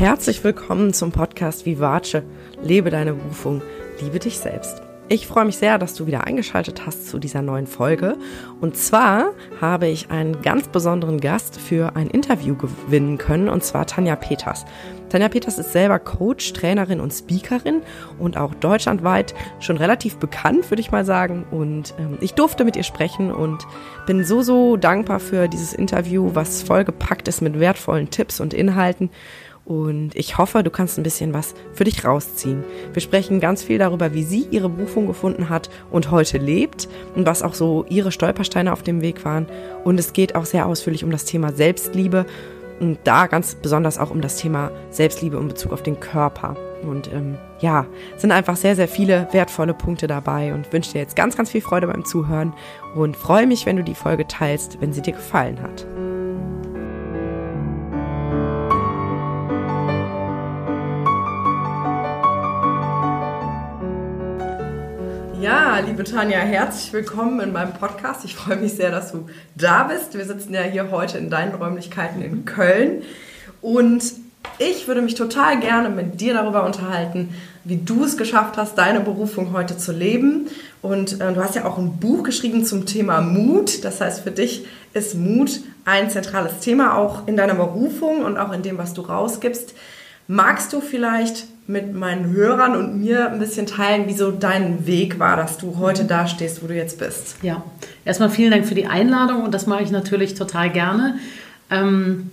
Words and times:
Herzlich 0.00 0.42
willkommen 0.42 0.94
zum 0.94 1.12
Podcast 1.12 1.66
Vivace. 1.66 2.22
Lebe 2.62 2.88
deine 2.88 3.12
Berufung, 3.12 3.60
liebe 4.00 4.18
dich 4.18 4.38
selbst. 4.38 4.80
Ich 5.10 5.26
freue 5.26 5.44
mich 5.44 5.58
sehr, 5.58 5.76
dass 5.76 5.92
du 5.92 6.06
wieder 6.06 6.24
eingeschaltet 6.24 6.86
hast 6.86 7.08
zu 7.08 7.18
dieser 7.18 7.42
neuen 7.42 7.66
Folge. 7.66 8.16
Und 8.62 8.78
zwar 8.78 9.34
habe 9.60 9.88
ich 9.88 10.10
einen 10.10 10.40
ganz 10.40 10.68
besonderen 10.68 11.20
Gast 11.20 11.60
für 11.60 11.96
ein 11.96 12.08
Interview 12.08 12.56
gewinnen 12.56 13.18
können, 13.18 13.50
und 13.50 13.62
zwar 13.62 13.86
Tanja 13.86 14.16
Peters. 14.16 14.64
Tanja 15.10 15.28
Peters 15.28 15.58
ist 15.58 15.72
selber 15.72 15.98
Coach, 15.98 16.54
Trainerin 16.54 17.00
und 17.00 17.12
Speakerin 17.12 17.82
und 18.18 18.38
auch 18.38 18.54
deutschlandweit 18.54 19.34
schon 19.58 19.76
relativ 19.76 20.16
bekannt, 20.16 20.70
würde 20.70 20.80
ich 20.80 20.92
mal 20.92 21.04
sagen. 21.04 21.44
Und 21.50 21.92
ähm, 21.98 22.16
ich 22.22 22.32
durfte 22.32 22.64
mit 22.64 22.74
ihr 22.74 22.84
sprechen 22.84 23.30
und 23.32 23.66
bin 24.06 24.24
so, 24.24 24.40
so 24.40 24.78
dankbar 24.78 25.20
für 25.20 25.46
dieses 25.46 25.74
Interview, 25.74 26.30
was 26.32 26.62
vollgepackt 26.62 27.28
ist 27.28 27.42
mit 27.42 27.60
wertvollen 27.60 28.08
Tipps 28.08 28.40
und 28.40 28.54
Inhalten. 28.54 29.10
Und 29.64 30.16
ich 30.16 30.38
hoffe, 30.38 30.62
du 30.62 30.70
kannst 30.70 30.98
ein 30.98 31.04
bisschen 31.04 31.32
was 31.32 31.54
für 31.72 31.84
dich 31.84 32.04
rausziehen. 32.04 32.64
Wir 32.92 33.02
sprechen 33.02 33.40
ganz 33.40 33.62
viel 33.62 33.78
darüber, 33.78 34.14
wie 34.14 34.24
sie 34.24 34.46
ihre 34.50 34.68
Berufung 34.68 35.06
gefunden 35.06 35.48
hat 35.48 35.70
und 35.90 36.10
heute 36.10 36.38
lebt 36.38 36.88
und 37.14 37.26
was 37.26 37.42
auch 37.42 37.54
so 37.54 37.84
ihre 37.88 38.10
Stolpersteine 38.10 38.72
auf 38.72 38.82
dem 38.82 39.00
Weg 39.00 39.24
waren. 39.24 39.46
Und 39.84 40.00
es 40.00 40.12
geht 40.12 40.34
auch 40.34 40.44
sehr 40.44 40.66
ausführlich 40.66 41.04
um 41.04 41.10
das 41.10 41.24
Thema 41.24 41.52
Selbstliebe 41.52 42.26
und 42.80 42.98
da 43.04 43.26
ganz 43.26 43.54
besonders 43.54 43.98
auch 43.98 44.10
um 44.10 44.20
das 44.20 44.36
Thema 44.36 44.72
Selbstliebe 44.90 45.36
in 45.36 45.48
Bezug 45.48 45.72
auf 45.72 45.82
den 45.82 46.00
Körper. 46.00 46.56
Und 46.82 47.12
ähm, 47.12 47.36
ja, 47.60 47.86
sind 48.16 48.32
einfach 48.32 48.56
sehr, 48.56 48.74
sehr 48.74 48.88
viele 48.88 49.28
wertvolle 49.32 49.74
Punkte 49.74 50.06
dabei 50.06 50.54
und 50.54 50.72
wünsche 50.72 50.92
dir 50.92 51.00
jetzt 51.00 51.14
ganz, 51.14 51.36
ganz 51.36 51.50
viel 51.50 51.60
Freude 51.60 51.86
beim 51.86 52.06
Zuhören 52.06 52.54
und 52.94 53.16
freue 53.16 53.46
mich, 53.46 53.66
wenn 53.66 53.76
du 53.76 53.84
die 53.84 53.94
Folge 53.94 54.26
teilst, 54.26 54.80
wenn 54.80 54.94
sie 54.94 55.02
dir 55.02 55.12
gefallen 55.12 55.60
hat. 55.62 55.86
Ja, 65.40 65.78
liebe 65.78 66.04
Tanja, 66.04 66.40
herzlich 66.40 66.92
willkommen 66.92 67.40
in 67.40 67.50
meinem 67.50 67.72
Podcast. 67.72 68.26
Ich 68.26 68.34
freue 68.34 68.56
mich 68.56 68.74
sehr, 68.74 68.90
dass 68.90 69.12
du 69.12 69.26
da 69.54 69.84
bist. 69.84 70.12
Wir 70.12 70.26
sitzen 70.26 70.52
ja 70.52 70.60
hier 70.60 70.90
heute 70.90 71.16
in 71.16 71.30
deinen 71.30 71.54
Räumlichkeiten 71.54 72.20
in 72.20 72.44
Köln. 72.44 73.04
Und 73.62 74.02
ich 74.58 74.86
würde 74.86 75.00
mich 75.00 75.14
total 75.14 75.58
gerne 75.58 75.88
mit 75.88 76.20
dir 76.20 76.34
darüber 76.34 76.66
unterhalten, 76.66 77.34
wie 77.64 77.78
du 77.78 78.04
es 78.04 78.18
geschafft 78.18 78.58
hast, 78.58 78.76
deine 78.76 79.00
Berufung 79.00 79.54
heute 79.54 79.78
zu 79.78 79.92
leben. 79.92 80.48
Und 80.82 81.22
äh, 81.22 81.32
du 81.32 81.42
hast 81.42 81.54
ja 81.54 81.64
auch 81.64 81.78
ein 81.78 81.96
Buch 81.96 82.22
geschrieben 82.22 82.66
zum 82.66 82.84
Thema 82.84 83.22
Mut. 83.22 83.82
Das 83.82 84.02
heißt, 84.02 84.20
für 84.20 84.32
dich 84.32 84.66
ist 84.92 85.14
Mut 85.14 85.60
ein 85.86 86.10
zentrales 86.10 86.58
Thema 86.58 86.98
auch 86.98 87.26
in 87.26 87.38
deiner 87.38 87.54
Berufung 87.54 88.26
und 88.26 88.36
auch 88.36 88.52
in 88.52 88.60
dem, 88.60 88.76
was 88.76 88.92
du 88.92 89.00
rausgibst. 89.00 89.72
Magst 90.28 90.74
du 90.74 90.82
vielleicht 90.82 91.46
mit 91.70 91.94
meinen 91.94 92.32
Hörern 92.32 92.74
und 92.74 93.00
mir 93.00 93.30
ein 93.30 93.38
bisschen 93.38 93.66
teilen, 93.66 94.08
wie 94.08 94.14
so 94.14 94.32
dein 94.32 94.86
Weg 94.86 95.20
war, 95.20 95.36
dass 95.36 95.56
du 95.56 95.78
heute 95.78 96.04
da 96.04 96.26
stehst, 96.26 96.62
wo 96.62 96.66
du 96.66 96.74
jetzt 96.74 96.98
bist. 96.98 97.36
Ja, 97.42 97.62
erstmal 98.04 98.28
vielen 98.28 98.50
Dank 98.50 98.66
für 98.66 98.74
die 98.74 98.86
Einladung 98.86 99.44
und 99.44 99.54
das 99.54 99.68
mache 99.68 99.84
ich 99.84 99.92
natürlich 99.92 100.34
total 100.34 100.70
gerne. 100.70 101.16
Ähm, 101.70 102.30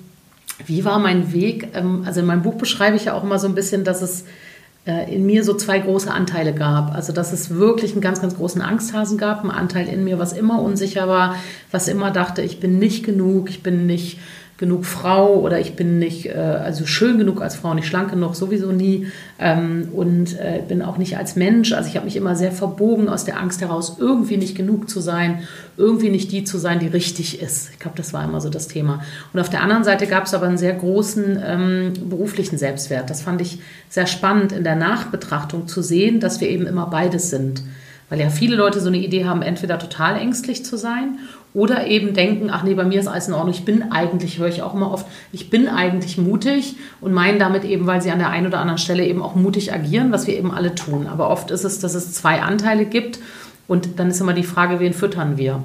wie 0.66 0.84
war 0.86 0.98
mein 0.98 1.34
Weg? 1.34 1.70
Ähm, 1.76 2.04
also 2.06 2.22
in 2.22 2.26
meinem 2.26 2.42
Buch 2.42 2.56
beschreibe 2.56 2.96
ich 2.96 3.06
ja 3.06 3.14
auch 3.14 3.24
immer 3.24 3.38
so 3.38 3.48
ein 3.48 3.54
bisschen, 3.54 3.84
dass 3.84 4.02
es 4.02 4.26
äh, 4.88 5.14
in 5.14 5.28
mir 5.28 5.44
so 5.44 5.54
zwei 5.54 5.78
große 5.78 6.12
Anteile 6.12 6.54
gab. 6.54 6.96
Also 6.96 7.14
dass 7.14 7.32
es 7.32 7.52
wirklich 7.52 7.92
einen 7.92 8.02
ganz, 8.02 8.20
ganz 8.20 8.36
großen 8.36 8.62
Angsthasen 8.62 9.20
gab, 9.20 9.44
ein 9.44 9.52
Anteil 9.52 9.88
in 9.88 10.04
mir, 10.04 10.18
was 10.18 10.34
immer 10.34 10.62
unsicher 10.64 11.08
war, 11.08 11.36
was 11.70 11.88
immer 11.88 12.10
dachte, 12.10 12.42
ich 12.42 12.60
bin 12.60 12.80
nicht 12.80 13.06
genug, 13.06 13.52
ich 13.52 13.62
bin 13.62 13.86
nicht 13.86 14.18
genug 14.58 14.86
Frau 14.86 15.36
oder 15.36 15.60
ich 15.60 15.76
bin 15.76 16.00
nicht 16.00 16.26
äh, 16.26 16.34
also 16.34 16.88
schön 16.88 17.20
genug 17.20 17.42
als 17.42 17.56
Frau, 17.56 17.76
nicht 17.76 17.88
schlank 17.88 18.10
genug, 18.10 18.36
sowieso 18.36 18.72
nie 18.72 19.08
ähm, 19.40 19.90
und 19.94 20.34
äh, 20.40 20.62
bin 20.68 20.82
auch 20.82 20.98
nicht 20.98 21.18
als 21.18 21.36
Mensch. 21.36 21.74
Also 21.74 21.90
ich 21.90 21.96
habe 21.96 22.06
mich 22.06 22.16
immer 22.16 22.36
sehr 22.36 22.52
verbogen 22.52 23.08
aus 23.08 23.24
der 23.24 23.40
Angst 23.40 23.62
heraus, 23.62 23.98
irgendwie 24.00 24.38
nicht 24.38 24.56
genug 24.56 24.90
zu 24.90 25.00
sein, 25.00 25.44
irgendwie 25.78 26.10
nicht 26.10 26.32
die 26.32 26.44
zu 26.44 26.58
sein, 26.58 26.80
die 26.80 26.88
richtig 26.88 27.40
ist. 27.40 27.70
Ich 27.72 27.80
glaube, 27.80 27.98
das 27.98 28.14
war 28.14 28.24
immer 28.24 28.42
so 28.42 28.50
das 28.50 28.68
Thema. 28.68 29.04
Und 29.32 29.40
auf 29.40 29.50
der 29.50 29.62
anderen 29.62 29.84
Seite 29.84 30.08
gab 30.08 30.26
es 30.26 30.34
aber 30.34 30.48
einen 30.48 30.58
sehr 30.58 30.74
großen 30.74 31.40
ähm, 31.46 31.94
beruflichen 32.10 32.58
Selbstwert. 32.58 33.12
Das 33.12 33.22
fand 33.22 33.42
ich 33.42 33.60
sehr 33.90 34.08
spannend 34.08 34.52
in 34.52 34.64
der 34.64 34.76
Nachbetrachtung 34.76 35.68
zu 35.68 35.84
sehen, 35.84 36.20
dass 36.20 36.42
wir 36.42 36.50
eben 36.50 36.66
immer 36.66 36.88
beides 36.88 37.30
sind. 37.30 37.62
Weil 38.10 38.22
ja 38.22 38.30
viele 38.30 38.56
Leute 38.56 38.80
so 38.80 38.88
eine 38.88 38.98
Idee 38.98 39.26
haben, 39.26 39.42
entweder 39.42 39.78
total 39.80 40.18
ängstlich 40.18 40.64
zu 40.64 40.78
sein 40.78 41.20
oder 41.58 41.88
eben 41.88 42.14
denken, 42.14 42.52
ach 42.52 42.62
nee, 42.62 42.76
bei 42.76 42.84
mir 42.84 43.00
ist 43.00 43.08
alles 43.08 43.28
in 43.28 43.34
Ordnung, 43.34 43.52
ich 43.52 43.66
bin 43.66 43.92
eigentlich, 43.92 44.38
höre 44.38 44.48
ich 44.48 44.62
auch 44.62 44.76
immer 44.76 44.92
oft, 44.92 45.08
ich 45.32 45.50
bin 45.50 45.68
eigentlich 45.68 46.20
mutig 46.20 46.76
und 47.02 47.14
meinen 47.14 47.40
damit 47.40 47.64
eben, 47.64 47.88
weil 47.88 48.00
sie 48.00 48.12
an 48.12 48.20
der 48.20 48.30
einen 48.30 48.46
oder 48.46 48.60
anderen 48.60 48.78
Stelle 48.78 49.04
eben 49.04 49.24
auch 49.24 49.34
mutig 49.34 49.74
agieren, 49.74 50.12
was 50.12 50.28
wir 50.28 50.38
eben 50.38 50.52
alle 50.52 50.76
tun. 50.76 51.08
Aber 51.08 51.32
oft 51.32 51.50
ist 51.50 51.64
es, 51.64 51.80
dass 51.80 51.96
es 51.96 52.14
zwei 52.14 52.44
Anteile 52.44 52.86
gibt 52.86 53.18
und 53.68 53.98
dann 54.00 54.12
ist 54.12 54.22
immer 54.22 54.34
die 54.34 54.44
Frage, 54.44 54.80
wen 54.80 54.94
füttern 54.94 55.38
wir? 55.38 55.64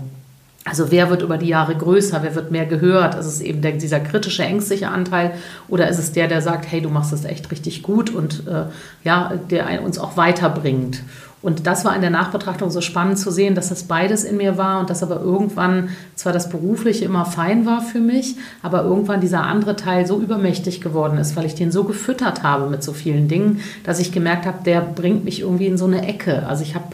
Also 0.65 0.91
wer 0.91 1.11
wird 1.11 1.21
über 1.21 1.37
die 1.37 1.49
Jahre 1.49 1.75
größer, 1.75 2.23
wer 2.23 2.35
wird 2.37 2.51
mehr 2.51 2.65
gehört? 2.65 3.15
Ist 3.15 3.27
es 3.27 3.43
eben 3.43 3.61
der, 3.61 3.73
dieser 3.73 4.01
kritische, 4.01 4.45
ängstliche 4.45 4.89
Anteil 4.89 5.33
oder 5.69 5.89
ist 5.89 5.99
es 5.99 6.13
der, 6.13 6.27
der 6.27 6.41
sagt, 6.41 6.73
hey, 6.73 6.81
du 6.81 6.89
machst 6.89 7.13
das 7.13 7.27
echt 7.27 7.51
richtig 7.51 7.83
gut 7.83 8.09
und 8.09 8.47
äh, 8.47 8.65
ja, 9.05 9.35
der 9.51 9.83
uns 9.83 9.99
auch 9.99 10.17
weiterbringt? 10.17 11.03
Und 11.43 11.67
das 11.67 11.85
war 11.85 11.95
in 11.95 12.01
der 12.01 12.11
Nachbetrachtung 12.11 12.71
so 12.71 12.81
spannend 12.81 13.19
zu 13.19 13.33
sehen, 13.33 13.55
dass 13.57 13.69
das 13.69 13.85
beides 13.85 14.23
in 14.23 14.37
mir 14.37 14.57
war 14.57 14.81
und 14.81 14.91
dass 14.91 15.03
aber 15.03 15.21
irgendwann 15.21 15.89
zwar 16.15 16.33
das 16.33 16.49
Berufliche 16.49 17.05
immer 17.05 17.25
fein 17.25 17.67
war 17.67 17.81
für 17.81 17.99
mich, 17.99 18.37
aber 18.63 18.85
irgendwann 18.85 19.21
dieser 19.21 19.43
andere 19.43 19.75
Teil 19.75 20.07
so 20.07 20.21
übermächtig 20.21 20.81
geworden 20.81 21.19
ist, 21.19 21.35
weil 21.37 21.45
ich 21.45 21.57
den 21.57 21.73
so 21.73 21.83
gefüttert 21.85 22.45
habe 22.45 22.71
mit 22.71 22.85
so 22.85 22.93
vielen 22.93 23.27
Dingen, 23.27 23.61
dass 23.83 23.99
ich 23.99 24.13
gemerkt 24.13 24.47
habe, 24.47 24.59
der 24.65 24.81
bringt 24.81 25.25
mich 25.25 25.41
irgendwie 25.41 25.67
in 25.67 25.77
so 25.77 25.87
eine 25.87 26.07
Ecke. 26.07 26.47
Also 26.47 26.63
ich 26.63 26.77
habe 26.77 26.87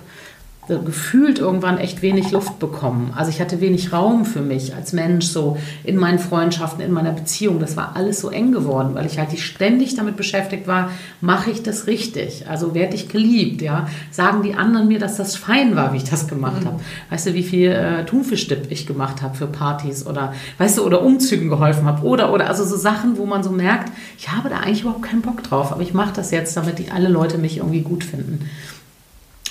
gefühlt 0.68 1.38
irgendwann 1.38 1.78
echt 1.78 2.02
wenig 2.02 2.30
Luft 2.30 2.58
bekommen. 2.58 3.12
Also 3.16 3.30
ich 3.30 3.40
hatte 3.40 3.60
wenig 3.60 3.92
Raum 3.92 4.24
für 4.24 4.42
mich 4.42 4.74
als 4.74 4.92
Mensch, 4.92 5.26
so 5.26 5.56
in 5.84 5.96
meinen 5.96 6.18
Freundschaften, 6.18 6.82
in 6.82 6.92
meiner 6.92 7.12
Beziehung. 7.12 7.58
Das 7.58 7.76
war 7.76 7.96
alles 7.96 8.20
so 8.20 8.30
eng 8.30 8.52
geworden, 8.52 8.94
weil 8.94 9.06
ich 9.06 9.18
halt 9.18 9.38
ständig 9.38 9.94
damit 9.94 10.16
beschäftigt 10.16 10.66
war, 10.66 10.90
mache 11.20 11.50
ich 11.50 11.62
das 11.62 11.86
richtig? 11.86 12.46
Also 12.48 12.74
werde 12.74 12.94
ich 12.94 13.08
geliebt, 13.08 13.62
ja? 13.62 13.88
Sagen 14.10 14.42
die 14.42 14.54
anderen 14.54 14.88
mir, 14.88 14.98
dass 14.98 15.16
das 15.16 15.36
fein 15.36 15.76
war, 15.76 15.92
wie 15.92 15.98
ich 15.98 16.04
das 16.04 16.28
gemacht 16.28 16.62
mhm. 16.62 16.66
habe? 16.66 16.80
Weißt 17.10 17.28
du, 17.28 17.34
wie 17.34 17.42
viel 17.42 17.70
äh, 17.70 18.04
Thunfischdip 18.04 18.70
ich 18.70 18.86
gemacht 18.86 19.22
habe 19.22 19.36
für 19.36 19.46
Partys 19.46 20.06
oder, 20.06 20.34
weißt 20.58 20.78
du, 20.78 20.84
oder 20.84 21.02
Umzügen 21.02 21.48
geholfen 21.48 21.84
habe 21.84 22.06
oder, 22.06 22.32
oder, 22.32 22.48
also 22.48 22.64
so 22.64 22.76
Sachen, 22.76 23.16
wo 23.16 23.26
man 23.26 23.42
so 23.42 23.50
merkt, 23.50 23.92
ich 24.18 24.30
habe 24.30 24.48
da 24.48 24.58
eigentlich 24.58 24.82
überhaupt 24.82 25.02
keinen 25.02 25.22
Bock 25.22 25.42
drauf, 25.42 25.72
aber 25.72 25.82
ich 25.82 25.94
mache 25.94 26.12
das 26.14 26.30
jetzt, 26.30 26.56
damit 26.56 26.78
die 26.78 26.90
alle 26.90 27.08
Leute 27.08 27.38
mich 27.38 27.58
irgendwie 27.58 27.82
gut 27.82 28.04
finden. 28.04 28.48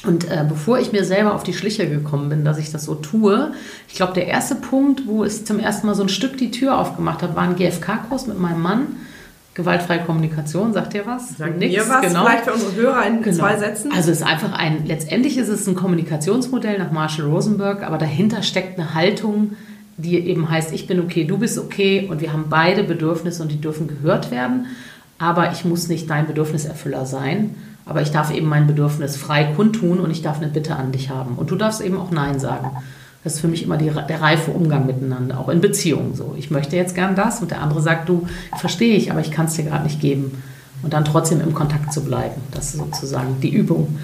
Und 0.06 0.26
äh, 0.26 0.46
bevor 0.48 0.80
ich 0.80 0.92
mir 0.92 1.04
selber 1.04 1.34
auf 1.34 1.44
die 1.44 1.54
Schliche 1.54 1.90
gekommen 1.90 2.30
bin, 2.30 2.46
dass 2.46 2.58
ich 2.58 2.72
das 2.72 2.86
so 2.86 2.96
tue, 2.96 3.52
ich 3.88 3.96
glaube, 3.96 4.14
der 4.14 4.28
erste 4.28 4.56
Punkt, 4.56 5.08
wo 5.08 5.24
es 5.24 5.46
zum 5.46 5.60
ersten 5.60 5.88
Mal 5.88 5.96
so 5.96 6.04
ein 6.04 6.10
Stück 6.10 6.38
die 6.38 6.52
Tür 6.52 6.78
aufgemacht 6.78 7.22
hat, 7.24 7.36
war 7.36 7.44
ein 7.44 7.56
GFK-Kurs 7.56 8.28
mit 8.28 8.40
meinem 8.40 8.62
Mann. 8.62 8.88
Gewaltfreie 9.56 10.02
Kommunikation, 10.02 10.72
sagt 10.72 10.94
ihr 10.94 11.08
was? 11.08 11.36
Sagt 11.36 11.58
Nix, 11.58 11.74
mir 11.74 11.90
was, 11.90 12.02
genau. 12.02 12.26
vielleicht 12.26 12.44
für 12.44 12.54
unsere 12.54 12.76
Hörer 12.76 13.08
in 13.08 13.24
genau. 13.24 13.38
zwei 13.38 13.58
Sätzen. 13.58 13.92
Also 13.92 14.12
es 14.12 14.20
ist 14.20 14.28
einfach 14.28 14.54
ein, 14.54 14.86
letztendlich 14.86 15.36
ist 15.36 15.48
es 15.48 15.66
ein 15.66 15.74
Kommunikationsmodell 15.74 16.78
nach 16.78 16.92
Marshall 16.92 17.26
Rosenberg, 17.26 17.82
aber 17.82 17.98
dahinter 17.98 18.44
steckt 18.44 18.78
eine 18.78 18.94
Haltung, 18.94 19.54
die 19.98 20.20
eben 20.20 20.48
heißt, 20.52 20.74
ich 20.74 20.86
bin 20.86 21.00
okay, 21.00 21.24
du 21.24 21.40
bist 21.40 21.58
okay 21.58 22.08
und 22.08 22.22
wir 22.22 22.34
haben 22.34 22.46
beide 22.52 22.84
Bedürfnisse 22.84 23.42
und 23.42 23.52
die 23.52 23.60
dürfen 23.60 23.88
gehört 23.88 24.30
werden, 24.30 24.68
aber 25.18 25.52
ich 25.52 25.66
muss 25.66 25.88
nicht 25.88 26.08
dein 26.08 26.28
Bedürfniserfüller 26.28 27.08
sein 27.08 27.56
aber 27.88 28.02
ich 28.02 28.12
darf 28.12 28.32
eben 28.34 28.48
mein 28.48 28.68
Bedürfnis 28.68 29.16
frei 29.16 29.46
kundtun 29.56 30.00
und 30.00 30.12
ich 30.12 30.22
darf 30.22 30.38
eine 30.38 30.48
Bitte 30.48 30.76
an 30.76 30.92
dich 30.92 31.10
haben. 31.10 31.36
Und 31.36 31.52
du 31.52 31.56
darfst 31.56 31.82
eben 31.82 31.98
auch 31.98 32.12
Nein 32.12 32.40
sagen. 32.40 32.72
Das 33.24 33.36
ist 33.36 33.40
für 33.42 33.48
mich 33.48 33.64
immer 33.64 33.78
die, 33.78 33.90
der 33.90 34.22
reife 34.22 34.52
Umgang 34.52 34.86
miteinander, 34.86 35.40
auch 35.40 35.50
in 35.50 35.60
Beziehungen 35.60 36.16
so. 36.16 36.36
Ich 36.38 36.52
möchte 36.52 36.76
jetzt 36.76 36.96
gern 36.96 37.16
das 37.16 37.42
und 37.42 37.52
der 37.52 37.62
andere 37.62 37.82
sagt, 37.82 38.08
du, 38.08 38.28
verstehe 38.58 38.96
ich, 38.96 39.12
aber 39.12 39.20
ich 39.20 39.32
kann 39.32 39.48
es 39.48 39.56
dir 39.56 39.66
gerade 39.66 39.84
nicht 39.84 40.00
geben. 40.00 40.44
Und 40.84 40.94
dann 40.94 41.06
trotzdem 41.06 41.42
im 41.42 41.56
Kontakt 41.56 41.92
zu 41.92 42.04
bleiben. 42.04 42.40
Das 42.52 42.76
ist 42.76 42.78
sozusagen 42.78 43.42
die 43.42 43.50
Übung. 43.50 43.98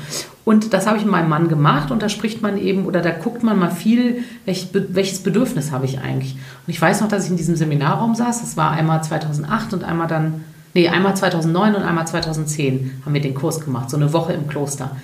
Und 0.44 0.74
das 0.74 0.88
habe 0.88 0.98
ich 0.98 1.04
mit 1.04 1.12
meinem 1.12 1.30
Mann 1.30 1.48
gemacht 1.48 1.92
und 1.92 2.02
da 2.02 2.10
spricht 2.10 2.42
man 2.42 2.57
eben 2.57 2.86
oder 2.86 3.02
da 3.02 3.12
guckt 3.12 3.44
man 3.44 3.60
mal 3.60 3.69
viel, 3.69 4.24
welches 4.46 5.24
Bedürfnis 5.24 5.72
habe 5.72 5.86
ich 5.86 6.00
eigentlich. 6.00 6.34
Und 6.34 6.74
ich 6.74 6.81
weiß 6.81 7.02
noch, 7.02 7.07
dass 7.07 7.25
ich 7.25 7.31
in 7.31 7.38
diesem 7.38 7.56
Seminarraum 7.56 8.16
saß, 8.16 8.42
das 8.42 8.57
war 8.57 8.72
einmal 8.72 9.04
2008 9.04 9.74
und 9.74 9.84
einmal 9.84 10.07
dann 10.07 10.44
Nee, 10.74 10.90
einmal 10.90 11.16
2009 11.16 11.75
und 11.75 11.84
einmal 11.84 12.08
2010 12.08 13.02
haben 13.06 13.14
wir 13.14 13.22
den 13.22 13.36
Kurs 13.36 13.60
gemacht, 13.60 13.90
so 13.90 13.98
eine 13.98 14.12
Woche 14.12 14.34
im 14.34 14.48
Kloster. 14.48 14.96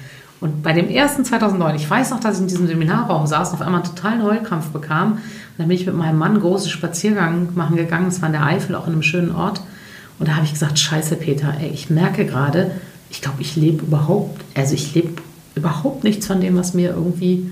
Und 0.42 0.64
bei 0.64 0.74
dem 0.74 0.90
ersten 0.90 1.26
2009, 1.26 1.76
ich 1.76 1.90
weiß 1.90 2.12
noch, 2.12 2.20
dass 2.20 2.36
ich 2.36 2.42
in 2.42 2.48
diesem 2.48 2.68
Seminarraum 2.68 3.28
saß 3.28 3.50
und 3.50 3.56
auf 3.56 3.62
einmal 3.62 3.82
einen 3.82 3.94
totalen 3.94 4.24
Heulkrampf 4.24 4.70
bekam. 4.70 5.14
Und 5.14 5.22
dann 5.58 5.68
bin 5.68 5.78
ich 5.78 5.86
mit 5.86 5.96
meinem 5.96 6.18
Mann 6.18 6.40
große 6.40 6.70
Spaziergang 6.70 7.50
machen 7.56 7.76
gegangen. 7.76 8.06
Das 8.06 8.22
war 8.22 8.28
in 8.28 8.34
der 8.34 8.46
Eifel, 8.46 8.76
auch 8.76 8.88
in 8.88 8.94
einem 8.94 9.04
schönen 9.04 9.36
Ort. 9.36 9.62
Und 10.18 10.28
da 10.28 10.36
habe 10.36 10.46
ich 10.46 10.54
gesagt, 10.54 10.80
scheiße 10.80 11.18
Peter, 11.18 11.54
ey, 11.60 11.70
ich 11.70 11.90
merke 11.90 12.26
gerade, 12.26 12.72
ich 13.10 13.22
glaube, 13.22 13.42
ich 13.42 13.56
lebe 13.56 13.86
überhaupt, 13.86 14.42
also 14.56 14.74
ich 14.76 14.94
lebe 14.96 15.22
überhaupt 15.56 16.04
nichts 16.04 16.28
von 16.28 16.40
dem, 16.40 16.56
was 16.56 16.74
mir 16.74 16.92
irgendwie 16.92 17.52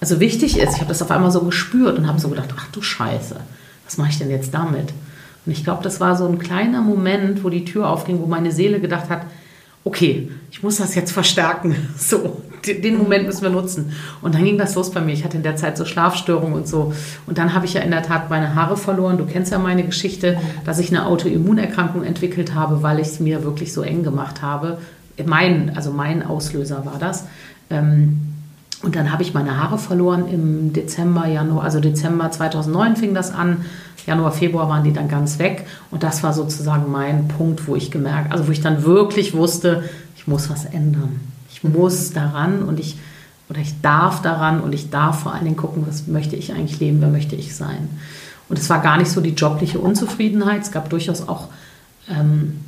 also 0.00 0.20
wichtig 0.20 0.58
ist. 0.58 0.74
Ich 0.74 0.80
habe 0.80 0.88
das 0.88 1.02
auf 1.02 1.10
einmal 1.10 1.30
so 1.30 1.42
gespürt 1.42 1.98
und 1.98 2.06
habe 2.06 2.20
so 2.20 2.28
gedacht, 2.28 2.50
ach 2.56 2.68
du 2.72 2.82
Scheiße, 2.82 3.36
was 3.84 3.98
mache 3.98 4.10
ich 4.10 4.18
denn 4.18 4.30
jetzt 4.30 4.52
damit? 4.52 4.92
Und 5.46 5.52
ich 5.52 5.64
glaube, 5.64 5.82
das 5.82 6.00
war 6.00 6.16
so 6.16 6.26
ein 6.26 6.38
kleiner 6.38 6.82
Moment, 6.82 7.44
wo 7.44 7.48
die 7.48 7.64
Tür 7.64 7.88
aufging, 7.88 8.20
wo 8.20 8.26
meine 8.26 8.52
Seele 8.52 8.80
gedacht 8.80 9.08
hat, 9.08 9.22
okay, 9.84 10.30
ich 10.50 10.62
muss 10.62 10.76
das 10.76 10.94
jetzt 10.94 11.12
verstärken. 11.12 11.74
So, 11.96 12.42
den 12.66 12.98
Moment 12.98 13.26
müssen 13.26 13.42
wir 13.42 13.50
nutzen. 13.50 13.92
Und 14.20 14.34
dann 14.34 14.44
ging 14.44 14.58
das 14.58 14.74
los 14.74 14.90
bei 14.90 15.00
mir. 15.00 15.12
Ich 15.12 15.24
hatte 15.24 15.38
in 15.38 15.42
der 15.42 15.56
Zeit 15.56 15.78
so 15.78 15.84
Schlafstörungen 15.86 16.52
und 16.52 16.68
so. 16.68 16.92
Und 17.26 17.38
dann 17.38 17.54
habe 17.54 17.64
ich 17.64 17.74
ja 17.74 17.80
in 17.80 17.90
der 17.90 18.02
Tat 18.02 18.28
meine 18.28 18.54
Haare 18.54 18.76
verloren. 18.76 19.16
Du 19.16 19.24
kennst 19.24 19.50
ja 19.50 19.58
meine 19.58 19.84
Geschichte, 19.84 20.38
dass 20.66 20.78
ich 20.78 20.90
eine 20.90 21.06
Autoimmunerkrankung 21.06 22.04
entwickelt 22.04 22.54
habe, 22.54 22.82
weil 22.82 22.98
ich 22.98 23.08
es 23.08 23.20
mir 23.20 23.44
wirklich 23.44 23.72
so 23.72 23.82
eng 23.82 24.02
gemacht 24.02 24.42
habe. 24.42 24.78
Mein, 25.24 25.74
also 25.74 25.90
mein 25.90 26.22
Auslöser 26.22 26.84
war 26.84 26.98
das. 26.98 27.26
Ähm, 27.70 28.20
und 28.82 28.96
dann 28.96 29.12
habe 29.12 29.22
ich 29.22 29.34
meine 29.34 29.58
Haare 29.58 29.78
verloren 29.78 30.26
im 30.26 30.72
Dezember, 30.72 31.26
Januar, 31.26 31.64
also 31.64 31.80
Dezember 31.80 32.30
2009 32.30 32.96
fing 32.96 33.14
das 33.14 33.32
an. 33.32 33.64
Januar, 34.06 34.32
Februar 34.32 34.68
waren 34.68 34.84
die 34.84 34.92
dann 34.92 35.08
ganz 35.08 35.38
weg. 35.38 35.66
Und 35.90 36.02
das 36.02 36.22
war 36.22 36.32
sozusagen 36.32 36.90
mein 36.90 37.28
Punkt, 37.28 37.66
wo 37.66 37.76
ich 37.76 37.90
gemerkt, 37.90 38.32
also 38.32 38.46
wo 38.46 38.52
ich 38.52 38.60
dann 38.60 38.84
wirklich 38.84 39.34
wusste, 39.34 39.84
ich 40.16 40.26
muss 40.26 40.50
was 40.50 40.64
ändern. 40.64 41.20
Ich 41.50 41.64
muss 41.64 42.12
daran 42.12 42.62
und 42.62 42.80
ich, 42.80 42.96
oder 43.48 43.60
ich 43.60 43.80
darf 43.80 44.22
daran 44.22 44.60
und 44.60 44.74
ich 44.74 44.90
darf 44.90 45.20
vor 45.20 45.34
allen 45.34 45.44
Dingen 45.44 45.56
gucken, 45.56 45.84
was 45.86 46.06
möchte 46.06 46.36
ich 46.36 46.52
eigentlich 46.52 46.80
leben, 46.80 47.00
wer 47.00 47.08
möchte 47.08 47.36
ich 47.36 47.54
sein. 47.54 47.88
Und 48.48 48.58
es 48.58 48.68
war 48.68 48.80
gar 48.80 48.96
nicht 48.96 49.10
so 49.10 49.20
die 49.20 49.30
jobliche 49.30 49.78
Unzufriedenheit. 49.78 50.62
Es 50.62 50.72
gab 50.72 50.90
durchaus 50.90 51.28
auch 51.28 51.48
ähm, 52.08 52.60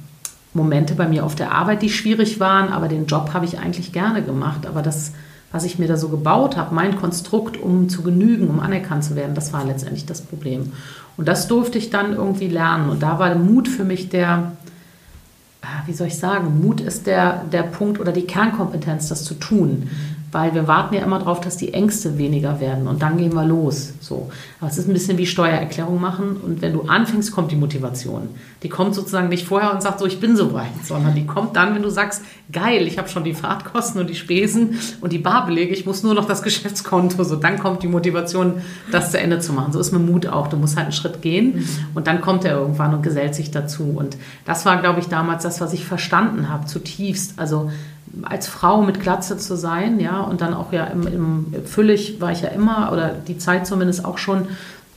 Momente 0.55 0.95
bei 0.95 1.09
mir 1.09 1.25
auf 1.25 1.35
der 1.35 1.53
Arbeit, 1.53 1.83
die 1.83 1.91
schwierig 1.91 2.39
waren, 2.41 2.73
aber 2.73 2.89
den 2.89 3.07
Job 3.07 3.31
habe 3.33 3.47
ich 3.47 3.59
eigentlich 3.59 3.93
gerne 3.93 4.23
gemacht. 4.23 4.67
Aber 4.67 4.83
das 4.83 5.13
was 5.53 5.65
ich 5.65 5.79
mir 5.79 5.87
da 5.87 5.97
so 5.97 6.09
gebaut 6.09 6.57
habe, 6.57 6.75
mein 6.75 6.97
Konstrukt, 6.97 7.57
um 7.57 7.89
zu 7.89 8.03
genügen, 8.03 8.49
um 8.49 8.59
anerkannt 8.59 9.05
zu 9.05 9.15
werden, 9.15 9.35
das 9.35 9.53
war 9.53 9.65
letztendlich 9.65 10.07
das 10.07 10.23
Problem. 10.23 10.73
Und 11.17 11.29
das 11.29 11.47
durfte 11.47 11.79
ich 11.79 11.91
dann 11.91 12.15
irgendwie 12.15 12.49
lernen. 12.49 12.89
Und 12.89 13.03
da 13.03 13.19
war 13.19 13.29
der 13.29 13.39
Mut 13.39 13.69
für 13.69 13.85
mich 13.85 14.09
der, 14.09 14.53
ah, 15.61 15.83
wie 15.87 15.93
soll 15.93 16.07
ich 16.07 16.19
sagen, 16.19 16.63
Mut 16.63 16.81
ist 16.81 17.07
der, 17.07 17.45
der 17.53 17.65
Punkt 17.65 18.01
oder 18.01 18.13
die 18.13 18.27
Kernkompetenz, 18.27 19.09
das 19.09 19.25
zu 19.25 19.35
tun 19.35 19.91
weil 20.33 20.55
wir 20.55 20.67
warten 20.67 20.95
ja 20.95 21.03
immer 21.03 21.19
darauf, 21.19 21.41
dass 21.41 21.59
die 21.59 21.75
Ängste 21.75 22.17
weniger 22.17 22.59
werden 22.59 22.89
und 22.89 23.03
dann 23.03 23.19
gehen 23.19 23.35
wir 23.35 23.45
los. 23.45 23.93
So. 24.01 24.31
Aber 24.61 24.71
es 24.71 24.79
ist 24.79 24.89
ein 24.89 24.95
bisschen 24.95 25.19
wie 25.19 25.27
Steuererklärung 25.27 26.01
machen 26.01 26.39
und 26.43 26.63
wenn 26.63 26.73
du 26.73 26.83
anfängst, 26.83 27.33
kommt 27.33 27.53
die 27.53 27.57
Motivation. 27.57 28.29
Die 28.63 28.71
kommt 28.71 28.95
sozusagen 28.95 29.29
nicht 29.29 29.47
vorher 29.47 29.75
und 29.75 29.83
sagt 29.83 29.99
so, 29.99 30.07
ich 30.07 30.21
bin 30.21 30.35
so 30.35 30.55
weit, 30.55 30.73
sondern 30.85 31.15
die 31.15 31.27
kommt 31.27 31.55
dann, 31.57 31.75
wenn 31.75 31.83
du 31.83 31.91
sagst, 31.91 32.23
geil, 32.51 32.87
ich 32.87 32.97
habe 32.97 33.11
schon 33.11 33.25
die 33.25 33.35
Fahrtkosten 33.35 34.01
und 34.01 34.09
die 34.09 34.15
Spesen 34.15 34.79
und 35.03 35.13
die 35.13 35.19
Barbelege, 35.19 35.75
ich 35.75 35.85
muss 35.85 36.03
nur 36.03 36.15
noch 36.15 36.25
das 36.25 36.43
Geschäftskonto. 36.43 37.25
So, 37.25 37.37
dann 37.37 37.59
kommt 37.59 37.83
die 37.83 37.89
Motivation, 37.89 38.63
das 38.91 39.11
zu 39.11 39.21
Ende 39.21 39.39
zu 39.39 39.53
machen. 39.53 39.73
So 39.73 39.81
ist 39.81 39.93
mit 39.93 40.05
Mut 40.05 40.27
auch. 40.27 40.49
Du 40.49 40.57
musst 40.57 40.77
halt 40.77 40.87
einen 40.87 40.93
Schritt 40.93 41.21
gehen 41.21 41.57
mhm. 41.57 41.67
und 41.95 42.07
dann 42.07 42.23
kommt 42.23 42.47
er 42.47 42.57
irgendwann 42.57 42.95
und 42.95 43.03
gesellt 43.03 43.35
sich 43.35 43.51
dazu. 43.51 43.85
Und 43.85 44.17
das 44.47 44.65
war, 44.65 44.81
glaube 44.81 45.01
ich, 45.01 45.09
damals 45.09 45.43
das, 45.43 45.61
was 45.61 45.75
ich 45.75 45.85
verstanden 45.85 46.49
habe, 46.49 46.65
zutiefst. 46.65 47.35
Also 47.39 47.71
als 48.23 48.47
Frau 48.47 48.83
mit 48.83 49.01
Glatze 49.01 49.39
zu 49.39 49.57
sein, 49.57 49.99
ja, 50.01 50.21
und 50.21 50.41
dann 50.41 50.55
auch 50.55 50.73
ja 50.73 50.85
im, 50.87 51.07
im 51.07 51.47
Füllig 51.65 52.21
war 52.21 52.33
ich 52.33 52.43
ja 52.43 52.49
immer, 52.49 52.91
oder 52.93 53.11
die 53.11 53.39
Zeit 53.39 53.67
zumindest 53.67 54.05
auch 54.05 54.19
schon, 54.19 54.49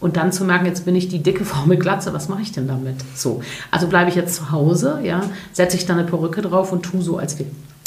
und 0.01 0.17
dann 0.17 0.31
zu 0.31 0.43
merken, 0.43 0.65
jetzt 0.65 0.85
bin 0.85 0.95
ich 0.95 1.07
die 1.07 1.23
dicke 1.23 1.45
Frau 1.45 1.65
mit 1.65 1.79
Glatze, 1.79 2.13
was 2.13 2.29
mache 2.29 2.41
ich 2.41 2.51
denn 2.51 2.67
damit? 2.67 2.95
So, 3.15 3.41
also 3.71 3.87
bleibe 3.87 4.09
ich 4.09 4.15
jetzt 4.15 4.35
zu 4.35 4.51
Hause, 4.51 4.99
ja, 5.03 5.21
setze 5.53 5.77
ich 5.77 5.85
dann 5.85 5.97
eine 5.97 6.07
Perücke 6.07 6.41
drauf 6.41 6.71
und 6.71 6.83
tue 6.83 7.01
so, 7.01 7.17
als, 7.17 7.37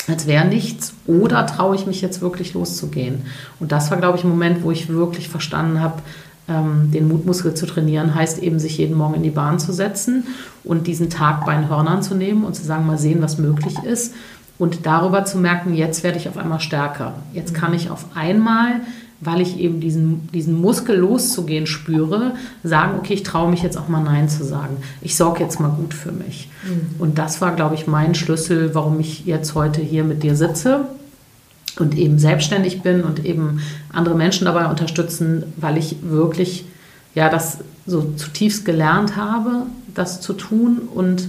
als 0.09 0.27
wäre 0.27 0.47
nichts, 0.47 0.95
oder 1.07 1.47
traue 1.47 1.77
ich 1.77 1.87
mich 1.87 2.01
jetzt 2.01 2.21
wirklich 2.21 2.55
loszugehen? 2.55 3.23
Und 3.61 3.73
das 3.73 3.91
war, 3.91 3.99
glaube 3.99 4.17
ich, 4.19 4.25
ein 4.25 4.31
Moment, 4.31 4.63
wo 4.63 4.71
ich 4.71 4.89
wirklich 4.89 5.29
verstanden 5.29 5.81
habe, 5.81 6.01
ähm, 6.49 6.91
den 6.93 7.09
Mutmuskel 7.09 7.53
zu 7.53 7.67
trainieren, 7.67 8.15
heißt 8.15 8.43
eben, 8.43 8.59
sich 8.59 8.79
jeden 8.79 8.97
Morgen 8.97 9.15
in 9.15 9.23
die 9.23 9.31
Bahn 9.31 9.59
zu 9.59 9.73
setzen 9.73 10.27
und 10.65 10.87
diesen 10.87 11.11
Tag 11.11 11.45
bei 11.45 11.55
den 11.55 11.69
Hörnern 11.69 12.03
zu 12.03 12.15
nehmen 12.15 12.45
und 12.45 12.55
zu 12.55 12.65
sagen, 12.65 12.87
mal 12.87 12.97
sehen, 12.97 13.21
was 13.21 13.37
möglich 13.37 13.77
ist 13.85 14.15
und 14.58 14.87
darüber 14.87 15.25
zu 15.25 15.38
merken, 15.38 15.75
jetzt 15.75 16.02
werde 16.02 16.19
ich 16.19 16.28
auf 16.28 16.37
einmal 16.37 16.60
stärker. 16.60 17.14
Jetzt 17.32 17.55
kann 17.55 17.75
ich 17.75 17.90
auf 17.90 18.06
einmal, 18.14 18.81
weil 19.20 19.40
ich 19.40 19.58
eben 19.58 19.81
diesen, 19.81 20.28
diesen 20.32 20.60
Muskel 20.60 20.96
loszugehen 20.96 21.66
spüre, 21.66 22.32
sagen, 22.62 22.99
okay, 22.99 23.14
ich 23.14 23.22
traue 23.22 23.50
mich 23.50 23.62
jetzt 23.62 23.76
auch 23.76 23.88
mal 23.88 24.02
Nein 24.02 24.28
zu 24.28 24.44
sagen. 24.44 24.76
Ich 25.00 25.16
sorge 25.16 25.43
jetzt 25.43 25.60
mal 25.60 25.70
gut 25.70 25.94
für 25.94 26.12
mich. 26.12 26.49
Mhm. 26.64 27.00
Und 27.00 27.19
das 27.19 27.40
war, 27.40 27.55
glaube 27.55 27.75
ich, 27.75 27.87
mein 27.87 28.14
Schlüssel, 28.14 28.75
warum 28.75 29.00
ich 29.00 29.26
jetzt 29.26 29.55
heute 29.55 29.81
hier 29.81 30.05
mit 30.05 30.22
dir 30.22 30.37
sitze 30.37 30.87
und 31.78 31.96
eben 31.96 32.19
selbstständig 32.19 32.82
bin 32.82 33.02
und 33.02 33.25
eben 33.25 33.60
andere 33.93 34.14
Menschen 34.14 34.44
dabei 34.44 34.66
unterstützen, 34.66 35.44
weil 35.56 35.76
ich 35.78 35.96
wirklich 36.02 36.64
ja 37.14 37.28
das 37.28 37.58
so 37.87 38.12
zutiefst 38.16 38.64
gelernt 38.64 39.16
habe, 39.16 39.66
das 39.94 40.20
zu 40.20 40.32
tun 40.32 40.78
und 40.94 41.28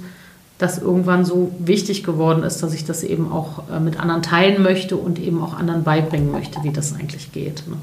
das 0.60 0.78
irgendwann 0.78 1.26
so 1.26 1.52
wichtig 1.58 2.04
geworden 2.04 2.44
ist, 2.44 2.62
dass 2.62 2.74
ich 2.74 2.86
das 2.86 3.04
eben 3.04 3.32
auch 3.32 3.70
äh, 3.72 3.80
mit 3.80 4.00
anderen 4.00 4.22
teilen 4.22 4.62
möchte 4.62 4.98
und 4.98 5.18
eben 5.18 5.42
auch 5.42 5.58
anderen 5.58 5.84
beibringen 5.84 6.32
möchte, 6.32 6.62
wie 6.64 6.72
das 6.72 6.94
eigentlich 6.94 7.32
geht. 7.32 7.64
Ne? 7.68 7.78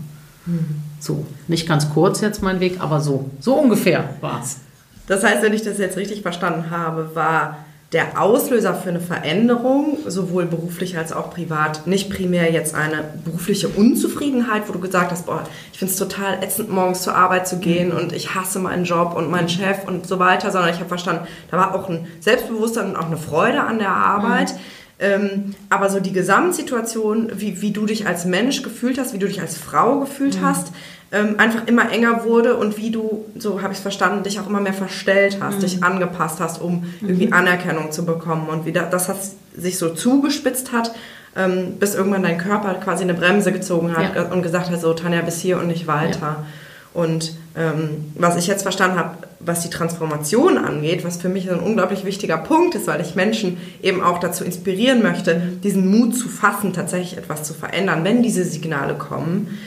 Mhm. 0.44 0.82
So, 1.00 1.25
nicht 1.49 1.67
ganz 1.67 1.90
kurz 1.90 2.20
jetzt 2.20 2.43
mein 2.43 2.61
Weg, 2.61 2.81
aber 2.81 3.00
so, 3.00 3.31
so 3.40 3.55
ungefähr 3.55 4.11
war 4.20 4.43
es. 4.43 4.58
Das 5.06 5.25
heißt, 5.25 5.43
wenn 5.43 5.55
ich 5.55 5.62
das 5.62 5.78
jetzt 5.78 5.96
richtig 5.96 6.23
verstanden 6.23 6.70
habe, 6.70 7.11
war 7.14 7.58
der 7.93 8.21
Auslöser 8.21 8.75
für 8.75 8.88
eine 8.88 9.00
Veränderung, 9.00 9.99
sowohl 10.06 10.44
beruflich 10.47 10.99
als 10.99 11.12
auch 11.12 11.31
privat, 11.31 11.87
nicht 11.87 12.11
primär 12.11 12.53
jetzt 12.53 12.75
eine 12.75 13.05
berufliche 13.25 13.69
Unzufriedenheit, 13.69 14.69
wo 14.69 14.73
du 14.73 14.81
gesagt 14.81 15.12
hast, 15.12 15.27
boah, 15.27 15.44
ich 15.73 15.79
finde 15.79 15.93
es 15.93 15.99
total 15.99 16.43
ätzend, 16.43 16.69
morgens 16.69 17.03
zur 17.03 17.15
Arbeit 17.15 17.47
zu 17.47 17.59
gehen 17.59 17.93
und 17.93 18.12
ich 18.12 18.35
hasse 18.35 18.59
meinen 18.59 18.85
Job 18.85 19.15
und 19.15 19.31
meinen 19.31 19.49
Chef 19.49 19.87
und 19.87 20.06
so 20.06 20.19
weiter, 20.19 20.50
sondern 20.50 20.71
ich 20.71 20.81
habe 20.81 20.88
verstanden, 20.88 21.29
da 21.50 21.59
war 21.59 21.75
auch 21.77 21.88
ein 21.88 22.09
Selbstbewusstsein 22.19 22.88
und 22.88 22.97
auch 22.97 23.06
eine 23.06 23.19
Freude 23.19 23.61
an 23.61 23.79
der 23.79 23.91
Arbeit. 23.91 24.53
Mhm. 24.53 24.59
Ähm, 24.99 25.55
aber 25.69 25.91
so 25.91 26.00
die 26.00 26.12
Gesamtsituation, 26.12 27.32
wie, 27.37 27.61
wie 27.61 27.71
du 27.71 27.85
dich 27.85 28.06
als 28.06 28.25
Mensch 28.25 28.62
gefühlt 28.62 28.99
hast, 28.99 29.12
wie 29.12 29.19
du 29.19 29.27
dich 29.27 29.43
als 29.43 29.59
Frau 29.59 30.00
gefühlt 30.00 30.41
mhm. 30.41 30.47
hast, 30.47 30.73
ähm, 31.12 31.38
einfach 31.38 31.67
immer 31.67 31.91
enger 31.93 32.25
wurde 32.25 32.56
und 32.56 32.76
wie 32.79 32.91
du, 32.91 33.25
so 33.38 33.62
habe 33.62 33.73
ich 33.73 33.79
es 33.79 33.82
verstanden, 33.82 34.25
dich 34.25 34.41
auch 34.41 34.49
immer 34.49 34.61
mehr 34.61 34.73
verstellt 34.73 35.38
hast, 35.41 35.56
mhm. 35.56 35.61
dich 35.61 35.82
angepasst 35.85 36.41
hast, 36.41 36.61
um 36.61 36.85
irgendwie 37.00 37.29
mhm. 37.29 37.32
Anerkennung 37.32 37.93
zu 37.93 38.05
bekommen 38.05 38.49
und 38.49 38.67
wie 38.67 38.73
da, 38.73 38.82
das 38.82 39.08
hat 39.08 39.19
sich 39.56 39.79
so 39.79 39.91
zugespitzt 39.91 40.73
hat, 40.73 40.93
ähm, 41.37 41.76
bis 41.79 41.94
irgendwann 41.94 42.23
dein 42.23 42.38
Körper 42.38 42.75
quasi 42.75 43.05
eine 43.05 43.14
Bremse 43.14 43.53
gezogen 43.53 43.97
hat 43.97 44.17
ja. 44.17 44.23
und 44.32 44.43
gesagt 44.43 44.70
hat, 44.70 44.81
so 44.81 44.93
Tanja, 44.94 45.23
bis 45.23 45.38
hier 45.38 45.58
und 45.58 45.69
nicht 45.69 45.86
weiter. 45.86 46.20
Ja. 46.20 46.46
Und 46.93 47.34
ähm, 47.56 48.06
was 48.15 48.36
ich 48.36 48.46
jetzt 48.46 48.63
verstanden 48.63 48.98
habe, 48.98 49.19
was 49.39 49.60
die 49.60 49.69
Transformation 49.69 50.56
angeht, 50.56 51.05
was 51.05 51.19
für 51.19 51.29
mich 51.29 51.51
ein 51.51 51.60
unglaublich 51.60 52.06
wichtiger 52.06 52.39
Punkt 52.39 52.75
ist, 52.75 52.86
weil 52.86 53.03
ich 53.03 53.15
Menschen 53.15 53.58
eben 53.82 54.03
auch 54.03 54.19
dazu 54.19 54.44
inspirieren 54.44 55.03
möchte, 55.03 55.41
diesen 55.63 55.91
Mut 55.91 56.17
zu 56.17 56.29
fassen, 56.29 56.72
tatsächlich 56.72 57.19
etwas 57.19 57.43
zu 57.43 57.53
verändern, 57.53 58.03
wenn 58.03 58.22
diese 58.22 58.44
Signale 58.44 58.94
kommen, 58.94 59.58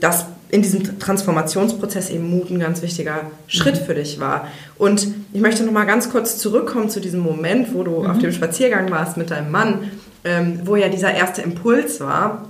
dass 0.00 0.26
in 0.48 0.62
diesem 0.62 0.98
Transformationsprozess 0.98 2.10
eben 2.10 2.30
Mut 2.30 2.50
ein 2.50 2.60
ganz 2.60 2.82
wichtiger 2.82 3.30
Schritt 3.48 3.78
für 3.78 3.94
dich 3.94 4.20
war. 4.20 4.48
Und 4.78 5.08
ich 5.32 5.40
möchte 5.40 5.64
noch 5.64 5.72
mal 5.72 5.84
ganz 5.84 6.10
kurz 6.10 6.38
zurückkommen 6.38 6.88
zu 6.88 7.00
diesem 7.00 7.20
Moment, 7.20 7.74
wo 7.74 7.82
du 7.82 8.02
mhm. 8.02 8.10
auf 8.10 8.18
dem 8.18 8.32
Spaziergang 8.32 8.90
warst 8.90 9.16
mit 9.16 9.30
deinem 9.30 9.50
Mann, 9.50 9.90
ähm, 10.24 10.60
wo 10.64 10.76
ja 10.76 10.88
dieser 10.88 11.12
erste 11.12 11.42
Impuls 11.42 12.00
war. 12.00 12.48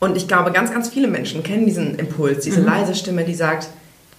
Und 0.00 0.16
ich 0.16 0.26
glaube, 0.26 0.50
ganz, 0.50 0.72
ganz 0.72 0.88
viele 0.88 1.08
Menschen 1.08 1.42
kennen 1.42 1.66
diesen 1.66 1.98
Impuls, 1.98 2.44
diese 2.44 2.60
mhm. 2.60 2.66
leise 2.66 2.94
Stimme, 2.94 3.24
die 3.24 3.34
sagt, 3.34 3.68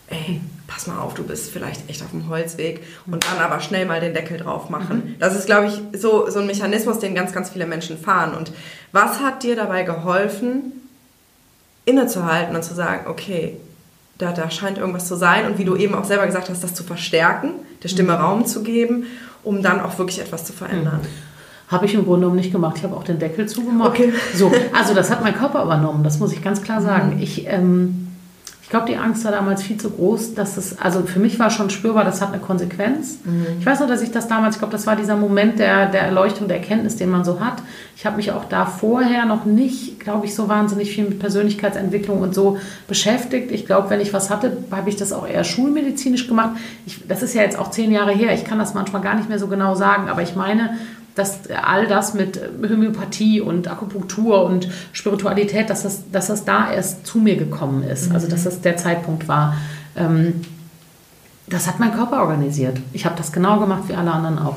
ey, 0.07 0.39
pass 0.67 0.87
mal 0.87 0.99
auf, 0.99 1.13
du 1.13 1.23
bist 1.23 1.51
vielleicht 1.51 1.89
echt 1.89 2.01
auf 2.03 2.11
dem 2.11 2.29
Holzweg 2.29 2.81
und 3.07 3.25
dann 3.25 3.43
aber 3.43 3.59
schnell 3.59 3.85
mal 3.85 3.99
den 3.99 4.13
Deckel 4.13 4.37
drauf 4.37 4.69
machen. 4.69 5.03
Mhm. 5.05 5.15
Das 5.19 5.35
ist, 5.35 5.47
glaube 5.47 5.67
ich, 5.67 5.99
so, 5.99 6.29
so 6.29 6.39
ein 6.39 6.47
Mechanismus, 6.47 6.99
den 6.99 7.13
ganz, 7.13 7.33
ganz 7.33 7.49
viele 7.49 7.65
Menschen 7.65 7.97
fahren. 7.97 8.35
Und 8.35 8.53
was 8.93 9.19
hat 9.19 9.43
dir 9.43 9.55
dabei 9.55 9.83
geholfen, 9.83 10.80
innezuhalten 11.91 12.55
und 12.55 12.63
zu 12.63 12.73
sagen, 12.73 13.07
okay, 13.07 13.57
da, 14.17 14.31
da 14.31 14.49
scheint 14.49 14.77
irgendwas 14.77 15.07
zu 15.07 15.15
sein 15.15 15.45
und 15.45 15.57
wie 15.57 15.65
du 15.65 15.75
eben 15.75 15.95
auch 15.95 16.05
selber 16.05 16.25
gesagt 16.25 16.49
hast, 16.49 16.63
das 16.63 16.73
zu 16.73 16.83
verstärken, 16.83 17.53
der 17.83 17.89
Stimme 17.89 18.13
mhm. 18.13 18.19
Raum 18.19 18.45
zu 18.45 18.63
geben, 18.63 19.05
um 19.43 19.61
dann 19.61 19.79
auch 19.79 19.97
wirklich 19.97 20.19
etwas 20.19 20.45
zu 20.45 20.53
verändern. 20.53 21.01
Mhm. 21.01 21.71
Habe 21.71 21.85
ich 21.85 21.93
im 21.93 22.03
Grunde 22.03 22.21
genommen 22.21 22.35
nicht 22.35 22.51
gemacht. 22.51 22.77
Ich 22.77 22.83
habe 22.83 22.95
auch 22.95 23.03
den 23.03 23.17
Deckel 23.17 23.47
zugemacht. 23.47 23.91
Okay. 23.91 24.13
So, 24.35 24.51
also 24.73 24.93
das 24.93 25.09
hat 25.09 25.23
mein 25.23 25.35
Körper 25.35 25.63
übernommen, 25.63 26.03
das 26.03 26.19
muss 26.19 26.33
ich 26.33 26.43
ganz 26.43 26.61
klar 26.61 26.81
sagen. 26.81 27.15
Mhm. 27.15 27.21
Ich 27.21 27.47
ähm, 27.47 28.00
ich 28.00 28.00
glaube, 28.71 28.85
die 28.87 28.95
Angst 28.95 29.25
war 29.25 29.31
damals 29.33 29.61
viel 29.61 29.77
zu 29.77 29.89
groß, 29.89 30.33
dass 30.33 30.55
es, 30.55 30.79
also 30.79 31.03
für 31.03 31.19
mich 31.19 31.37
war 31.39 31.49
schon 31.49 31.69
spürbar, 31.69 32.05
das 32.05 32.21
hat 32.21 32.29
eine 32.29 32.41
Konsequenz. 32.41 33.19
Mhm. 33.25 33.59
Ich 33.59 33.65
weiß 33.65 33.79
nur, 33.79 33.87
dass 33.87 34.01
ich 34.01 34.11
das 34.11 34.29
damals, 34.29 34.55
ich 34.55 34.59
glaube, 34.59 34.71
das 34.71 34.87
war 34.87 34.95
dieser 34.95 35.17
Moment 35.17 35.59
der, 35.59 35.87
der 35.87 36.03
Erleuchtung, 36.03 36.47
der 36.47 36.57
Erkenntnis, 36.57 36.95
den 36.95 37.09
man 37.09 37.25
so 37.25 37.41
hat. 37.41 37.61
Ich 37.97 38.05
habe 38.05 38.15
mich 38.15 38.31
auch 38.31 38.45
da 38.45 38.65
vorher 38.65 39.25
noch 39.25 39.43
nicht, 39.43 39.99
glaube 39.99 40.25
ich, 40.25 40.33
so 40.33 40.47
wahnsinnig 40.47 40.91
viel 40.91 41.03
mit 41.03 41.19
Persönlichkeitsentwicklung 41.19 42.21
und 42.21 42.33
so 42.33 42.59
beschäftigt. 42.87 43.51
Ich 43.51 43.65
glaube, 43.65 43.89
wenn 43.89 43.99
ich 43.99 44.13
was 44.13 44.29
hatte, 44.29 44.55
habe 44.71 44.89
ich 44.89 44.95
das 44.95 45.11
auch 45.11 45.27
eher 45.27 45.43
schulmedizinisch 45.43 46.29
gemacht. 46.29 46.51
Ich, 46.85 47.05
das 47.05 47.21
ist 47.21 47.33
ja 47.33 47.41
jetzt 47.41 47.59
auch 47.59 47.71
zehn 47.71 47.91
Jahre 47.91 48.13
her, 48.13 48.33
ich 48.33 48.45
kann 48.45 48.57
das 48.57 48.73
manchmal 48.73 49.01
gar 49.01 49.15
nicht 49.15 49.27
mehr 49.27 49.37
so 49.37 49.47
genau 49.47 49.75
sagen, 49.75 50.09
aber 50.09 50.21
ich 50.21 50.35
meine, 50.37 50.77
dass 51.15 51.39
all 51.49 51.87
das 51.87 52.13
mit 52.13 52.39
Homöopathie 52.63 53.41
und 53.41 53.67
Akupunktur 53.67 54.43
und 54.45 54.69
Spiritualität, 54.93 55.69
dass 55.69 55.83
das, 55.83 56.09
dass 56.11 56.27
das 56.27 56.45
da 56.45 56.71
erst 56.71 57.05
zu 57.05 57.17
mir 57.17 57.35
gekommen 57.35 57.83
ist. 57.83 58.09
Mhm. 58.09 58.15
Also 58.15 58.27
dass 58.27 58.43
das 58.45 58.61
der 58.61 58.77
Zeitpunkt 58.77 59.27
war. 59.27 59.55
Ähm, 59.95 60.41
Das 61.47 61.67
hat 61.67 61.79
mein 61.79 61.93
Körper 61.93 62.21
organisiert. 62.21 62.77
Ich 62.93 63.03
habe 63.05 63.15
das 63.17 63.33
genau 63.33 63.59
gemacht 63.59 63.83
wie 63.87 63.93
alle 63.93 64.11
anderen 64.11 64.39
auch. 64.39 64.55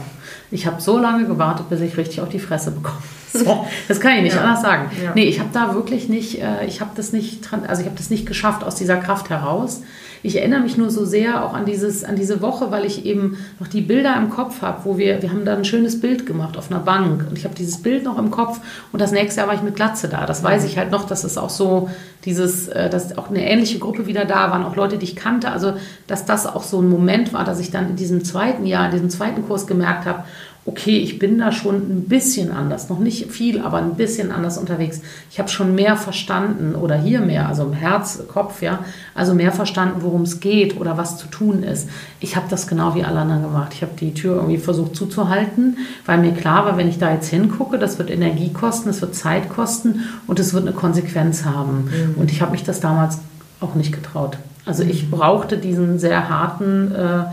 Ich 0.53 0.65
habe 0.65 0.81
so 0.81 0.97
lange 0.99 1.27
gewartet, 1.27 1.69
bis 1.69 1.81
ich 1.81 1.97
richtig 1.97 2.21
auf 2.21 2.29
die 2.29 2.39
Fresse 2.39 2.71
bekomme. 2.71 3.03
So, 3.37 3.67
das 3.89 3.99
kann 3.99 4.13
ich 4.19 4.23
nicht 4.23 4.37
ja. 4.37 4.43
anders 4.43 4.63
sagen. 4.63 4.93
Ja. 5.03 5.11
Nee, 5.13 5.25
ich 5.25 5.41
habe 5.41 5.49
da 5.53 5.75
wirklich 5.75 6.09
nicht, 6.09 6.41
äh, 6.41 6.65
ich 6.67 6.81
habe 6.81 6.93
das 6.95 7.13
nicht, 7.13 7.53
also 7.67 7.81
ich 7.83 7.89
habe 7.89 7.99
das 7.99 8.09
nicht 8.09 8.27
geschafft 8.27 8.63
aus 8.63 8.77
dieser 8.77 8.99
Kraft 8.99 9.29
heraus. 9.29 9.83
Ich 10.25 10.37
erinnere 10.37 10.61
mich 10.61 10.79
nur 10.79 10.91
so 10.91 11.05
sehr 11.05 11.45
auch 11.45 11.53
an, 11.53 11.67
dieses, 11.67 12.03
an 12.03 12.17
diese 12.17 12.41
Woche, 12.41 12.71
weil 12.71 12.87
ich 12.87 13.05
eben 13.05 13.37
noch 13.61 13.69
die 13.69 13.83
Bilder 13.83 14.17
im 14.17 14.31
Kopf 14.31 14.63
habe, 14.63 14.81
wo 14.85 14.97
wir, 14.97 15.21
wir 15.21 15.31
haben 15.31 15.45
da 15.45 15.55
ein 15.55 15.67
schönes 15.67 16.01
Bild 16.01 16.25
gemacht 16.25 16.57
auf 16.57 16.71
einer 16.71 16.81
Bank 16.81 17.27
und 17.29 17.37
ich 17.37 17.45
habe 17.45 17.55
dieses 17.55 17.83
Bild 17.83 18.05
noch 18.05 18.19
im 18.19 18.31
Kopf 18.31 18.59
und 18.91 19.03
das 19.03 19.13
nächste 19.13 19.43
Jahr 19.43 19.49
war 19.49 19.55
ich 19.55 19.61
mit 19.61 19.77
Glatze 19.77 20.09
da. 20.09 20.25
Das 20.25 20.43
weiß 20.43 20.65
ich 20.65 20.79
halt 20.79 20.91
noch, 20.91 21.05
dass 21.05 21.25
es 21.25 21.37
auch 21.37 21.51
so 21.51 21.91
dieses, 22.25 22.69
äh, 22.69 22.89
dass 22.89 23.19
auch 23.19 23.29
eine 23.29 23.47
ähnliche 23.47 23.79
Gruppe 23.79 24.07
wieder 24.07 24.25
da 24.25 24.51
waren, 24.51 24.65
auch 24.65 24.77
Leute, 24.77 24.97
die 24.97 25.05
ich 25.05 25.15
kannte. 25.15 25.51
Also, 25.51 25.75
dass 26.07 26.25
das 26.25 26.47
auch 26.47 26.63
so 26.63 26.81
ein 26.81 26.89
Moment 26.89 27.35
war, 27.35 27.45
dass 27.45 27.61
ich 27.61 27.71
dann 27.71 27.91
in 27.91 27.97
diesem 27.97 28.25
zweiten 28.25 28.65
Jahr, 28.65 28.87
in 28.87 28.93
diesem 28.93 29.11
zweiten 29.11 29.47
Kurs 29.47 29.67
gemerkt 29.67 30.07
habe, 30.07 30.25
okay, 30.67 30.97
ich 30.99 31.19
bin 31.19 31.39
da 31.39 31.53
schon 31.53 31.75
ein 31.75 32.05
bisschen 32.09 32.51
anders, 32.51 32.89
noch 32.89 32.99
nicht 32.99 33.31
viel, 33.31 33.61
aber 33.61 33.79
ein 33.79 33.97
bisschen 33.97 34.33
anders 34.33 34.57
unterwegs. 34.57 35.03
Ich 35.31 35.39
habe 35.39 35.51
schon 35.51 35.75
mehr 35.75 35.97
verstanden 35.97 36.75
oder 36.75 36.97
hier 36.97 37.21
mehr, 37.21 37.49
also 37.49 37.65
im 37.65 37.75
Herz, 37.75 38.23
Kopf, 38.29 38.63
ja, 38.63 38.79
also 39.15 39.35
mehr 39.35 39.53
verstanden, 39.53 39.97
worum 40.01 40.23
es 40.23 40.41
geht 40.41 40.81
oder 40.81 40.97
was 40.97 41.19
zu 41.19 41.27
tun 41.27 41.63
ist. 41.63 41.91
Ich 42.21 42.37
habe 42.37 42.47
das 42.49 42.67
genau 42.67 42.95
wie 42.95 43.05
alle 43.05 43.21
anderen 43.21 43.43
gemacht. 43.43 43.73
Ich 43.75 43.83
habe 43.83 43.93
die 44.01 44.15
Tür 44.15 44.37
irgendwie 44.37 44.57
versucht 44.57 44.97
zuzuhalten, 44.97 45.77
weil 46.07 46.19
mir 46.19 46.33
klar 46.33 46.65
war, 46.65 46.79
wenn 46.79 46.89
ich 46.89 46.99
da 46.99 47.13
jetzt 47.13 47.29
hingucke, 47.29 47.79
das 47.79 47.99
wird 47.99 48.11
Energie 48.11 48.51
kosten, 48.51 48.89
es 48.89 49.03
wird 49.03 49.15
Zeit 49.15 49.51
kosten 49.51 50.01
und 50.27 50.41
es 50.41 50.55
wird 50.55 50.67
eine 50.67 50.75
Konsequenz 50.75 51.45
haben. 51.45 51.91
Mhm. 51.91 52.15
Und 52.17 52.33
ich 52.33 52.41
habe 52.41 52.53
mich 52.53 52.65
das 52.65 52.81
damals 52.81 53.19
auch 53.61 53.75
nicht 53.75 53.93
getraut. 53.93 54.39
Also 54.65 54.83
ich 54.83 55.11
brauchte 55.11 55.59
diesen 55.59 55.99
sehr 55.99 56.31
harten 56.31 56.91
äh, 56.95 57.25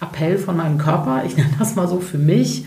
Appell 0.00 0.38
von 0.38 0.56
meinem 0.56 0.78
Körper, 0.78 1.22
ich 1.24 1.36
nenne 1.36 1.50
das 1.58 1.74
mal 1.74 1.88
so 1.88 2.00
für 2.00 2.18
mich, 2.18 2.64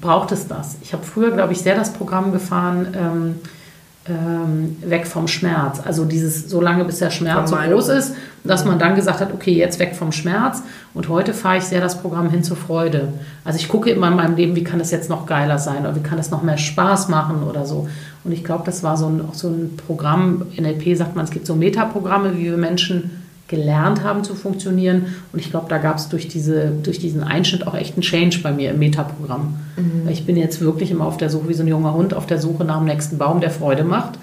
braucht 0.00 0.32
es 0.32 0.48
das. 0.48 0.76
Ich 0.82 0.92
habe 0.92 1.04
früher, 1.04 1.30
glaube 1.30 1.52
ich, 1.52 1.60
sehr 1.60 1.76
das 1.76 1.92
Programm 1.92 2.32
gefahren, 2.32 2.88
ähm, 2.94 3.34
ähm, 4.08 4.76
weg 4.84 5.06
vom 5.06 5.28
Schmerz. 5.28 5.80
Also 5.84 6.04
dieses 6.04 6.50
so 6.50 6.60
lange, 6.60 6.84
bis 6.84 6.98
der 6.98 7.10
Schmerz 7.10 7.50
so 7.50 7.56
groß 7.56 7.88
ist, 7.90 8.14
dass 8.42 8.64
man 8.64 8.80
dann 8.80 8.96
gesagt 8.96 9.20
hat, 9.20 9.32
okay, 9.32 9.52
jetzt 9.52 9.78
weg 9.78 9.94
vom 9.94 10.10
Schmerz. 10.10 10.62
Und 10.92 11.08
heute 11.08 11.32
fahre 11.32 11.58
ich 11.58 11.64
sehr 11.64 11.80
das 11.80 12.02
Programm 12.02 12.28
hin 12.28 12.42
zur 12.42 12.56
Freude. 12.56 13.12
Also 13.44 13.60
ich 13.60 13.68
gucke 13.68 13.90
immer 13.90 14.08
in 14.08 14.16
meinem 14.16 14.34
Leben, 14.34 14.56
wie 14.56 14.64
kann 14.64 14.80
es 14.80 14.90
jetzt 14.90 15.08
noch 15.08 15.26
geiler 15.26 15.58
sein 15.58 15.82
oder 15.82 15.94
wie 15.94 16.02
kann 16.02 16.18
es 16.18 16.32
noch 16.32 16.42
mehr 16.42 16.58
Spaß 16.58 17.08
machen 17.10 17.44
oder 17.44 17.64
so. 17.64 17.88
Und 18.24 18.32
ich 18.32 18.42
glaube, 18.42 18.64
das 18.66 18.82
war 18.82 18.96
so 18.96 19.06
ein, 19.06 19.20
auch 19.20 19.34
so 19.34 19.48
ein 19.48 19.76
Programm, 19.76 20.46
NLP 20.58 20.96
sagt 20.96 21.14
man, 21.14 21.24
es 21.24 21.30
gibt 21.30 21.46
so 21.46 21.54
Metaprogramme, 21.54 22.36
wie 22.36 22.46
wir 22.46 22.56
Menschen 22.56 23.21
gelernt 23.52 24.02
haben 24.02 24.24
zu 24.24 24.34
funktionieren. 24.34 25.14
Und 25.32 25.38
ich 25.38 25.50
glaube, 25.50 25.66
da 25.68 25.76
gab 25.76 25.98
es 25.98 26.08
durch, 26.08 26.26
diese, 26.26 26.72
durch 26.82 26.98
diesen 26.98 27.22
Einschnitt 27.22 27.66
auch 27.66 27.74
echt 27.74 27.94
einen 27.94 28.02
Change 28.02 28.38
bei 28.42 28.50
mir 28.50 28.70
im 28.70 28.78
Metaprogramm. 28.78 29.58
Mhm. 29.76 30.08
Ich 30.08 30.24
bin 30.24 30.38
jetzt 30.38 30.62
wirklich 30.62 30.90
immer 30.90 31.04
auf 31.04 31.18
der 31.18 31.28
Suche, 31.28 31.50
wie 31.50 31.54
so 31.54 31.62
ein 31.62 31.68
junger 31.68 31.92
Hund, 31.92 32.14
auf 32.14 32.26
der 32.26 32.40
Suche 32.40 32.64
nach 32.64 32.78
dem 32.78 32.86
nächsten 32.86 33.18
Baum, 33.18 33.40
der 33.40 33.50
Freude 33.50 33.84
macht. 33.84 34.18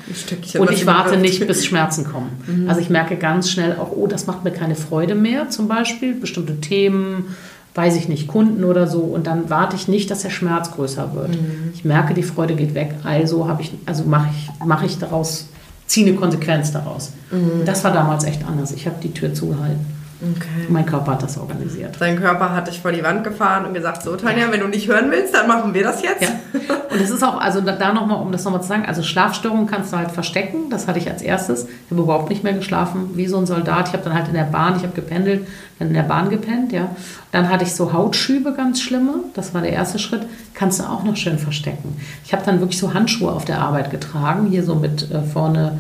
Und 0.57 0.71
ich 0.71 0.88
warte 0.88 1.17
nicht, 1.17 1.45
bis 1.45 1.63
Schmerzen 1.67 2.05
kommen. 2.05 2.31
Mhm. 2.48 2.67
Also 2.67 2.81
ich 2.81 2.89
merke 2.89 3.17
ganz 3.17 3.51
schnell 3.51 3.77
auch, 3.79 3.91
oh, 3.95 4.07
das 4.07 4.25
macht 4.25 4.43
mir 4.43 4.51
keine 4.51 4.74
Freude 4.74 5.13
mehr, 5.13 5.50
zum 5.50 5.67
Beispiel. 5.67 6.15
Bestimmte 6.15 6.59
Themen, 6.59 7.36
weiß 7.75 7.98
ich 7.98 8.09
nicht, 8.09 8.27
Kunden 8.27 8.63
oder 8.63 8.88
so. 8.88 9.01
Und 9.01 9.27
dann 9.27 9.51
warte 9.51 9.75
ich 9.75 9.88
nicht, 9.88 10.09
dass 10.09 10.24
der 10.24 10.31
Schmerz 10.31 10.71
größer 10.71 11.13
wird. 11.13 11.29
Mhm. 11.29 11.71
Ich 11.75 11.86
merke, 11.86 12.15
die 12.15 12.24
Freude 12.24 12.55
geht 12.55 12.74
weg. 12.74 12.95
Also 13.03 13.48
ich, 13.59 13.71
also 13.86 14.05
mache 14.05 14.29
ich, 14.33 14.50
mach 14.65 14.81
ich 14.81 14.98
daraus 14.98 15.50
ziehe 15.89 16.08
eine 16.08 16.15
Konsequenz 16.15 16.72
daraus. 16.72 17.12
Mhm. 17.31 17.65
Das 17.65 17.84
war 17.84 17.91
damals 17.91 18.24
echt 18.24 18.46
anders. 18.46 18.72
Ich 18.72 18.86
habe 18.86 18.98
die 19.03 19.12
Tür 19.12 19.34
zugehalten. 19.34 19.99
Okay. 20.22 20.66
Mein 20.68 20.86
Körper 20.86 21.14
hat 21.14 21.24
das 21.24 21.38
organisiert. 21.38 21.96
Dein 21.98 22.20
Körper 22.20 22.54
hat 22.54 22.68
dich 22.68 22.82
vor 22.82 22.92
die 22.92 23.02
Wand 23.04 23.24
gefahren 23.24 23.66
und 23.66 23.74
gesagt, 23.74 24.04
so 24.04 24.18
Tanja, 24.18 24.48
ja. 24.48 24.52
wenn 24.52 24.60
du 24.60 24.68
nicht 24.68 24.90
hören 24.90 25.12
willst, 25.12 25.34
dann 25.34 25.48
machen 25.48 25.74
wir 25.74 25.84
das 25.84 26.02
jetzt. 26.02 26.22
Ja. 26.22 26.30
Und 26.92 27.00
es 27.00 27.10
ist 27.10 27.24
auch, 27.24 27.40
also 27.40 27.62
da 27.62 27.94
nochmal, 27.94 28.22
um 28.22 28.32
das 28.34 28.44
nochmal 28.44 28.62
zu 28.62 28.68
sagen, 28.68 28.86
also 28.86 29.02
Schlafstörungen 29.02 29.68
kannst 29.68 29.94
du 29.94 29.98
halt 29.98 30.12
verstecken. 30.12 30.70
Das 30.70 30.88
hatte 30.88 31.00
ich 31.00 31.10
als 31.10 31.22
erstes. 31.22 31.66
Ich 31.66 31.92
habe 31.92 32.02
überhaupt 32.02 32.30
nicht 32.30 32.44
mehr 32.44 32.52
geschlafen, 32.52 33.12
wie 33.14 33.28
so 33.28 33.38
ein 33.38 33.46
Soldat. 33.46 33.88
Ich 33.88 33.94
habe 33.94 34.04
dann 34.04 34.14
halt 34.14 34.28
in 34.28 34.34
der 34.34 34.44
Bahn, 34.44 34.76
ich 34.76 34.84
habe 34.84 34.94
gependelt, 34.94 35.48
dann 35.78 35.88
in 35.88 35.94
der 35.94 36.04
Bahn 36.04 36.30
gepennt, 36.30 36.74
ja. 36.74 36.90
Dann 37.32 37.48
hatte 37.48 37.64
ich 37.64 37.74
so 37.74 37.94
Hautschübe, 37.94 38.54
ganz 38.54 38.82
schlimme. 38.82 39.24
Das 39.36 39.54
war 39.54 39.62
der 39.62 39.72
erste 39.72 40.00
Schritt. 40.00 40.24
Kannst 40.54 40.82
du 40.82 40.84
auch 40.84 41.04
noch 41.04 41.16
schön 41.16 41.40
verstecken. 41.40 41.96
Ich 42.26 42.34
habe 42.34 42.44
dann 42.46 42.60
wirklich 42.60 42.80
so 42.80 42.94
Handschuhe 42.94 43.32
auf 43.32 43.46
der 43.46 43.62
Arbeit 43.62 43.90
getragen, 43.90 44.48
hier 44.48 44.64
so 44.64 44.76
mit 44.76 45.10
äh, 45.12 45.22
vorne 45.22 45.80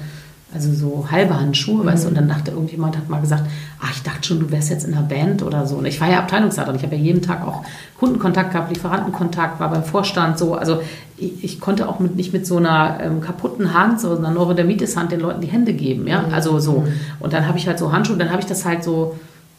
also 0.51 0.73
so 0.73 1.07
halbe 1.11 1.39
Handschuhe, 1.39 1.83
mhm. 1.83 1.87
weißt 1.87 2.05
du, 2.05 2.09
und 2.09 2.17
dann 2.17 2.27
dachte 2.27 2.51
irgendjemand, 2.51 2.97
hat 2.97 3.07
mal 3.07 3.21
gesagt, 3.21 3.43
ach, 3.79 3.91
ich 3.91 4.01
dachte 4.01 4.27
schon, 4.27 4.39
du 4.39 4.51
wärst 4.51 4.71
jetzt 4.71 4.85
in 4.85 4.93
einer 4.93 5.03
Band 5.03 5.43
oder 5.43 5.67
so. 5.67 5.75
Und 5.75 5.85
ich 5.85 6.01
war 6.01 6.09
ja 6.09 6.19
Abteilungsleiter 6.19 6.69
und 6.69 6.75
ich 6.77 6.83
habe 6.83 6.95
ja 6.95 7.01
jeden 7.01 7.21
Tag 7.21 7.45
auch 7.45 7.63
Kundenkontakt 7.99 8.51
gehabt, 8.51 8.69
Lieferantenkontakt, 8.71 9.59
war 9.59 9.69
beim 9.69 9.83
Vorstand 9.83 10.39
so. 10.39 10.55
Also 10.55 10.81
ich, 11.17 11.43
ich 11.43 11.59
konnte 11.59 11.87
auch 11.87 11.99
mit, 11.99 12.15
nicht 12.15 12.33
mit 12.33 12.47
so 12.47 12.57
einer 12.57 12.99
ähm, 13.01 13.21
kaputten 13.21 13.73
Hand, 13.75 14.01
so 14.01 14.17
einer 14.17 14.31
Neurodermitis-Hand 14.31 15.11
den 15.11 15.19
Leuten 15.19 15.41
die 15.41 15.47
Hände 15.47 15.73
geben, 15.73 16.07
ja, 16.07 16.23
mhm. 16.23 16.33
also 16.33 16.59
so. 16.59 16.79
Mhm. 16.79 16.87
Und 17.19 17.33
dann 17.33 17.47
habe 17.47 17.59
ich 17.59 17.67
halt 17.67 17.77
so 17.77 17.91
Handschuhe, 17.91 18.17
dann 18.17 18.31
habe 18.31 18.41
ich 18.41 18.47
das 18.47 18.65
halt 18.65 18.83
so, 18.83 19.15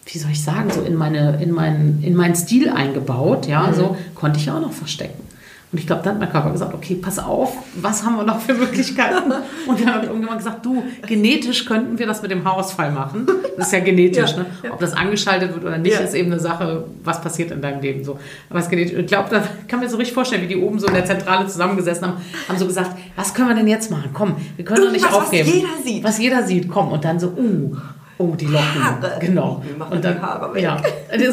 wie 0.07 0.19
soll 0.19 0.33
ich 0.33 0.43
sagen, 0.43 0.71
so 0.71 0.81
in, 0.81 0.97
meine, 0.97 1.41
in, 1.41 1.53
meinen, 1.53 2.03
in 2.03 2.17
meinen 2.17 2.35
Stil 2.35 2.69
eingebaut, 2.69 3.47
ja, 3.47 3.69
mhm. 3.69 3.75
so 3.75 3.97
konnte 4.17 4.41
ich 4.41 4.51
auch 4.51 4.61
noch 4.61 4.73
verstecken. 4.73 5.30
Und 5.73 5.79
ich 5.79 5.87
glaube, 5.87 6.03
dann 6.03 6.15
hat 6.15 6.21
mein 6.21 6.31
Körper 6.33 6.51
gesagt, 6.51 6.75
okay, 6.75 6.97
pass 6.97 7.21
auf, 7.21 7.53
was 7.77 8.05
haben 8.05 8.17
wir 8.17 8.25
noch 8.25 8.41
für 8.41 8.55
Möglichkeiten? 8.55 9.33
Und 9.69 9.81
dann 9.81 9.95
hat 9.95 10.03
irgendjemand 10.03 10.39
gesagt, 10.39 10.67
du, 10.67 10.83
genetisch 11.07 11.65
könnten 11.65 11.97
wir 11.97 12.09
das 12.09 12.23
mit 12.23 12.33
dem 12.33 12.45
Haarausfall 12.45 12.91
machen. 12.91 13.27
Das 13.57 13.69
ist 13.69 13.73
ja 13.73 13.81
genetisch, 13.81 14.33
ja, 14.33 14.39
ne? 14.39 14.47
Ja. 14.65 14.73
Ob 14.73 14.81
das 14.81 14.95
angeschaltet 14.95 15.55
wird 15.55 15.65
oder 15.65 15.79
nicht, 15.79 15.93
ja. 15.93 16.01
ist 16.01 16.15
eben 16.15 16.33
eine 16.33 16.41
Sache, 16.41 16.87
was 17.05 17.21
passiert 17.21 17.53
in 17.53 17.63
deinem 17.63 17.81
Leben 17.81 18.03
so. 18.03 18.19
Aber 18.49 18.59
es 18.59 18.69
genetisch. 18.69 18.99
Ich 18.99 19.07
glaube, 19.07 19.29
da 19.31 19.41
kann 19.69 19.79
man 19.79 19.81
mir 19.81 19.89
so 19.89 19.97
richtig 19.97 20.15
vorstellen, 20.15 20.43
wie 20.43 20.49
die 20.49 20.57
oben 20.57 20.81
so 20.81 20.89
in 20.89 20.95
der 20.95 21.05
Zentrale 21.05 21.47
zusammengesessen 21.47 22.09
haben, 22.09 22.17
haben 22.49 22.59
so 22.59 22.67
gesagt, 22.67 22.97
was 23.15 23.33
können 23.33 23.49
wir 23.49 23.55
denn 23.55 23.69
jetzt 23.69 23.93
machen? 23.93 24.11
Komm, 24.13 24.35
wir 24.57 24.65
können 24.65 24.87
doch 24.87 24.93
nicht 24.93 25.07
aufgeben. 25.07 25.47
Was 25.47 25.55
jeder 25.55 25.69
sieht. 25.85 26.05
Was 26.05 26.19
jeder 26.19 26.43
sieht, 26.43 26.69
komm. 26.69 26.91
Und 26.91 27.05
dann 27.05 27.21
so, 27.21 27.29
uh, 27.29 27.77
Oh, 28.21 28.35
die 28.37 28.45
Locken. 28.45 28.85
Haare. 28.85 29.19
Genau. 29.19 29.63
Und 29.89 30.05
dann, 30.05 30.21
Haare 30.21 30.53
weg. 30.53 30.63
Ja, 30.63 30.77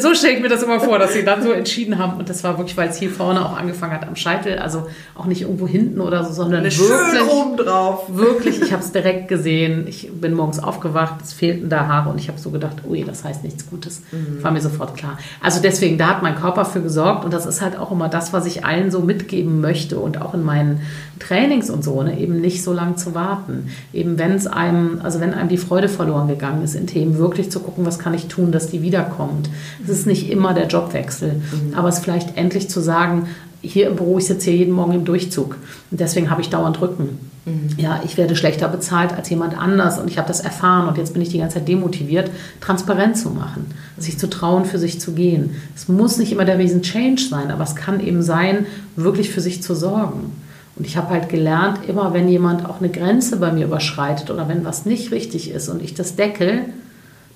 so 0.00 0.14
stelle 0.14 0.36
ich 0.36 0.40
mir 0.40 0.48
das 0.48 0.62
immer 0.62 0.80
vor, 0.80 0.98
dass 0.98 1.12
sie 1.12 1.22
dann 1.22 1.42
so 1.42 1.52
entschieden 1.52 1.98
haben. 1.98 2.18
Und 2.18 2.30
das 2.30 2.42
war 2.44 2.56
wirklich, 2.56 2.78
weil 2.78 2.88
es 2.88 2.96
hier 2.96 3.10
vorne 3.10 3.44
auch 3.44 3.58
angefangen 3.58 3.92
hat 3.92 4.08
am 4.08 4.16
Scheitel, 4.16 4.58
also 4.58 4.86
auch 5.14 5.26
nicht 5.26 5.42
irgendwo 5.42 5.68
hinten 5.68 6.00
oder 6.00 6.24
so, 6.24 6.32
sondern 6.32 6.60
Eine 6.60 6.74
wirklich. 6.74 7.18
Schön 7.20 7.28
oben 7.28 7.56
drauf. 7.58 8.04
Wirklich, 8.08 8.62
ich 8.62 8.72
habe 8.72 8.82
es 8.82 8.90
direkt 8.90 9.28
gesehen. 9.28 9.86
Ich 9.86 10.10
bin 10.10 10.32
morgens 10.32 10.60
aufgewacht, 10.60 11.16
es 11.22 11.34
fehlten 11.34 11.68
da 11.68 11.86
Haare 11.86 12.08
und 12.08 12.18
ich 12.18 12.28
habe 12.28 12.38
so 12.38 12.48
gedacht, 12.48 12.78
ui, 12.88 13.04
das 13.04 13.22
heißt 13.22 13.44
nichts 13.44 13.68
Gutes. 13.68 14.00
Mhm. 14.10 14.42
War 14.42 14.50
mir 14.50 14.62
sofort 14.62 14.96
klar. 14.96 15.18
Also 15.42 15.60
deswegen, 15.60 15.98
da 15.98 16.06
hat 16.08 16.22
mein 16.22 16.36
Körper 16.36 16.64
für 16.64 16.80
gesorgt 16.80 17.22
und 17.26 17.34
das 17.34 17.44
ist 17.44 17.60
halt 17.60 17.78
auch 17.78 17.92
immer 17.92 18.08
das, 18.08 18.32
was 18.32 18.46
ich 18.46 18.64
allen 18.64 18.90
so 18.90 19.00
mitgeben 19.00 19.60
möchte 19.60 19.98
und 19.98 20.22
auch 20.22 20.32
in 20.32 20.42
meinen 20.42 20.80
Trainings 21.18 21.70
und 21.70 21.84
so, 21.84 22.02
ne, 22.02 22.18
eben 22.18 22.40
nicht 22.40 22.62
so 22.62 22.72
lange 22.72 22.96
zu 22.96 23.14
warten. 23.14 23.70
Eben 23.92 24.18
wenn 24.18 24.32
es 24.32 24.46
einem, 24.46 25.00
also 25.02 25.20
wenn 25.20 25.34
einem 25.34 25.48
die 25.48 25.56
Freude 25.56 25.88
verloren 25.88 26.28
gegangen 26.28 26.62
ist 26.62 26.74
in 26.74 26.86
Themen, 26.86 27.18
wirklich 27.18 27.50
zu 27.50 27.60
gucken, 27.60 27.84
was 27.86 27.98
kann 27.98 28.14
ich 28.14 28.26
tun, 28.26 28.52
dass 28.52 28.68
die 28.68 28.82
wiederkommt. 28.82 29.50
Es 29.82 29.90
ist 29.90 30.06
nicht 30.06 30.30
immer 30.30 30.54
der 30.54 30.66
Jobwechsel, 30.66 31.34
mhm. 31.34 31.74
aber 31.74 31.88
es 31.88 31.98
vielleicht 31.98 32.36
endlich 32.36 32.68
zu 32.68 32.80
sagen, 32.80 33.26
hier 33.60 33.88
im 33.88 33.96
Büro, 33.96 34.18
ich 34.18 34.26
sitze 34.26 34.50
hier 34.50 34.58
jeden 34.60 34.72
Morgen 34.72 34.92
im 34.92 35.04
Durchzug 35.04 35.56
und 35.90 36.00
deswegen 36.00 36.30
habe 36.30 36.40
ich 36.40 36.50
dauernd 36.50 36.80
Rücken. 36.80 37.18
Mhm. 37.44 37.70
Ja, 37.76 38.00
ich 38.04 38.16
werde 38.16 38.36
schlechter 38.36 38.68
bezahlt 38.68 39.12
als 39.12 39.28
jemand 39.30 39.58
anders 39.58 39.98
und 39.98 40.08
ich 40.08 40.18
habe 40.18 40.28
das 40.28 40.40
erfahren 40.40 40.88
und 40.88 40.98
jetzt 40.98 41.12
bin 41.12 41.22
ich 41.22 41.30
die 41.30 41.38
ganze 41.38 41.54
Zeit 41.54 41.68
demotiviert, 41.68 42.30
transparent 42.60 43.16
zu 43.16 43.30
machen, 43.30 43.66
sich 43.96 44.18
zu 44.18 44.28
trauen, 44.28 44.64
für 44.64 44.78
sich 44.78 45.00
zu 45.00 45.12
gehen. 45.12 45.56
Es 45.74 45.88
muss 45.88 46.18
nicht 46.18 46.30
immer 46.30 46.44
der 46.44 46.58
riesen 46.58 46.82
Change 46.82 47.22
sein, 47.28 47.50
aber 47.50 47.64
es 47.64 47.74
kann 47.74 48.00
eben 48.00 48.22
sein, 48.22 48.66
wirklich 48.96 49.30
für 49.30 49.40
sich 49.40 49.62
zu 49.62 49.74
sorgen. 49.74 50.32
Und 50.78 50.86
ich 50.86 50.96
habe 50.96 51.10
halt 51.10 51.28
gelernt, 51.28 51.80
immer 51.88 52.14
wenn 52.14 52.28
jemand 52.28 52.64
auch 52.64 52.78
eine 52.78 52.88
Grenze 52.88 53.36
bei 53.36 53.50
mir 53.50 53.66
überschreitet 53.66 54.30
oder 54.30 54.48
wenn 54.48 54.64
was 54.64 54.86
nicht 54.86 55.10
richtig 55.10 55.50
ist 55.50 55.68
und 55.68 55.82
ich 55.82 55.94
das 55.94 56.14
deckel, 56.14 56.66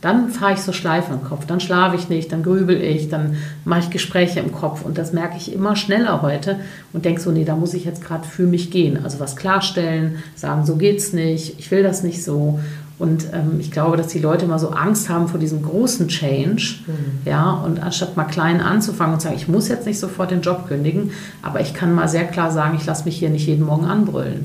dann 0.02 0.30
fahre 0.30 0.54
ich 0.54 0.58
so 0.58 0.72
Schleife 0.72 1.12
im 1.12 1.22
Kopf, 1.22 1.46
dann 1.46 1.61
schlafe 1.61 1.94
ich 1.94 2.08
nicht, 2.08 2.32
dann 2.32 2.42
grübel 2.42 2.80
ich, 2.80 3.08
dann 3.08 3.37
mache 3.64 3.80
ich 3.80 3.90
Gespräche 3.90 4.40
im 4.40 4.50
Kopf. 4.50 4.84
Und 4.84 4.99
das 4.99 5.12
merke 5.12 5.37
ich 5.37 5.52
immer 5.52 5.76
schneller 5.76 6.22
heute 6.22 6.56
und 6.92 7.04
denke 7.04 7.20
so, 7.20 7.30
nee, 7.30 7.44
da 7.44 7.54
muss 7.54 7.72
ich 7.72 7.84
jetzt 7.84 8.04
gerade 8.04 8.26
für 8.26 8.42
mich 8.42 8.72
gehen. 8.72 9.04
Also 9.04 9.20
was 9.20 9.37
klarstellen, 9.37 10.16
sagen, 10.34 10.66
so 10.66 10.75
geht's 10.75 11.12
nicht, 11.12 11.58
ich 11.61 11.70
will 11.70 11.84
das 11.84 12.02
nicht 12.02 12.25
so 12.25 12.58
und 13.02 13.26
ähm, 13.32 13.59
ich 13.59 13.73
glaube, 13.73 13.97
dass 13.97 14.06
die 14.06 14.21
Leute 14.21 14.44
immer 14.44 14.61
so 14.61 14.71
Angst 14.71 15.09
haben 15.09 15.26
vor 15.26 15.40
diesem 15.40 15.61
großen 15.61 16.06
Change. 16.06 16.76
Mhm. 16.87 16.94
Ja, 17.25 17.50
und 17.50 17.82
anstatt 17.82 18.16
mal 18.16 18.26
klein 18.26 18.61
anzufangen 18.61 19.14
und 19.14 19.18
zu 19.18 19.25
sagen, 19.25 19.37
ich 19.37 19.49
muss 19.49 19.66
jetzt 19.66 19.87
nicht 19.87 19.99
sofort 19.99 20.30
den 20.30 20.40
Job 20.40 20.68
kündigen, 20.68 21.11
aber 21.42 21.61
ich 21.61 21.75
kann 21.75 21.97
mal 21.97 22.06
sehr 22.06 22.28
klar 22.28 22.52
sagen, 22.52 22.76
ich 22.78 22.87
lasse 22.87 23.04
mich 23.04 23.18
hier 23.18 23.28
nicht 23.28 23.49
jeden 23.49 23.66
Morgen 23.66 23.87
anbrüllen. 23.87 24.44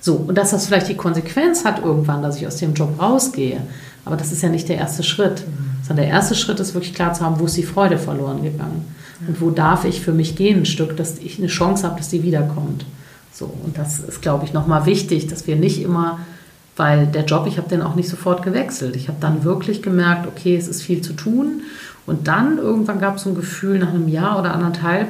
So, 0.00 0.14
und 0.14 0.38
dass 0.38 0.52
das 0.52 0.64
vielleicht 0.64 0.88
die 0.88 0.96
Konsequenz 0.96 1.66
hat 1.66 1.84
irgendwann, 1.84 2.22
dass 2.22 2.38
ich 2.38 2.46
aus 2.46 2.56
dem 2.56 2.72
Job 2.72 2.98
rausgehe. 2.98 3.60
Aber 4.06 4.16
das 4.16 4.32
ist 4.32 4.42
ja 4.42 4.48
nicht 4.48 4.70
der 4.70 4.78
erste 4.78 5.02
Schritt. 5.02 5.46
Mhm. 5.46 5.84
Sondern 5.86 6.06
der 6.06 6.14
erste 6.14 6.34
Schritt 6.36 6.60
ist 6.60 6.72
wirklich 6.72 6.94
klar 6.94 7.12
zu 7.12 7.22
haben, 7.22 7.38
wo 7.38 7.44
ist 7.44 7.56
die 7.58 7.64
Freude 7.64 7.98
verloren 7.98 8.42
gegangen. 8.42 8.86
Mhm. 9.20 9.28
Und 9.28 9.40
wo 9.42 9.50
darf 9.50 9.84
ich 9.84 10.00
für 10.00 10.12
mich 10.12 10.36
gehen, 10.36 10.60
ein 10.60 10.66
Stück, 10.66 10.96
dass 10.96 11.18
ich 11.18 11.38
eine 11.38 11.48
Chance 11.48 11.86
habe, 11.86 11.98
dass 11.98 12.08
die 12.08 12.22
wiederkommt. 12.22 12.86
So, 13.30 13.52
und 13.62 13.76
das 13.76 13.98
ist, 13.98 14.22
glaube 14.22 14.46
ich, 14.46 14.54
nochmal 14.54 14.86
wichtig, 14.86 15.26
dass 15.26 15.46
wir 15.46 15.56
nicht 15.56 15.82
immer 15.82 16.20
weil 16.76 17.06
der 17.06 17.24
Job, 17.24 17.46
ich 17.46 17.56
habe 17.58 17.68
den 17.68 17.82
auch 17.82 17.94
nicht 17.94 18.08
sofort 18.08 18.42
gewechselt. 18.42 18.96
Ich 18.96 19.08
habe 19.08 19.18
dann 19.20 19.44
wirklich 19.44 19.82
gemerkt, 19.82 20.26
okay, 20.26 20.56
es 20.56 20.68
ist 20.68 20.82
viel 20.82 21.02
zu 21.02 21.12
tun. 21.12 21.62
Und 22.06 22.28
dann 22.28 22.58
irgendwann 22.58 23.00
gab 23.00 23.16
es 23.16 23.22
so 23.22 23.30
ein 23.30 23.36
Gefühl 23.36 23.78
nach 23.78 23.90
einem 23.90 24.08
Jahr 24.08 24.38
oder 24.38 24.52
anderthalb, 24.52 25.08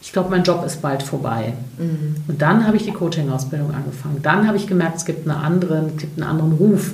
ich 0.00 0.12
glaube, 0.12 0.30
mein 0.30 0.44
Job 0.44 0.64
ist 0.64 0.80
bald 0.80 1.02
vorbei. 1.02 1.54
Mhm. 1.76 2.16
Und 2.28 2.40
dann 2.40 2.66
habe 2.66 2.76
ich 2.76 2.84
die 2.84 2.92
Coaching-Ausbildung 2.92 3.74
angefangen. 3.74 4.20
Dann 4.22 4.46
habe 4.46 4.56
ich 4.56 4.66
gemerkt, 4.66 4.98
es 4.98 5.04
gibt, 5.04 5.28
eine 5.28 5.38
andere, 5.38 5.90
es 5.94 5.96
gibt 5.96 6.20
einen 6.20 6.30
anderen 6.30 6.52
Ruf. 6.52 6.92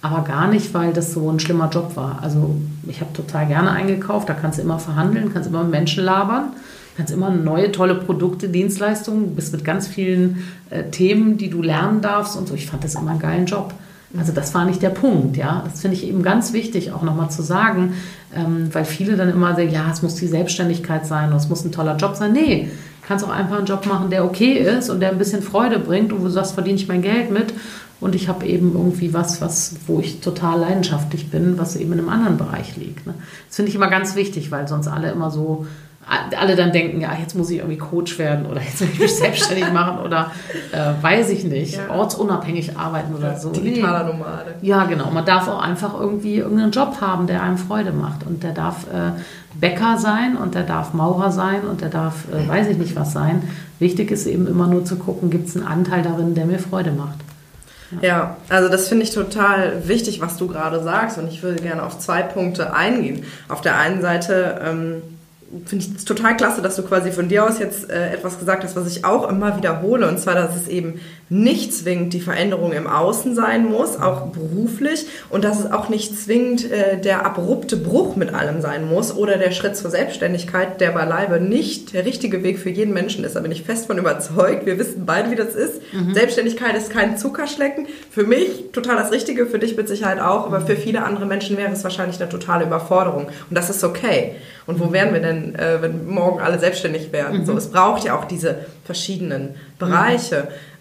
Aber 0.00 0.22
gar 0.22 0.46
nicht, 0.46 0.72
weil 0.72 0.92
das 0.92 1.12
so 1.12 1.28
ein 1.30 1.40
schlimmer 1.40 1.68
Job 1.68 1.96
war. 1.96 2.20
Also 2.22 2.54
ich 2.86 3.00
habe 3.00 3.12
total 3.12 3.46
gerne 3.46 3.70
eingekauft, 3.72 4.28
da 4.28 4.34
kannst 4.34 4.58
du 4.58 4.62
immer 4.62 4.78
verhandeln, 4.78 5.32
kannst 5.32 5.48
immer 5.48 5.62
mit 5.62 5.72
Menschen 5.72 6.04
labern, 6.04 6.52
kannst 6.96 7.12
immer 7.12 7.30
neue 7.30 7.72
tolle 7.72 7.94
Produkte, 7.94 8.48
Dienstleistungen, 8.48 9.34
bist 9.34 9.52
mit 9.52 9.64
ganz 9.64 9.86
vielen 9.86 10.44
äh, 10.70 10.84
Themen, 10.84 11.36
die 11.36 11.50
du 11.50 11.62
lernen 11.62 12.00
darfst 12.00 12.36
und 12.36 12.48
so. 12.48 12.54
Ich 12.54 12.66
fand 12.66 12.84
das 12.84 12.94
immer 12.94 13.10
einen 13.10 13.20
geilen 13.20 13.46
Job. 13.46 13.74
Also 14.18 14.32
das 14.32 14.54
war 14.54 14.64
nicht 14.64 14.82
der 14.82 14.90
Punkt, 14.90 15.36
ja. 15.36 15.62
Das 15.68 15.80
finde 15.80 15.96
ich 15.96 16.06
eben 16.06 16.22
ganz 16.22 16.52
wichtig, 16.52 16.92
auch 16.92 17.02
nochmal 17.02 17.30
zu 17.30 17.42
sagen, 17.42 17.94
ähm, 18.34 18.68
weil 18.72 18.84
viele 18.84 19.16
dann 19.16 19.28
immer 19.28 19.54
sagen, 19.54 19.70
ja, 19.70 19.90
es 19.92 20.02
muss 20.02 20.14
die 20.14 20.28
Selbstständigkeit 20.28 21.06
sein, 21.06 21.32
es 21.32 21.48
muss 21.48 21.64
ein 21.64 21.72
toller 21.72 21.96
Job 21.96 22.16
sein. 22.16 22.32
Nee, 22.32 22.68
du 23.02 23.08
kannst 23.08 23.24
auch 23.24 23.30
einfach 23.30 23.58
einen 23.58 23.66
Job 23.66 23.84
machen, 23.86 24.10
der 24.10 24.24
okay 24.24 24.54
ist 24.54 24.90
und 24.90 25.00
der 25.00 25.10
ein 25.10 25.18
bisschen 25.18 25.42
Freude 25.42 25.78
bringt 25.78 26.12
und 26.12 26.20
wo 26.20 26.24
du 26.24 26.30
sagst, 26.30 26.54
verdiene 26.54 26.76
ich 26.76 26.88
mein 26.88 27.02
Geld 27.02 27.30
mit 27.30 27.52
und 28.00 28.14
ich 28.14 28.28
habe 28.28 28.46
eben 28.46 28.72
irgendwie 28.74 29.12
was, 29.14 29.40
was, 29.40 29.74
wo 29.86 30.00
ich 30.00 30.20
total 30.20 30.60
leidenschaftlich 30.60 31.30
bin, 31.30 31.58
was 31.58 31.76
eben 31.76 31.92
in 31.92 31.98
einem 31.98 32.08
anderen 32.08 32.36
Bereich 32.36 32.76
liegt. 32.76 33.06
Ne? 33.06 33.14
Das 33.48 33.56
finde 33.56 33.70
ich 33.70 33.74
immer 33.74 33.88
ganz 33.88 34.14
wichtig, 34.16 34.50
weil 34.50 34.68
sonst 34.68 34.86
alle 34.86 35.10
immer 35.10 35.30
so 35.30 35.66
alle 36.08 36.54
dann 36.54 36.72
denken, 36.72 37.00
ja, 37.00 37.10
jetzt 37.20 37.34
muss 37.34 37.50
ich 37.50 37.58
irgendwie 37.58 37.78
Coach 37.78 38.16
werden 38.18 38.46
oder 38.46 38.60
jetzt 38.60 38.80
muss 38.80 38.90
ich 38.90 38.98
mich 39.00 39.16
selbstständig 39.16 39.72
machen 39.72 39.98
oder 39.98 40.30
äh, 40.70 41.02
weiß 41.02 41.30
ich 41.30 41.42
nicht, 41.42 41.76
ja. 41.76 41.90
ortsunabhängig 41.90 42.76
arbeiten 42.78 43.12
oder 43.14 43.32
ja, 43.32 43.38
so. 43.38 43.50
Digitaler 43.50 44.04
nee. 44.04 44.12
Nomade. 44.12 44.54
Ja, 44.62 44.84
genau. 44.84 45.10
Man 45.10 45.24
darf 45.24 45.48
auch 45.48 45.60
einfach 45.60 45.98
irgendwie 45.98 46.36
irgendeinen 46.36 46.70
Job 46.70 47.00
haben, 47.00 47.26
der 47.26 47.42
einem 47.42 47.58
Freude 47.58 47.90
macht. 47.90 48.24
Und 48.24 48.44
der 48.44 48.52
darf 48.52 48.84
äh, 48.84 49.20
Bäcker 49.54 49.98
sein 49.98 50.36
und 50.36 50.54
der 50.54 50.62
darf 50.62 50.94
Maurer 50.94 51.32
sein 51.32 51.62
und 51.62 51.80
der 51.80 51.88
darf, 51.88 52.26
äh, 52.32 52.48
weiß 52.48 52.68
ich 52.68 52.78
nicht 52.78 52.94
was 52.94 53.12
sein. 53.12 53.42
Wichtig 53.80 54.12
ist 54.12 54.26
eben 54.26 54.46
immer 54.46 54.68
nur 54.68 54.84
zu 54.84 54.96
gucken, 54.96 55.28
gibt 55.28 55.48
es 55.48 55.56
einen 55.56 55.66
Anteil 55.66 56.02
darin, 56.02 56.36
der 56.36 56.46
mir 56.46 56.60
Freude 56.60 56.92
macht. 56.92 57.18
Ja, 58.00 58.08
ja 58.08 58.36
also 58.48 58.68
das 58.68 58.86
finde 58.86 59.02
ich 59.02 59.10
total 59.10 59.88
wichtig, 59.88 60.20
was 60.20 60.36
du 60.36 60.46
gerade 60.46 60.84
sagst. 60.84 61.18
Und 61.18 61.26
ich 61.26 61.42
würde 61.42 61.60
gerne 61.60 61.82
auf 61.82 61.98
zwei 61.98 62.22
Punkte 62.22 62.74
eingehen. 62.74 63.24
Auf 63.48 63.60
der 63.60 63.76
einen 63.76 64.00
Seite... 64.00 64.60
Ähm, 64.64 65.02
finde 65.64 65.84
ich 65.84 66.04
total 66.04 66.36
klasse, 66.36 66.62
dass 66.62 66.76
du 66.76 66.82
quasi 66.82 67.12
von 67.12 67.28
dir 67.28 67.44
aus 67.44 67.58
jetzt 67.58 67.88
äh, 67.90 68.12
etwas 68.12 68.38
gesagt 68.38 68.64
hast, 68.64 68.76
was 68.76 68.86
ich 68.88 69.04
auch 69.04 69.28
immer 69.28 69.56
wiederhole, 69.56 70.08
und 70.08 70.18
zwar, 70.18 70.34
dass 70.34 70.56
es 70.56 70.68
eben 70.68 71.00
nicht 71.28 71.74
zwingend 71.74 72.12
die 72.12 72.20
Veränderung 72.20 72.72
im 72.72 72.86
Außen 72.86 73.34
sein 73.34 73.68
muss, 73.68 73.96
auch 73.96 74.28
beruflich, 74.28 75.06
und 75.28 75.44
dass 75.44 75.58
es 75.58 75.72
auch 75.72 75.88
nicht 75.88 76.16
zwingend 76.18 76.70
äh, 76.70 77.00
der 77.00 77.26
abrupte 77.26 77.76
Bruch 77.76 78.14
mit 78.14 78.32
allem 78.32 78.60
sein 78.60 78.88
muss 78.88 79.14
oder 79.14 79.36
der 79.36 79.50
Schritt 79.50 79.76
zur 79.76 79.90
Selbstständigkeit, 79.90 80.80
der 80.80 80.92
beileibe 80.92 81.40
nicht 81.40 81.94
der 81.94 82.04
richtige 82.04 82.44
Weg 82.44 82.60
für 82.60 82.70
jeden 82.70 82.94
Menschen 82.94 83.24
ist. 83.24 83.34
Da 83.34 83.40
bin 83.40 83.50
ich 83.50 83.62
fest 83.62 83.86
von 83.86 83.98
überzeugt. 83.98 84.66
Wir 84.66 84.78
wissen 84.78 85.04
beide, 85.04 85.32
wie 85.32 85.36
das 85.36 85.54
ist. 85.54 85.80
Mhm. 85.92 86.14
Selbstständigkeit 86.14 86.76
ist 86.76 86.90
kein 86.90 87.18
Zuckerschlecken. 87.18 87.86
Für 88.10 88.24
mich 88.24 88.70
total 88.72 88.96
das 88.96 89.10
Richtige, 89.10 89.46
für 89.46 89.58
dich 89.58 89.76
mit 89.76 89.88
Sicherheit 89.88 90.20
auch, 90.20 90.46
aber 90.46 90.60
für 90.60 90.76
viele 90.76 91.02
andere 91.02 91.26
Menschen 91.26 91.56
wäre 91.56 91.72
es 91.72 91.82
wahrscheinlich 91.82 92.20
eine 92.20 92.28
totale 92.28 92.66
Überforderung. 92.66 93.26
Und 93.50 93.56
das 93.56 93.68
ist 93.68 93.82
okay. 93.82 94.36
Und 94.66 94.78
wo 94.80 94.92
wären 94.92 95.12
wir 95.12 95.20
denn, 95.20 95.54
äh, 95.56 95.82
wenn 95.82 96.06
morgen 96.06 96.40
alle 96.40 96.58
selbstständig 96.58 97.12
werden? 97.12 97.40
Mhm. 97.40 97.46
So, 97.46 97.56
es 97.56 97.68
braucht 97.68 98.04
ja 98.04 98.16
auch 98.16 98.26
diese 98.26 98.58
verschiedenen 98.84 99.56
Bereiche. 99.78 100.48
Mhm. 100.48 100.75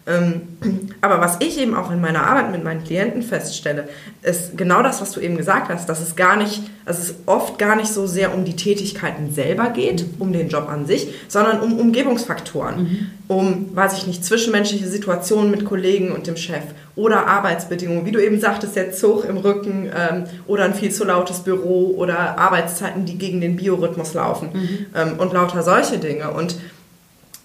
Aber 1.01 1.19
was 1.19 1.37
ich 1.39 1.59
eben 1.59 1.73
auch 1.73 1.89
in 1.89 1.99
meiner 1.99 2.27
Arbeit 2.27 2.51
mit 2.51 2.63
meinen 2.63 2.83
Klienten 2.83 3.23
feststelle, 3.23 3.89
ist 4.21 4.55
genau 4.55 4.83
das, 4.83 5.01
was 5.01 5.11
du 5.11 5.19
eben 5.19 5.35
gesagt 5.35 5.69
hast, 5.69 5.89
dass 5.89 5.99
es 5.99 6.15
gar 6.15 6.35
nicht, 6.35 6.61
dass 6.85 6.99
es 6.99 7.15
oft 7.25 7.57
gar 7.57 7.75
nicht 7.75 7.87
so 7.87 8.05
sehr 8.05 8.31
um 8.35 8.45
die 8.45 8.55
Tätigkeiten 8.55 9.33
selber 9.33 9.71
geht, 9.71 10.01
mhm. 10.01 10.13
um 10.21 10.31
den 10.31 10.49
Job 10.49 10.69
an 10.69 10.85
sich, 10.85 11.07
sondern 11.27 11.59
um 11.59 11.79
Umgebungsfaktoren, 11.79 12.77
mhm. 12.77 13.07
um, 13.27 13.75
weiß 13.75 13.97
ich 13.97 14.05
nicht, 14.05 14.23
zwischenmenschliche 14.23 14.87
Situationen 14.87 15.49
mit 15.49 15.65
Kollegen 15.65 16.11
und 16.11 16.27
dem 16.27 16.37
Chef 16.37 16.63
oder 16.95 17.25
Arbeitsbedingungen, 17.25 18.05
wie 18.05 18.11
du 18.11 18.23
eben 18.23 18.39
sagtest, 18.39 18.75
der 18.75 18.91
Zug 18.91 19.25
im 19.25 19.37
Rücken 19.37 19.89
ähm, 19.95 20.25
oder 20.45 20.65
ein 20.65 20.75
viel 20.75 20.91
zu 20.91 21.03
lautes 21.03 21.39
Büro 21.39 21.95
oder 21.97 22.37
Arbeitszeiten, 22.37 23.05
die 23.05 23.17
gegen 23.17 23.41
den 23.41 23.55
Biorhythmus 23.55 24.13
laufen 24.13 24.49
mhm. 24.53 24.85
ähm, 24.95 25.13
und 25.17 25.33
lauter 25.33 25.63
solche 25.63 25.97
Dinge 25.97 26.29
und 26.29 26.57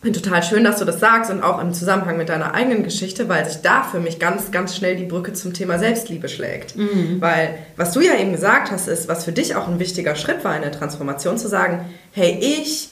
bin 0.01 0.15
total 0.15 0.43
schön, 0.43 0.65
dass 0.65 0.79
du 0.79 0.85
das 0.87 0.99
sagst 0.99 1.31
und 1.31 1.43
auch 1.43 1.61
im 1.61 1.75
Zusammenhang 1.75 2.17
mit 2.17 2.31
deiner 2.31 2.55
eigenen 2.55 2.83
Geschichte, 2.83 3.29
weil 3.29 3.45
sich 3.45 3.61
da 3.61 3.83
für 3.83 4.01
mich 4.01 4.19
ganz, 4.19 4.51
ganz 4.51 4.75
schnell 4.75 4.97
die 4.97 5.05
Brücke 5.05 5.35
zum 5.35 5.53
Thema 5.53 5.79
Selbstliebe 5.79 6.29
schlägt. 6.29 6.75
Mhm. 6.77 7.21
Weil 7.21 7.59
was 7.77 7.93
du 7.93 8.01
ja 8.01 8.15
eben 8.17 8.33
gesagt 8.33 8.71
hast, 8.71 8.89
ist, 8.89 9.09
was 9.09 9.25
für 9.25 9.33
dich 9.33 9.57
auch 9.57 9.69
ein 9.69 9.79
wichtiger 9.79 10.17
Schritt 10.17 10.43
war 10.43 10.57
in 10.57 10.63
der 10.63 10.73
Transformation, 10.73 11.37
zu 11.37 11.49
sagen, 11.49 11.85
hey, 12.13 12.39
ich 12.41 12.91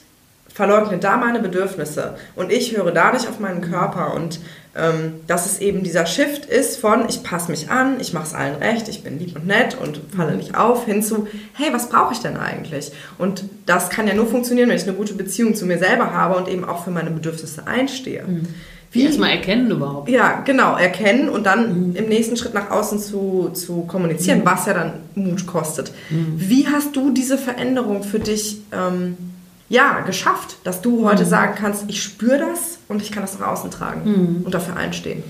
verleugne 0.59 0.99
da 0.99 1.17
meine 1.17 1.39
Bedürfnisse 1.39 2.17
und 2.35 2.51
ich 2.51 2.77
höre 2.77 2.91
da 2.91 3.13
nicht 3.13 3.29
auf 3.29 3.39
meinen 3.39 3.61
Körper 3.61 4.13
und 4.13 4.41
ähm, 4.75 5.21
dass 5.29 5.47
es 5.47 5.61
eben 5.61 5.85
dieser 5.85 6.05
Shift 6.05 6.47
ist 6.47 6.81
von 6.81 7.09
ich 7.09 7.23
passe 7.23 7.53
mich 7.53 7.71
an, 7.71 8.01
ich 8.01 8.13
mache 8.13 8.27
es 8.27 8.35
allen 8.35 8.57
recht, 8.57 8.89
ich 8.89 9.05
bin 9.05 9.21
lieb 9.21 9.37
und 9.37 9.47
nett 9.47 9.77
und 9.81 10.01
falle 10.17 10.35
nicht 10.35 10.57
auf, 10.57 10.85
hin 10.85 11.01
zu 11.01 11.29
hey, 11.53 11.69
was 11.73 11.91
brauche 11.91 12.13
ich 12.13 12.19
denn 12.19 12.37
eigentlich? 12.37 12.91
Und 13.19 13.45
das 13.67 13.89
kann 13.89 14.09
ja 14.09 14.15
nur 14.15 14.27
funktionieren, 14.27 14.69
wenn 14.69 14.77
ich 14.77 14.83
eine 14.83 14.95
gute 14.97 15.15
Beziehung 15.15 15.55
zu 15.55 15.65
mir 15.65 15.79
selber 15.79 16.13
habe 16.13 16.35
und 16.35 16.49
eben 16.49 16.65
auch 16.65 16.83
für 16.83 16.91
meine 16.91 17.13
Bedürfnisse 17.13 17.69
einstehe. 17.69 18.25
Mhm. 18.25 18.49
Wie 18.91 19.05
erstmal 19.05 19.31
erkennen 19.31 19.71
überhaupt. 19.71 20.09
Ja, 20.09 20.41
genau, 20.41 20.77
erkennen 20.77 21.29
und 21.29 21.47
dann 21.47 21.91
mhm. 21.91 21.95
im 21.95 22.09
nächsten 22.09 22.37
Schritt 22.37 22.55
nach 22.55 22.73
außen 22.73 22.99
zu, 22.99 23.51
zu 23.55 23.83
kommunizieren, 23.83 24.41
mhm. 24.41 24.47
was 24.47 24.67
ja 24.67 24.75
dann 24.75 24.95
Mut 25.15 25.47
kostet. 25.47 25.93
Mhm. 26.11 26.35
Wie 26.37 26.67
hast 26.67 26.97
du 26.97 27.13
diese 27.13 27.39
Veränderung 27.39 28.03
für 28.03 28.19
dich 28.19 28.63
ähm, 28.73 29.17
ja, 29.69 30.01
geschafft, 30.01 30.57
dass 30.65 30.81
du 30.81 31.05
heute 31.05 31.25
mhm. 31.25 31.29
sagen 31.29 31.55
kannst, 31.57 31.85
ich 31.89 32.03
spüre 32.03 32.39
das 32.39 32.79
und 32.89 33.03
ich 33.03 33.13
kann 33.13 33.23
das 33.23 33.39
nach 33.39 33.49
außen 33.49 33.71
tragen 33.71 34.03
mhm. 34.05 34.43
und 34.45 34.55
dafür 34.55 34.77
einstehen. 34.77 35.23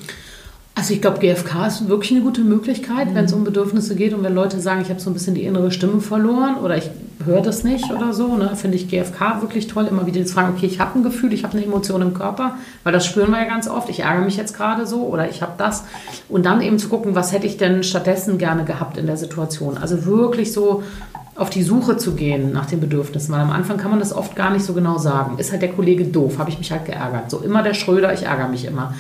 Also 0.74 0.94
ich 0.94 1.01
glaube, 1.01 1.18
GFK 1.18 1.66
ist 1.66 1.88
wirklich 1.88 2.12
eine 2.12 2.20
gute 2.20 2.42
Möglichkeit, 2.42 3.11
mhm. 3.11 3.14
wenn 3.16 3.24
es 3.24 3.33
um 3.33 3.42
Bedürfnisse 3.42 3.96
geht 3.96 4.14
und 4.14 4.22
wenn 4.22 4.35
Leute 4.35 4.61
sagen, 4.61 4.81
ich 4.81 4.90
habe 4.90 5.01
so 5.01 5.11
ein 5.11 5.12
bisschen 5.12 5.35
die 5.35 5.42
innere 5.42 5.72
Stimme 5.72 6.01
verloren 6.01 6.57
oder 6.57 6.77
ich 6.77 6.88
höre 7.24 7.42
das 7.42 7.64
nicht 7.64 7.90
oder 7.90 8.12
so, 8.12 8.37
ne, 8.37 8.55
finde 8.55 8.77
ich 8.77 8.88
GFK 8.88 9.40
wirklich 9.40 9.66
toll. 9.66 9.88
Immer 9.90 10.07
wieder 10.07 10.24
zu 10.24 10.35
fragen, 10.35 10.55
okay, 10.57 10.66
ich 10.66 10.79
habe 10.79 10.96
ein 10.96 11.03
Gefühl, 11.03 11.33
ich 11.33 11.42
habe 11.42 11.57
eine 11.57 11.66
Emotion 11.66 12.01
im 12.01 12.14
Körper, 12.14 12.55
weil 12.85 12.92
das 12.92 13.07
spüren 13.07 13.33
wir 13.33 13.38
ja 13.38 13.48
ganz 13.48 13.68
oft. 13.68 13.88
Ich 13.88 14.01
ärgere 14.01 14.24
mich 14.24 14.37
jetzt 14.37 14.57
gerade 14.57 14.87
so 14.87 15.03
oder 15.03 15.29
ich 15.29 15.42
habe 15.42 15.55
das. 15.59 15.83
Und 16.29 16.46
dann 16.46 16.61
eben 16.61 16.79
zu 16.79 16.88
gucken, 16.88 17.16
was 17.16 17.33
hätte 17.33 17.48
ich 17.48 17.57
denn 17.57 17.83
stattdessen 17.83 18.38
gerne 18.38 18.64
gehabt 18.64 18.98
in 18.98 19.07
der 19.07 19.16
Situation. 19.16 19.79
Also 19.79 20.07
wirklich 20.07 20.53
so 20.53 20.85
auf 21.38 21.51
die 21.51 21.62
Suche 21.62 21.96
zu 21.96 22.14
gehen 22.14 22.53
nach 22.53 22.66
den 22.66 22.81
Bedürfnissen, 22.81 23.33
weil 23.33 23.40
am 23.40 23.53
Anfang 23.53 23.77
kann 23.77 23.90
man 23.90 24.01
das 24.01 24.12
oft 24.12 24.35
gar 24.35 24.51
nicht 24.51 24.64
so 24.64 24.72
genau 24.74 24.98
sagen. 24.98 25.38
Ist 25.38 25.53
halt 25.53 25.62
der 25.62 25.72
Kollege 25.72 26.05
doof, 26.05 26.38
habe 26.38 26.51
ich 26.51 26.59
mich 26.59 26.72
halt 26.72 26.85
geärgert. 26.85 27.31
So 27.31 27.38
immer 27.38 27.62
der 27.62 27.74
Schröder, 27.74 28.12
ich 28.12 28.24
ärgere 28.24 28.48
mich 28.48 28.64
immer. 28.64 28.94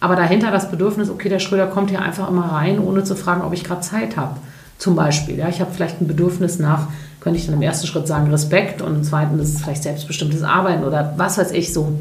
Aber 0.00 0.16
dahinter 0.16 0.50
das 0.50 0.70
Bedürfnis, 0.70 1.10
okay, 1.10 1.28
der 1.28 1.38
Schröder 1.38 1.66
kommt 1.66 1.90
hier 1.90 2.00
einfach 2.00 2.30
immer 2.30 2.50
rein, 2.50 2.78
ohne 2.78 3.04
zu 3.04 3.14
fragen, 3.14 3.42
ob 3.42 3.52
ich 3.52 3.62
gerade 3.62 3.82
Zeit 3.82 4.16
habe. 4.16 4.36
Zum 4.78 4.96
Beispiel, 4.96 5.38
ja, 5.38 5.48
ich 5.48 5.60
habe 5.60 5.70
vielleicht 5.70 6.00
ein 6.00 6.08
Bedürfnis 6.08 6.58
nach, 6.58 6.88
könnte 7.20 7.38
ich 7.38 7.44
dann 7.44 7.54
im 7.54 7.62
ersten 7.62 7.86
Schritt 7.86 8.08
sagen, 8.08 8.30
Respekt 8.30 8.80
und 8.80 8.96
im 8.96 9.04
zweiten 9.04 9.38
ist 9.38 9.54
es 9.54 9.60
vielleicht 9.60 9.82
selbstbestimmtes 9.82 10.42
Arbeiten 10.42 10.84
oder 10.84 11.12
was 11.18 11.36
weiß 11.36 11.52
ich 11.52 11.74
so. 11.74 11.92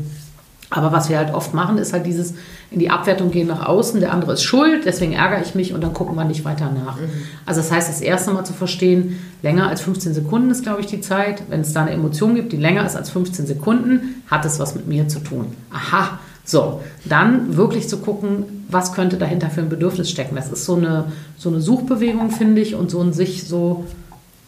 Aber 0.72 0.94
was 0.94 1.10
wir 1.10 1.18
halt 1.18 1.34
oft 1.34 1.54
machen, 1.54 1.78
ist 1.78 1.92
halt 1.92 2.06
dieses 2.06 2.34
in 2.72 2.80
die 2.80 2.90
Abwertung 2.90 3.30
gehen 3.30 3.48
nach 3.48 3.68
außen, 3.68 4.00
der 4.00 4.14
andere 4.14 4.34
ist 4.34 4.44
schuld, 4.44 4.86
deswegen 4.86 5.12
ärgere 5.12 5.42
ich 5.42 5.54
mich 5.54 5.74
und 5.74 5.82
dann 5.82 5.94
gucken 5.94 6.16
wir 6.16 6.24
nicht 6.24 6.46
weiter 6.46 6.72
nach. 6.72 6.96
Mhm. 6.96 7.10
Also 7.46 7.60
das 7.60 7.72
heißt, 7.72 7.90
das 7.90 8.00
erste 8.00 8.32
Mal 8.32 8.46
zu 8.46 8.54
verstehen, 8.54 9.20
länger 9.42 9.68
als 9.68 9.82
15 9.82 10.14
Sekunden 10.14 10.50
ist, 10.50 10.64
glaube 10.64 10.80
ich, 10.80 10.88
die 10.88 11.02
Zeit. 11.02 11.44
Wenn 11.50 11.60
es 11.60 11.74
da 11.74 11.82
eine 11.82 11.92
Emotion 11.92 12.36
gibt, 12.36 12.54
die 12.54 12.58
länger 12.58 12.86
ist 12.86 12.96
als 12.96 13.10
15 13.10 13.46
Sekunden, 13.46 14.24
hat 14.28 14.46
es 14.46 14.60
was 14.60 14.74
mit 14.74 14.88
mir 14.88 15.10
zu 15.10 15.20
tun. 15.20 15.48
Aha, 15.74 16.20
so, 16.46 16.82
dann 17.04 17.58
wirklich 17.58 17.90
zu 17.90 17.98
gucken, 17.98 18.66
was 18.70 18.94
könnte 18.94 19.18
dahinter 19.18 19.50
für 19.50 19.60
ein 19.60 19.70
Bedürfnis 19.70 20.10
stecken. 20.10 20.38
Das 20.38 20.50
ist 20.50 20.64
so 20.64 20.76
eine, 20.76 21.12
so 21.38 21.50
eine 21.50 21.60
Suchbewegung, 21.60 22.32
finde 22.32 22.62
ich, 22.62 22.76
und 22.76 22.90
so 22.90 23.02
ein 23.02 23.12
sich 23.12 23.46
so 23.46 23.86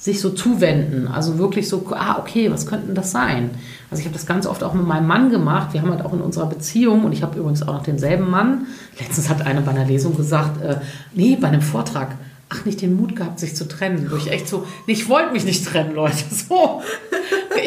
sich 0.04 0.20
so 0.20 0.32
zuwenden. 0.32 1.08
Also 1.08 1.38
wirklich 1.38 1.70
so, 1.70 1.86
ah, 1.92 2.18
okay, 2.20 2.52
was 2.52 2.66
könnte 2.66 2.92
das 2.92 3.12
sein? 3.12 3.52
Also 3.90 4.02
ich 4.02 4.06
habe 4.06 4.14
das 4.14 4.26
ganz 4.26 4.46
oft 4.46 4.62
auch 4.62 4.74
mit 4.74 4.86
meinem 4.86 5.08
Mann 5.08 5.30
gemacht. 5.30 5.70
Wir 5.72 5.82
haben 5.82 5.92
halt 5.92 6.04
auch 6.04 6.12
in 6.12 6.20
unserer 6.20 6.48
Beziehung, 6.48 7.06
und 7.06 7.14
ich 7.14 7.24
habe 7.24 7.40
übrigens 7.40 7.64
auch 7.64 7.74
noch 7.74 7.84
denselben 7.84 8.30
Mann, 8.30 8.68
letztens 9.00 9.30
hat 9.30 9.46
einer 9.46 9.62
bei 9.62 9.72
einer 9.72 9.86
Lesung 9.86 10.18
gesagt, 10.18 10.62
äh, 10.62 10.82
nee, 11.14 11.38
bei 11.40 11.48
einem 11.48 11.62
Vortrag, 11.62 12.18
ach, 12.54 12.66
nicht 12.66 12.82
den 12.82 12.96
Mut 12.96 13.16
gehabt, 13.16 13.40
sich 13.40 13.56
zu 13.56 13.68
trennen. 13.68 14.08
Wo 14.10 14.16
ich 14.16 14.32
echt 14.32 14.48
so, 14.48 14.68
ich 14.86 15.10
wollte 15.10 15.32
mich 15.32 15.46
nicht 15.46 15.66
trennen, 15.66 15.96
Leute. 15.96 16.14
So. 16.34 16.82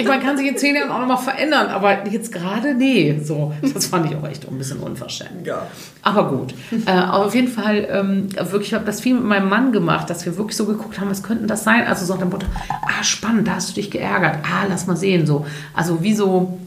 Man 0.07 0.21
kann 0.21 0.37
sich 0.37 0.47
in 0.47 0.59
zehn 0.59 0.75
Jahren 0.75 0.91
auch 0.91 0.99
nochmal 0.99 1.17
verändern, 1.17 1.69
aber 1.69 2.07
jetzt 2.09 2.31
gerade, 2.33 2.75
nee. 2.75 3.19
So. 3.23 3.55
Das 3.73 3.87
fand 3.87 4.11
ich 4.11 4.17
auch 4.17 4.29
echt 4.29 4.47
ein 4.47 4.59
bisschen 4.59 4.79
unverschämt. 4.79 5.47
Ja. 5.47 5.67
Aber 6.03 6.29
gut. 6.29 6.55
Äh, 6.85 7.01
auf 7.01 7.35
jeden 7.35 7.49
Fall, 7.49 7.87
ähm, 7.91 8.29
wirklich, 8.37 8.69
ich 8.69 8.75
habe 8.75 8.85
das 8.85 9.01
viel 9.01 9.15
mit 9.15 9.25
meinem 9.25 9.49
Mann 9.49 9.73
gemacht, 9.73 10.11
dass 10.11 10.27
wir 10.27 10.37
wirklich 10.37 10.57
so 10.57 10.67
geguckt 10.67 11.01
haben, 11.01 11.09
was 11.09 11.23
könnte 11.23 11.47
das 11.47 11.65
sein? 11.65 11.87
Also 11.87 12.05
so 12.05 12.15
nach 12.15 12.21
dem 12.21 12.31
Motto, 12.31 12.47
ah, 12.69 13.03
spannend, 13.03 13.49
da 13.49 13.55
hast 13.55 13.71
du 13.71 13.75
dich 13.75 13.91
geärgert. 13.91 14.39
Ah, 14.43 14.67
lass 14.69 14.87
mal 14.87 14.97
sehen. 14.97 15.27
So. 15.27 15.47
Also 15.73 16.03
wie 16.03 16.15
so 16.15 16.59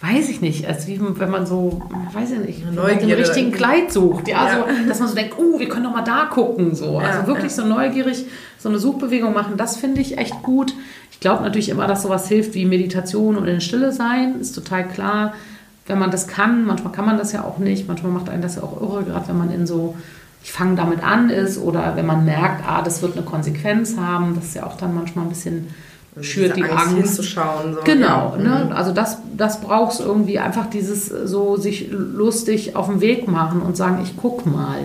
weiß 0.00 0.28
ich 0.28 0.40
nicht, 0.40 0.66
als 0.66 0.86
wie 0.86 1.00
wenn 1.00 1.30
man 1.30 1.44
so, 1.44 1.82
weiß 2.12 2.30
ich 2.30 2.38
nicht, 2.38 2.72
Neugierde. 2.72 3.06
den 3.06 3.18
richtigen 3.18 3.52
Kleid 3.52 3.92
sucht. 3.92 4.28
Ja, 4.28 4.46
Ja. 4.46 4.54
So, 4.58 4.88
dass 4.88 5.00
man 5.00 5.08
so 5.08 5.14
denkt, 5.14 5.34
oh, 5.38 5.58
wir 5.58 5.68
können 5.68 5.84
doch 5.84 5.92
mal 5.92 6.02
da 6.02 6.26
gucken. 6.26 6.74
So. 6.74 7.00
Ja, 7.00 7.08
also 7.08 7.26
wirklich 7.26 7.56
ja. 7.56 7.62
so 7.62 7.66
neugierig, 7.66 8.26
so 8.58 8.68
eine 8.68 8.78
Suchbewegung 8.78 9.34
machen, 9.34 9.56
das 9.56 9.76
finde 9.76 10.00
ich 10.00 10.16
echt 10.16 10.42
gut. 10.42 10.72
Ich 11.10 11.20
glaube 11.20 11.42
natürlich 11.42 11.68
immer, 11.68 11.88
dass 11.88 12.02
sowas 12.02 12.28
hilft 12.28 12.54
wie 12.54 12.64
Meditation 12.64 13.36
und 13.36 13.48
in 13.48 13.60
Stille 13.60 13.92
sein, 13.92 14.36
ist 14.40 14.54
total 14.54 14.86
klar. 14.86 15.34
Wenn 15.86 15.98
man 15.98 16.12
das 16.12 16.28
kann, 16.28 16.64
manchmal 16.64 16.92
kann 16.92 17.06
man 17.06 17.18
das 17.18 17.32
ja 17.32 17.42
auch 17.42 17.58
nicht, 17.58 17.88
manchmal 17.88 18.12
macht 18.12 18.28
einen 18.28 18.42
das 18.42 18.56
ja 18.56 18.62
auch 18.62 18.80
irre, 18.80 19.04
gerade 19.04 19.26
wenn 19.26 19.38
man 19.38 19.50
in 19.50 19.66
so, 19.66 19.96
ich 20.44 20.52
fange 20.52 20.76
damit 20.76 21.02
an 21.02 21.30
ist 21.30 21.58
oder 21.58 21.96
wenn 21.96 22.06
man 22.06 22.24
merkt, 22.24 22.62
ah, 22.68 22.82
das 22.82 23.02
wird 23.02 23.16
eine 23.16 23.24
Konsequenz 23.24 23.96
haben, 23.96 24.36
das 24.36 24.44
ist 24.44 24.54
ja 24.54 24.66
auch 24.66 24.76
dann 24.76 24.94
manchmal 24.94 25.24
ein 25.24 25.30
bisschen 25.30 25.68
schürt 26.20 26.56
die 26.56 26.62
Also 26.62 26.74
Diese 26.74 26.82
Angst. 26.96 26.96
hinzuschauen. 26.96 27.74
So. 27.74 27.80
Genau, 27.84 28.34
Ja. 28.36 28.42
ne? 28.64 28.70
also 28.76 28.92
das, 28.92 29.18
das 29.36 29.60
brauchst 29.60 30.00
irgendwie 30.00 30.38
einfach 30.38 30.66
dieses 30.70 31.06
so 31.06 31.56
sich 31.56 31.88
lustig 31.90 32.76
auf 32.76 32.86
den 32.86 33.00
Weg 33.00 33.28
machen 33.28 33.62
und 33.62 33.76
sagen, 33.76 34.00
ich 34.02 34.14
guck 34.16 34.46
mal 34.46 34.78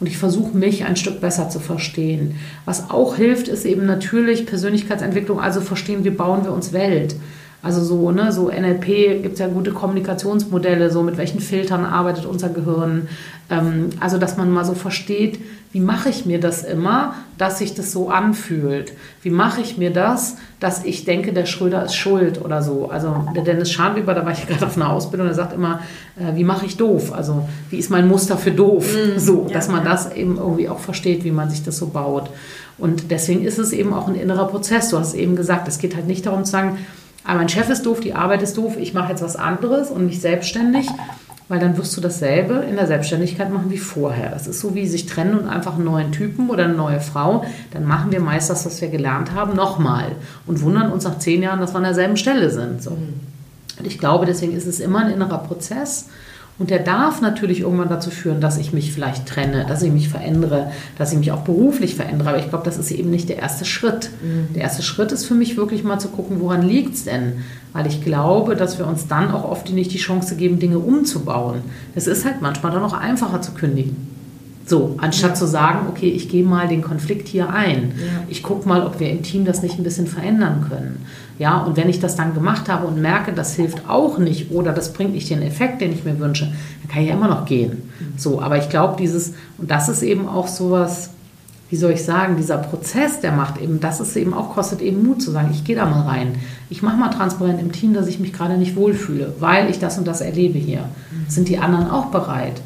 und 0.00 0.06
ich 0.06 0.18
versuche 0.18 0.56
mich 0.56 0.84
ein 0.84 0.96
Stück 0.96 1.20
besser 1.20 1.48
zu 1.50 1.60
verstehen. 1.60 2.36
Was 2.64 2.90
auch 2.90 3.16
hilft, 3.16 3.48
ist 3.48 3.64
eben 3.64 3.86
natürlich 3.86 4.46
Persönlichkeitsentwicklung, 4.46 5.40
also 5.40 5.60
verstehen, 5.60 6.04
wie 6.04 6.10
bauen 6.10 6.44
wir 6.44 6.52
uns 6.52 6.72
Welt. 6.72 7.16
Also 7.62 7.82
so, 7.82 8.10
ne, 8.10 8.32
so 8.32 8.48
NLP 8.50 9.20
gibt 9.22 9.34
es 9.34 9.38
ja 9.38 9.46
gute 9.46 9.72
Kommunikationsmodelle, 9.72 10.90
so 10.90 11.02
mit 11.02 11.18
welchen 11.18 11.40
Filtern 11.40 11.84
arbeitet 11.84 12.24
unser 12.24 12.48
Gehirn. 12.48 13.08
Ähm, 13.50 13.90
also 13.98 14.16
dass 14.16 14.36
man 14.36 14.50
mal 14.50 14.64
so 14.64 14.74
versteht, 14.74 15.40
wie 15.72 15.80
mache 15.80 16.08
ich 16.08 16.26
mir 16.26 16.40
das 16.40 16.64
immer, 16.64 17.14
dass 17.38 17.58
sich 17.58 17.74
das 17.74 17.92
so 17.92 18.08
anfühlt? 18.08 18.92
Wie 19.22 19.30
mache 19.30 19.60
ich 19.60 19.78
mir 19.78 19.92
das, 19.92 20.36
dass 20.58 20.84
ich 20.84 21.04
denke, 21.04 21.32
der 21.32 21.46
Schröder 21.46 21.84
ist 21.84 21.94
schuld 21.94 22.44
oder 22.44 22.62
so? 22.62 22.90
Also 22.90 23.26
der 23.36 23.44
Dennis 23.44 23.70
Schanweber, 23.70 24.14
da 24.14 24.24
war 24.24 24.32
ich 24.32 24.46
gerade 24.48 24.66
auf 24.66 24.76
einer 24.76 24.90
Ausbildung, 24.90 25.28
der 25.28 25.34
sagt 25.34 25.52
immer, 25.52 25.80
äh, 26.16 26.34
wie 26.34 26.44
mache 26.44 26.66
ich 26.66 26.76
doof? 26.76 27.12
Also 27.12 27.48
wie 27.70 27.78
ist 27.78 27.90
mein 27.90 28.08
Muster 28.08 28.36
für 28.36 28.50
doof? 28.50 28.86
so, 29.16 29.46
ja, 29.46 29.54
dass 29.54 29.68
man 29.68 29.84
ja. 29.84 29.90
das 29.90 30.12
eben 30.12 30.38
irgendwie 30.38 30.68
auch 30.68 30.80
versteht, 30.80 31.24
wie 31.24 31.30
man 31.30 31.50
sich 31.50 31.62
das 31.62 31.76
so 31.76 31.88
baut. 31.88 32.30
Und 32.78 33.10
deswegen 33.10 33.44
ist 33.44 33.58
es 33.58 33.72
eben 33.72 33.92
auch 33.92 34.08
ein 34.08 34.14
innerer 34.14 34.48
Prozess. 34.48 34.88
Du 34.88 34.98
hast 34.98 35.14
eben 35.14 35.36
gesagt, 35.36 35.68
es 35.68 35.78
geht 35.78 35.94
halt 35.94 36.06
nicht 36.06 36.26
darum 36.26 36.44
zu 36.44 36.50
sagen, 36.50 36.78
ah, 37.24 37.34
mein 37.34 37.48
Chef 37.48 37.68
ist 37.68 37.84
doof, 37.86 38.00
die 38.00 38.14
Arbeit 38.14 38.42
ist 38.42 38.56
doof, 38.56 38.76
ich 38.78 38.94
mache 38.94 39.10
jetzt 39.10 39.22
was 39.22 39.36
anderes 39.36 39.90
und 39.90 40.06
mich 40.06 40.20
selbstständig, 40.20 40.88
weil 41.50 41.58
dann 41.58 41.76
wirst 41.76 41.96
du 41.96 42.00
dasselbe 42.00 42.64
in 42.70 42.76
der 42.76 42.86
Selbstständigkeit 42.86 43.52
machen 43.52 43.70
wie 43.70 43.78
vorher. 43.78 44.30
Das 44.30 44.46
ist 44.46 44.60
so 44.60 44.76
wie 44.76 44.86
sich 44.86 45.06
trennen 45.06 45.36
und 45.36 45.48
einfach 45.48 45.74
einen 45.74 45.84
neuen 45.84 46.12
Typen 46.12 46.48
oder 46.48 46.62
eine 46.62 46.74
neue 46.74 47.00
Frau, 47.00 47.44
dann 47.72 47.84
machen 47.84 48.12
wir 48.12 48.20
meist 48.20 48.50
das, 48.50 48.64
was 48.64 48.80
wir 48.80 48.88
gelernt 48.88 49.34
haben, 49.34 49.56
nochmal 49.56 50.12
und 50.46 50.62
wundern 50.62 50.92
uns 50.92 51.02
nach 51.02 51.18
zehn 51.18 51.42
Jahren, 51.42 51.58
dass 51.58 51.72
wir 51.74 51.78
an 51.78 51.82
derselben 51.82 52.16
Stelle 52.16 52.50
sind. 52.50 52.80
So. 52.80 52.90
Und 52.90 53.84
ich 53.84 53.98
glaube, 53.98 54.26
deswegen 54.26 54.56
ist 54.56 54.66
es 54.66 54.78
immer 54.78 55.00
ein 55.00 55.10
innerer 55.10 55.38
Prozess. 55.38 56.06
Und 56.60 56.68
der 56.68 56.78
darf 56.78 57.22
natürlich 57.22 57.60
irgendwann 57.60 57.88
dazu 57.88 58.10
führen, 58.10 58.42
dass 58.42 58.58
ich 58.58 58.74
mich 58.74 58.92
vielleicht 58.92 59.24
trenne, 59.24 59.64
dass 59.66 59.82
ich 59.82 59.90
mich 59.90 60.10
verändere, 60.10 60.70
dass 60.98 61.10
ich 61.10 61.18
mich 61.18 61.32
auch 61.32 61.40
beruflich 61.40 61.94
verändere. 61.94 62.28
Aber 62.28 62.38
ich 62.38 62.50
glaube, 62.50 62.66
das 62.66 62.76
ist 62.76 62.90
eben 62.90 63.08
nicht 63.08 63.30
der 63.30 63.38
erste 63.38 63.64
Schritt. 63.64 64.10
Der 64.54 64.62
erste 64.62 64.82
Schritt 64.82 65.10
ist 65.10 65.24
für 65.24 65.34
mich 65.34 65.56
wirklich 65.56 65.84
mal 65.84 65.98
zu 65.98 66.08
gucken, 66.08 66.38
woran 66.38 66.60
liegt 66.60 66.94
es 66.94 67.04
denn? 67.04 67.38
Weil 67.72 67.86
ich 67.86 68.04
glaube, 68.04 68.56
dass 68.56 68.78
wir 68.78 68.86
uns 68.86 69.08
dann 69.08 69.30
auch 69.30 69.50
oft 69.50 69.70
nicht 69.72 69.90
die 69.94 69.98
Chance 69.98 70.36
geben, 70.36 70.58
Dinge 70.58 70.78
umzubauen. 70.78 71.62
Es 71.94 72.06
ist 72.06 72.26
halt 72.26 72.42
manchmal 72.42 72.72
dann 72.72 72.82
auch 72.82 72.92
einfacher 72.92 73.40
zu 73.40 73.52
kündigen. 73.52 74.09
So, 74.70 74.94
anstatt 74.98 75.36
zu 75.36 75.48
sagen, 75.48 75.88
okay, 75.88 76.08
ich 76.08 76.28
gehe 76.28 76.44
mal 76.44 76.68
den 76.68 76.80
Konflikt 76.80 77.26
hier 77.26 77.52
ein. 77.52 77.92
Ja. 77.96 78.22
Ich 78.28 78.44
gucke 78.44 78.68
mal, 78.68 78.86
ob 78.86 79.00
wir 79.00 79.10
im 79.10 79.24
Team 79.24 79.44
das 79.44 79.64
nicht 79.64 79.76
ein 79.76 79.82
bisschen 79.82 80.06
verändern 80.06 80.64
können. 80.68 81.04
Ja, 81.40 81.58
und 81.58 81.76
wenn 81.76 81.88
ich 81.88 81.98
das 81.98 82.14
dann 82.14 82.34
gemacht 82.34 82.68
habe 82.68 82.86
und 82.86 83.02
merke, 83.02 83.32
das 83.32 83.56
hilft 83.56 83.88
auch 83.88 84.18
nicht 84.18 84.52
oder 84.52 84.72
das 84.72 84.92
bringt 84.92 85.12
nicht 85.12 85.28
den 85.28 85.42
Effekt, 85.42 85.80
den 85.80 85.92
ich 85.92 86.04
mir 86.04 86.20
wünsche, 86.20 86.44
dann 86.44 86.88
kann 86.88 87.02
ich 87.02 87.08
ja 87.08 87.16
immer 87.16 87.26
noch 87.26 87.46
gehen. 87.46 87.82
So, 88.16 88.40
aber 88.40 88.58
ich 88.58 88.68
glaube, 88.68 88.94
dieses, 88.96 89.34
und 89.58 89.68
das 89.72 89.88
ist 89.88 90.02
eben 90.02 90.28
auch 90.28 90.46
sowas, 90.46 91.10
wie 91.68 91.76
soll 91.76 91.90
ich 91.90 92.04
sagen, 92.04 92.36
dieser 92.36 92.58
Prozess, 92.58 93.18
der 93.18 93.32
macht 93.32 93.60
eben, 93.60 93.80
das 93.80 93.98
ist 93.98 94.14
eben 94.14 94.32
auch, 94.32 94.54
kostet 94.54 94.82
eben 94.82 95.02
Mut 95.02 95.20
zu 95.20 95.32
sagen, 95.32 95.48
ich 95.50 95.64
gehe 95.64 95.74
da 95.74 95.84
mal 95.84 96.02
rein. 96.02 96.36
Ich 96.68 96.80
mache 96.80 96.96
mal 96.96 97.10
transparent 97.10 97.60
im 97.60 97.72
Team, 97.72 97.92
dass 97.92 98.06
ich 98.06 98.20
mich 98.20 98.32
gerade 98.32 98.56
nicht 98.56 98.76
wohlfühle, 98.76 99.34
weil 99.40 99.68
ich 99.68 99.80
das 99.80 99.98
und 99.98 100.06
das 100.06 100.20
erlebe 100.20 100.60
hier. 100.60 100.84
Sind 101.26 101.48
die 101.48 101.58
anderen 101.58 101.90
auch 101.90 102.06
bereit? 102.06 102.62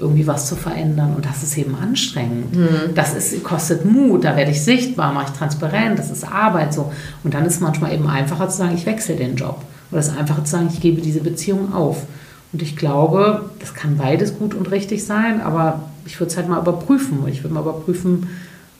Irgendwie 0.00 0.26
was 0.26 0.46
zu 0.46 0.56
verändern. 0.56 1.14
Und 1.16 1.24
das 1.24 1.42
ist 1.42 1.56
eben 1.58 1.74
anstrengend. 1.74 2.56
Das 2.94 3.14
ist, 3.14 3.42
kostet 3.42 3.84
Mut, 3.84 4.24
da 4.24 4.36
werde 4.36 4.50
ich 4.50 4.62
sichtbar, 4.62 5.12
mache 5.12 5.32
ich 5.32 5.38
transparent, 5.38 5.98
das 5.98 6.10
ist 6.10 6.24
Arbeit 6.24 6.72
so. 6.74 6.92
Und 7.24 7.34
dann 7.34 7.44
ist 7.44 7.54
es 7.54 7.60
manchmal 7.60 7.92
eben 7.94 8.06
einfacher 8.06 8.48
zu 8.48 8.58
sagen, 8.58 8.74
ich 8.74 8.86
wechsle 8.86 9.16
den 9.16 9.36
Job. 9.36 9.62
Oder 9.90 10.00
es 10.00 10.08
ist 10.08 10.18
einfacher 10.18 10.44
zu 10.44 10.52
sagen, 10.52 10.70
ich 10.72 10.80
gebe 10.80 11.00
diese 11.00 11.20
Beziehung 11.20 11.72
auf. 11.72 12.06
Und 12.52 12.62
ich 12.62 12.76
glaube, 12.76 13.50
das 13.60 13.74
kann 13.74 13.96
beides 13.96 14.38
gut 14.38 14.54
und 14.54 14.70
richtig 14.70 15.04
sein, 15.04 15.40
aber 15.40 15.82
ich 16.06 16.18
würde 16.18 16.30
es 16.30 16.36
halt 16.36 16.48
mal 16.48 16.60
überprüfen. 16.60 17.18
Ich 17.28 17.42
würde 17.42 17.54
mal 17.54 17.60
überprüfen, 17.60 18.28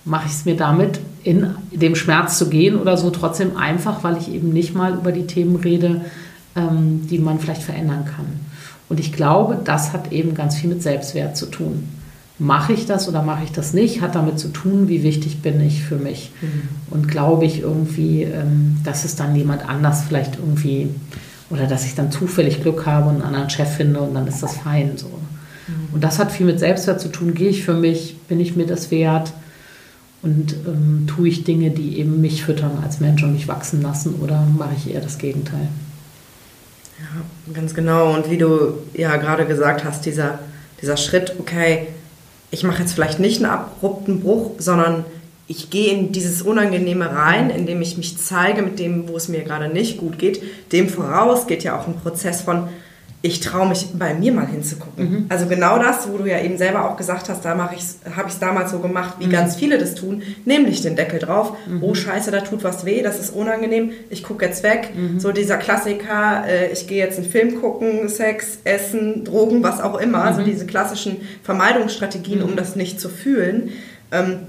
mache 0.05 0.27
ich 0.27 0.33
es 0.33 0.45
mir 0.45 0.57
damit, 0.57 1.01
in 1.23 1.55
dem 1.73 1.95
Schmerz 1.95 2.39
zu 2.39 2.49
gehen 2.49 2.79
oder 2.79 2.97
so 2.97 3.11
trotzdem 3.11 3.57
einfach, 3.57 4.05
weil 4.05 4.17
ich 4.17 4.33
eben 4.33 4.53
nicht 4.53 4.75
mal 4.75 4.95
über 4.95 5.13
die 5.13 5.27
Themen 5.27 5.57
rede, 5.57 6.03
ähm, 6.57 7.07
die 7.09 7.19
man 7.19 7.39
vielleicht 7.39 7.63
verändern 7.63 8.05
kann. 8.05 8.27
Und 8.89 9.01
ich 9.01 9.13
glaube, 9.13 9.59
das 9.63 9.93
hat 9.93 10.13
eben 10.13 10.35
ganz 10.35 10.57
viel 10.57 10.71
mit 10.71 10.83
Selbstwert 10.83 11.37
zu 11.37 11.47
tun. 11.47 11.89
Mache 12.39 12.73
ich 12.73 12.87
das 12.87 13.09
oder 13.09 13.23
mache 13.23 13.45
ich 13.45 13.53
das 13.53 13.75
nicht, 13.75 14.01
hat 14.01 14.15
damit 14.15 14.39
zu 14.39 14.49
tun, 14.49 14.89
wie 14.89 15.03
wichtig 15.03 15.43
bin 15.43 15.61
ich 15.61 15.83
für 15.83 15.97
mich. 15.97 16.31
Und 16.91 17.09
glaube 17.09 17.45
ich 17.45 17.61
irgendwie, 17.61 18.23
ähm, 18.23 18.79
dass 18.85 19.05
es 19.05 19.17
dann 19.17 19.35
jemand 19.35 19.69
anders 19.69 20.05
vielleicht 20.07 20.37
irgendwie, 20.37 20.89
oder 21.51 21.67
dass 21.67 21.85
ich 21.85 21.95
dann 21.95 22.13
zufällig 22.13 22.63
Glück 22.63 22.87
habe 22.87 23.09
und 23.09 23.17
einen 23.17 23.25
anderen 23.25 23.51
Chef 23.51 23.69
finde 23.69 24.01
und 24.01 24.15
dann 24.15 24.27
ist 24.27 24.43
das 24.43 24.57
fein. 24.57 24.93
So. 24.97 25.11
Und 25.93 26.05
das 26.05 26.19
hat 26.19 26.33
viel 26.33 26.47
mit 26.47 26.61
Selbstwert 26.61 27.01
zu 27.01 27.09
tun. 27.09 27.35
Gehe 27.35 27.51
ich 27.51 27.65
für 27.65 27.75
mich, 27.75 28.17
bin 28.29 28.41
ich 28.41 28.57
mir 28.57 28.67
das 28.67 28.91
wert 28.91 29.33
und 30.23 30.55
ähm, 30.67 31.07
tue 31.07 31.29
ich 31.29 31.45
Dinge, 31.45 31.71
die 31.71 31.99
eben 31.99 32.21
mich 32.21 32.45
füttern 32.45 32.79
als 32.83 33.01
Mensch 33.01 33.23
und 33.23 33.33
mich 33.33 33.49
wachsen 33.49 33.83
lassen 33.83 34.15
oder 34.23 34.47
mache 34.57 34.75
ich 34.77 34.95
eher 34.95 35.01
das 35.01 35.19
Gegenteil? 35.19 35.69
Ja, 36.99 37.55
ganz 37.55 37.75
genau. 37.75 38.15
Und 38.15 38.31
wie 38.31 38.39
du 38.39 38.75
ja 38.95 39.17
gerade 39.17 39.47
gesagt 39.47 39.85
hast, 39.85 40.05
dieser, 40.05 40.41
dieser 40.81 40.97
Schritt, 40.97 41.35
okay, 41.39 41.89
ich 42.51 42.65
mache 42.65 42.81
jetzt 42.81 42.93
vielleicht 42.93 43.21
nicht 43.21 43.43
einen 43.43 43.53
abrupten 43.53 44.21
Bruch, 44.21 44.53
sondern 44.59 45.05
ich 45.47 45.71
gehe 45.71 45.93
in 45.93 46.13
dieses 46.13 46.43
Unangenehme 46.43 47.11
rein, 47.11 47.51
indem 47.51 47.81
ich 47.81 47.97
mich 47.97 48.19
zeige 48.19 48.63
mit 48.63 48.79
dem, 48.79 49.09
wo 49.09 49.17
es 49.17 49.29
mir 49.29 49.43
gerade 49.43 49.69
nicht 49.69 49.97
gut 49.99 50.19
geht. 50.19 50.43
Dem 50.73 50.89
voraus 50.89 51.47
geht 51.47 51.65
ja 51.65 51.79
auch 51.79 51.87
ein 51.87 51.97
Prozess 51.97 52.43
von, 52.43 52.69
ich 53.21 53.41
traue 53.41 53.69
mich 53.69 53.89
bei 53.95 54.15
mir 54.15 54.33
mal 54.33 54.47
hinzugucken. 54.47 55.27
Also 55.29 55.47
genau 55.47 55.79
das, 55.81 56.09
wo 56.09 56.19
du 56.19 56.27
ja 56.27 56.41
eben 56.41 56.57
selber 56.57 56.89
auch 56.89 56.97
gesagt 56.97 57.29
hast, 57.29 57.45
da 57.45 57.57
mache 57.57 57.75
ich's, 57.75 57.99
habe 58.15 58.29
ich 58.29 58.35
es 58.35 58.41
damals 58.41 58.71
so 58.71 58.79
gemacht, 58.79 59.17
wie 59.19 59.29
ganz 59.29 59.57
viele 59.57 59.77
das 59.77 59.97
tun, 59.97 60.23
nämlich 60.45 60.83
den 60.83 60.95
Deckel 60.95 61.19
drauf. 61.19 61.57
Oh 61.81 61.95
Scheiße, 61.95 62.31
da 62.31 62.41
tut 62.43 62.63
was 62.63 62.85
weh, 62.85 63.03
das 63.03 63.19
ist 63.19 63.35
unangenehm, 63.35 63.91
ich 64.09 64.23
gucke 64.23 64.45
jetzt 64.45 64.63
weg. 64.63 64.91
So 65.19 65.33
dieser 65.33 65.57
Klassiker, 65.57 66.45
äh, 66.47 66.71
ich 66.71 66.87
gehe 66.87 66.99
jetzt 66.99 67.19
einen 67.19 67.29
Film 67.29 67.61
gucken, 67.61 68.09
Sex, 68.09 68.59
Essen, 68.63 69.25
Drogen, 69.25 69.65
was 69.65 69.81
auch 69.81 69.99
immer. 69.99 70.33
So 70.35 70.43
diese 70.43 70.67
klassischen 70.67 71.17
Vermeidungsstrategien, 71.43 72.43
um 72.43 72.55
das 72.55 72.77
nicht 72.77 73.01
zu 73.01 73.09
fühlen. 73.09 73.71
Ähm, 74.13 74.41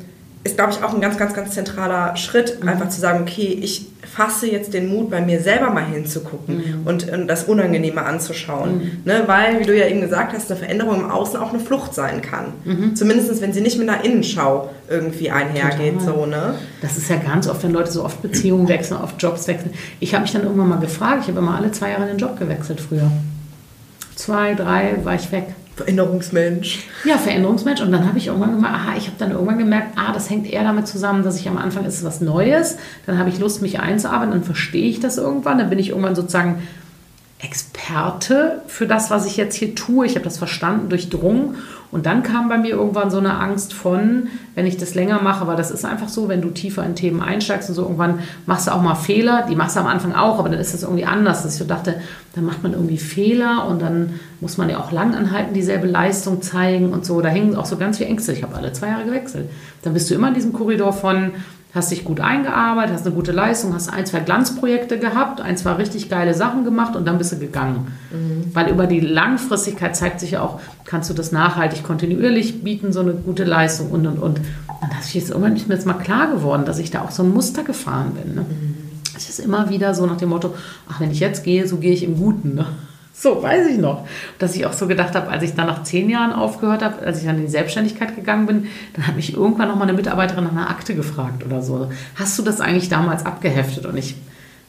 ist, 0.44 0.56
glaube 0.56 0.72
ich, 0.72 0.84
auch 0.84 0.94
ein 0.94 1.02
ganz, 1.02 1.18
ganz, 1.18 1.34
ganz 1.34 1.52
zentraler 1.52 2.16
Schritt, 2.16 2.60
einfach 2.66 2.90
zu 2.90 3.02
sagen, 3.02 3.24
okay, 3.24 3.60
ich 3.62 3.89
fasse 4.02 4.50
jetzt 4.50 4.74
den 4.74 4.90
Mut, 4.90 5.10
bei 5.10 5.22
mir 5.22 5.42
selber 5.42 5.72
mal 5.72 5.86
hinzugucken 5.86 6.84
und, 6.86 7.12
und 7.12 7.28
das 7.28 7.44
Unangenehme 7.44 8.04
anzuschauen. 8.04 9.02
Ne? 9.06 9.24
Weil, 9.26 9.60
wie 9.60 9.66
du 9.66 9.78
ja 9.78 9.88
eben 9.88 10.02
gesagt 10.02 10.34
hast, 10.34 10.50
eine 10.50 10.60
Veränderung 10.60 11.02
im 11.02 11.12
Außen 11.12 11.38
auch 11.38 11.50
eine 11.50 11.60
Flucht 11.60 11.94
sein 11.94 12.22
kann. 12.22 12.54
Zumindest, 12.96 13.42
wenn 13.42 13.52
sie 13.54 13.62
nicht 13.62 13.78
mit 13.78 13.90
einer 13.90 14.04
Innenschau 14.04 14.70
irgendwie 14.90 15.32
einhergeht. 15.32 16.00
Total. 16.00 16.16
So, 16.16 16.26
ne? 16.26 16.56
Das 16.82 16.98
ist 16.98 17.10
ja 17.10 17.18
ganz 17.18 17.48
oft, 17.48 17.64
wenn 17.64 17.72
Leute 17.72 17.92
so 17.92 18.06
oft 18.06 18.22
Beziehungen 18.22 18.68
wechseln, 18.68 19.02
oft 19.02 19.22
Jobs 19.22 19.48
wechseln. 19.48 19.74
Ich 20.00 20.14
habe 20.14 20.24
mich 20.24 20.32
dann 20.32 20.44
irgendwann 20.44 20.70
mal 20.70 20.80
gefragt, 20.80 21.24
ich 21.24 21.28
habe 21.28 21.40
immer 21.40 21.56
alle 21.56 21.72
zwei 21.72 21.92
Jahre 21.92 22.08
den 22.08 22.18
Job 22.18 22.40
gewechselt 22.40 22.80
früher. 22.80 23.12
Zwei, 24.16 24.54
drei 24.54 24.98
war 25.04 25.16
ich 25.16 25.32
weg. 25.32 25.48
Veränderungsmensch. 25.80 26.88
Ja, 27.06 27.18
Veränderungsmensch. 27.18 27.80
Und 27.82 27.94
dann 27.94 28.06
habe 28.06 28.18
ich 28.18 28.28
irgendwann 28.28 28.52
gemerkt, 28.52 28.76
aha, 28.76 28.98
ich 28.98 29.08
habe 29.08 29.16
dann 29.18 29.32
irgendwann 29.32 29.58
gemerkt, 29.58 29.98
ah, 29.98 30.12
das 30.12 30.30
hängt 30.30 30.52
eher 30.52 30.64
damit 30.64 30.88
zusammen, 30.88 31.24
dass 31.24 31.40
ich 31.40 31.48
am 31.48 31.58
Anfang 31.58 31.86
ist 31.86 32.04
was 32.04 32.20
Neues, 32.20 32.78
dann 33.06 33.18
habe 33.18 33.30
ich 33.30 33.40
Lust, 33.40 33.62
mich 33.62 33.80
einzuarbeiten, 33.80 34.32
dann 34.32 34.44
verstehe 34.44 34.90
ich 34.90 35.00
das 35.00 35.18
irgendwann, 35.18 35.58
dann 35.58 35.70
bin 35.70 35.80
ich 35.80 35.90
irgendwann 35.90 36.16
sozusagen 36.16 36.62
Experte 37.42 38.62
für 38.68 38.86
das, 38.86 39.10
was 39.12 39.26
ich 39.26 39.38
jetzt 39.38 39.56
hier 39.56 39.74
tue. 39.74 40.06
Ich 40.06 40.16
habe 40.16 40.26
das 40.26 40.38
verstanden, 40.38 40.90
durchdrungen. 40.90 41.56
Und 41.92 42.06
dann 42.06 42.22
kam 42.22 42.50
bei 42.50 42.58
mir 42.58 42.72
irgendwann 42.72 43.10
so 43.10 43.18
eine 43.18 43.40
Angst 43.40 43.74
von, 43.74 44.28
wenn 44.56 44.68
ich 44.68 44.78
das 44.78 44.94
länger 44.94 45.22
mache, 45.22 45.48
weil 45.48 45.56
das 45.56 45.72
ist 45.72 45.86
einfach 45.86 46.10
so, 46.10 46.28
wenn 46.28 46.42
du 46.42 46.50
tiefer 46.50 46.86
in 46.86 46.96
Themen 46.96 47.22
einsteigst 47.22 47.70
und 47.70 47.76
so, 47.76 47.84
irgendwann 47.84 48.20
machst 48.46 48.68
du 48.68 48.72
auch 48.72 48.82
mal 48.82 48.94
Fehler. 48.94 49.46
Die 49.50 49.56
machst 49.56 49.78
du 49.78 49.80
am 49.80 49.88
Anfang 49.88 50.14
auch, 50.14 50.38
aber 50.38 50.50
dann 50.50 50.60
ist 50.60 50.74
das 50.74 50.84
irgendwie 50.84 51.06
anders. 51.06 51.44
Dass 51.44 51.54
ich 51.54 51.60
so 51.60 51.66
dachte, 51.66 51.96
dann 52.36 52.44
macht 52.46 52.62
man 52.62 52.74
irgendwie 52.74 52.98
Fehler 52.98 53.66
und 53.68 53.82
dann 53.82 54.20
muss 54.42 54.58
man 54.58 54.70
ja 54.70 54.78
auch 54.80 54.92
lang 54.92 55.16
anhalten, 55.16 55.54
dieselbe 55.54 55.88
Leistung 55.88 56.42
zeigen 56.42 56.92
und 56.92 57.06
so. 57.06 57.22
Da 57.22 57.30
hängen 57.30 57.56
auch 57.56 57.66
so 57.66 57.78
ganz 57.78 57.98
viele 57.98 58.10
Ängste. 58.10 58.34
Ich 58.34 58.44
habe 58.44 58.56
alle 58.56 58.74
zwei 58.74 58.90
Jahre 58.90 59.06
gewechselt. 59.06 59.50
Dann 59.82 59.94
bist 59.94 60.12
du 60.12 60.14
immer 60.14 60.28
in 60.28 60.34
diesem 60.34 60.52
Korridor 60.52 60.92
von, 60.92 61.32
hast 61.74 61.92
dich 61.92 62.04
gut 62.04 62.20
eingearbeitet, 62.20 62.96
hast 62.96 63.06
eine 63.06 63.14
gute 63.14 63.32
Leistung, 63.32 63.74
hast 63.76 63.90
ein, 63.90 64.06
zwei 64.06 64.22
Glanzprojekte 64.22 64.98
gehabt, 64.98 65.40
ein, 65.40 65.56
zwei 65.56 65.74
richtig 65.74 66.10
geile 66.10 66.34
Sachen 66.34 66.64
gemacht 66.64 66.96
und 66.96 67.08
dann 67.08 67.20
bist 67.20 67.32
du 67.32 67.38
gegangen. 67.38 67.88
Mhm. 68.12 68.56
Weil 68.56 68.70
über 68.70 68.88
die 68.88 69.00
Langfristigkeit 69.00 69.96
zeigt 69.96 70.20
sich 70.20 70.32
ja 70.32 70.42
auch, 70.42 70.60
kannst 70.86 71.12
du 71.12 71.14
das 71.14 71.32
nachhaltig, 71.32 71.84
kontinuierlich 71.84 72.64
bieten, 72.64 72.92
so 72.92 73.02
eine 73.02 73.14
gute 73.14 73.44
Leistung 73.44 73.92
und, 73.92 74.08
und, 74.08 74.18
und. 74.18 74.40
Und 74.82 74.94
das 74.98 75.08
ist 75.08 75.14
jetzt 75.14 75.30
irgendwann 75.30 75.54
nicht 75.54 75.68
mehr 75.68 75.78
jetzt 75.78 75.86
mal 75.86 75.94
klar 75.94 76.32
geworden, 76.32 76.66
dass 76.66 76.80
ich 76.80 76.90
da 76.90 77.02
auch 77.02 77.12
so 77.12 77.22
ein 77.22 77.34
Muster 77.34 77.64
gefahren 77.64 78.14
bin. 78.14 78.34
Ne? 78.34 78.42
Mhm. 78.42 78.76
Es 79.16 79.30
ist 79.30 79.40
immer 79.40 79.70
wieder 79.70 79.94
so 79.94 80.08
nach 80.08 80.18
dem 80.18 80.30
Motto, 80.30 80.56
ach, 80.90 81.00
wenn 81.00 81.12
ich 81.12 81.20
jetzt 81.20 81.44
gehe, 81.44 81.68
so 81.68 81.78
gehe 81.78 81.92
ich 81.92 82.04
im 82.04 82.18
Guten. 82.18 82.56
Ne? 82.56 82.66
So, 83.22 83.44
weiß 83.44 83.68
ich 83.68 83.78
noch. 83.78 84.08
Dass 84.38 84.56
ich 84.56 84.66
auch 84.66 84.72
so 84.72 84.88
gedacht 84.88 85.14
habe, 85.14 85.30
als 85.30 85.44
ich 85.44 85.54
dann 85.54 85.68
nach 85.68 85.84
zehn 85.84 86.10
Jahren 86.10 86.32
aufgehört 86.32 86.82
habe, 86.82 87.06
als 87.06 87.20
ich 87.20 87.26
dann 87.26 87.36
in 87.36 87.42
die 87.42 87.52
Selbstständigkeit 87.52 88.16
gegangen 88.16 88.46
bin, 88.46 88.68
dann 88.94 89.08
hat 89.08 89.18
mich 89.18 89.34
irgendwann 89.34 89.68
noch 89.68 89.76
mal 89.76 89.84
eine 89.84 89.94
Mitarbeiterin 89.94 90.46
nach 90.46 90.52
einer 90.54 90.70
Akte 90.70 90.96
gefragt 90.96 91.46
oder 91.46 91.62
so. 91.62 91.92
Hast 92.16 92.40
du 92.40 92.44
das 92.44 92.62
eigentlich 92.62 92.88
damals 92.88 93.26
abgeheftet? 93.26 93.86
Und 93.86 93.98
ich 93.98 94.16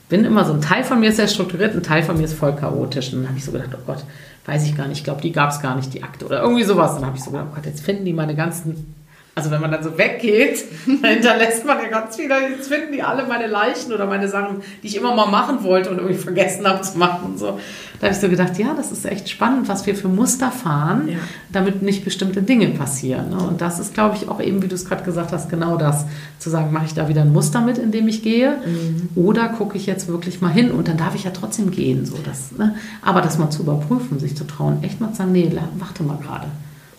bin 0.08 0.24
immer 0.24 0.44
so, 0.44 0.52
ein 0.52 0.60
Teil 0.60 0.82
von 0.82 0.98
mir 0.98 1.10
ist 1.10 1.16
sehr 1.16 1.28
strukturiert, 1.28 1.76
ein 1.76 1.84
Teil 1.84 2.02
von 2.02 2.16
mir 2.16 2.24
ist 2.24 2.34
voll 2.34 2.56
chaotisch. 2.56 3.12
Und 3.12 3.20
dann 3.20 3.28
habe 3.28 3.38
ich 3.38 3.44
so 3.44 3.52
gedacht, 3.52 3.70
oh 3.72 3.82
Gott, 3.86 4.04
weiß 4.46 4.64
ich 4.64 4.76
gar 4.76 4.88
nicht, 4.88 4.98
ich 4.98 5.04
glaube, 5.04 5.22
die 5.22 5.30
gab 5.30 5.50
es 5.50 5.62
gar 5.62 5.76
nicht, 5.76 5.94
die 5.94 6.02
Akte 6.02 6.26
oder 6.26 6.42
irgendwie 6.42 6.64
sowas. 6.64 6.96
Dann 6.96 7.06
habe 7.06 7.16
ich 7.16 7.22
so 7.22 7.30
gedacht, 7.30 7.46
oh 7.52 7.54
Gott, 7.54 7.66
jetzt 7.66 7.82
finden 7.82 8.04
die 8.04 8.12
meine 8.12 8.34
ganzen 8.34 8.96
also 9.34 9.50
wenn 9.50 9.60
man 9.60 9.70
dann 9.70 9.82
so 9.82 9.96
weggeht, 9.96 10.64
dann 11.02 11.12
hinterlässt 11.12 11.64
man 11.64 11.78
ja 11.78 11.88
ganz 11.88 12.16
viele, 12.16 12.34
jetzt 12.48 12.68
finden 12.68 12.92
die 12.92 13.02
alle 13.02 13.26
meine 13.26 13.46
Leichen 13.46 13.92
oder 13.92 14.06
meine 14.06 14.28
Sachen, 14.28 14.62
die 14.82 14.88
ich 14.88 14.96
immer 14.96 15.14
mal 15.14 15.26
machen 15.26 15.62
wollte 15.62 15.90
und 15.90 15.98
irgendwie 15.98 16.16
vergessen 16.16 16.66
habe 16.66 16.82
zu 16.82 16.98
machen 16.98 17.32
und 17.32 17.38
so. 17.38 17.58
Da 18.00 18.06
habe 18.06 18.14
ich 18.14 18.20
so 18.20 18.30
gedacht, 18.30 18.58
ja, 18.58 18.72
das 18.74 18.92
ist 18.92 19.04
echt 19.04 19.28
spannend, 19.28 19.68
was 19.68 19.86
wir 19.86 19.94
für 19.94 20.08
Muster 20.08 20.50
fahren, 20.50 21.08
ja. 21.08 21.18
damit 21.52 21.82
nicht 21.82 22.02
bestimmte 22.02 22.40
Dinge 22.40 22.68
passieren. 22.68 23.28
Ne? 23.28 23.36
Und 23.36 23.60
das 23.60 23.78
ist, 23.78 23.92
glaube 23.92 24.16
ich, 24.16 24.26
auch 24.26 24.40
eben, 24.40 24.62
wie 24.62 24.68
du 24.68 24.74
es 24.74 24.86
gerade 24.86 25.04
gesagt 25.04 25.32
hast, 25.32 25.50
genau 25.50 25.76
das. 25.76 26.06
Zu 26.38 26.48
sagen, 26.48 26.72
mache 26.72 26.86
ich 26.86 26.94
da 26.94 27.08
wieder 27.08 27.20
ein 27.20 27.32
Muster 27.32 27.60
mit, 27.60 27.76
in 27.76 27.92
dem 27.92 28.08
ich 28.08 28.22
gehe? 28.22 28.56
Mhm. 28.64 29.10
Oder 29.16 29.50
gucke 29.50 29.76
ich 29.76 29.84
jetzt 29.84 30.08
wirklich 30.08 30.40
mal 30.40 30.48
hin 30.48 30.70
und 30.70 30.88
dann 30.88 30.96
darf 30.96 31.14
ich 31.14 31.24
ja 31.24 31.30
trotzdem 31.30 31.70
gehen. 31.70 32.06
So, 32.06 32.16
das, 32.24 32.52
ne? 32.52 32.74
Aber 33.02 33.20
das 33.20 33.36
mal 33.36 33.50
zu 33.50 33.62
überprüfen, 33.62 34.18
sich 34.18 34.34
zu 34.34 34.46
trauen, 34.46 34.82
echt 34.82 34.98
mal 34.98 35.10
zu 35.10 35.16
sagen, 35.16 35.32
nee, 35.32 35.52
warte 35.78 36.02
mal 36.02 36.16
gerade. 36.16 36.46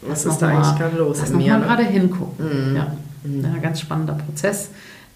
Was 0.02 0.26
ist 0.26 0.40
da 0.40 0.48
eigentlich 0.48 0.78
gerade 0.78 0.98
los? 0.98 1.18
Lass 1.20 1.30
noch 1.30 1.40
mal 1.40 1.60
ne? 1.60 1.66
gerade 1.66 1.84
hingucken. 1.84 2.70
Mhm. 2.70 2.76
Ja. 2.76 2.88
Mhm. 3.24 3.44
ja, 3.44 3.60
ganz 3.62 3.80
spannender 3.80 4.14
Prozess, 4.14 4.70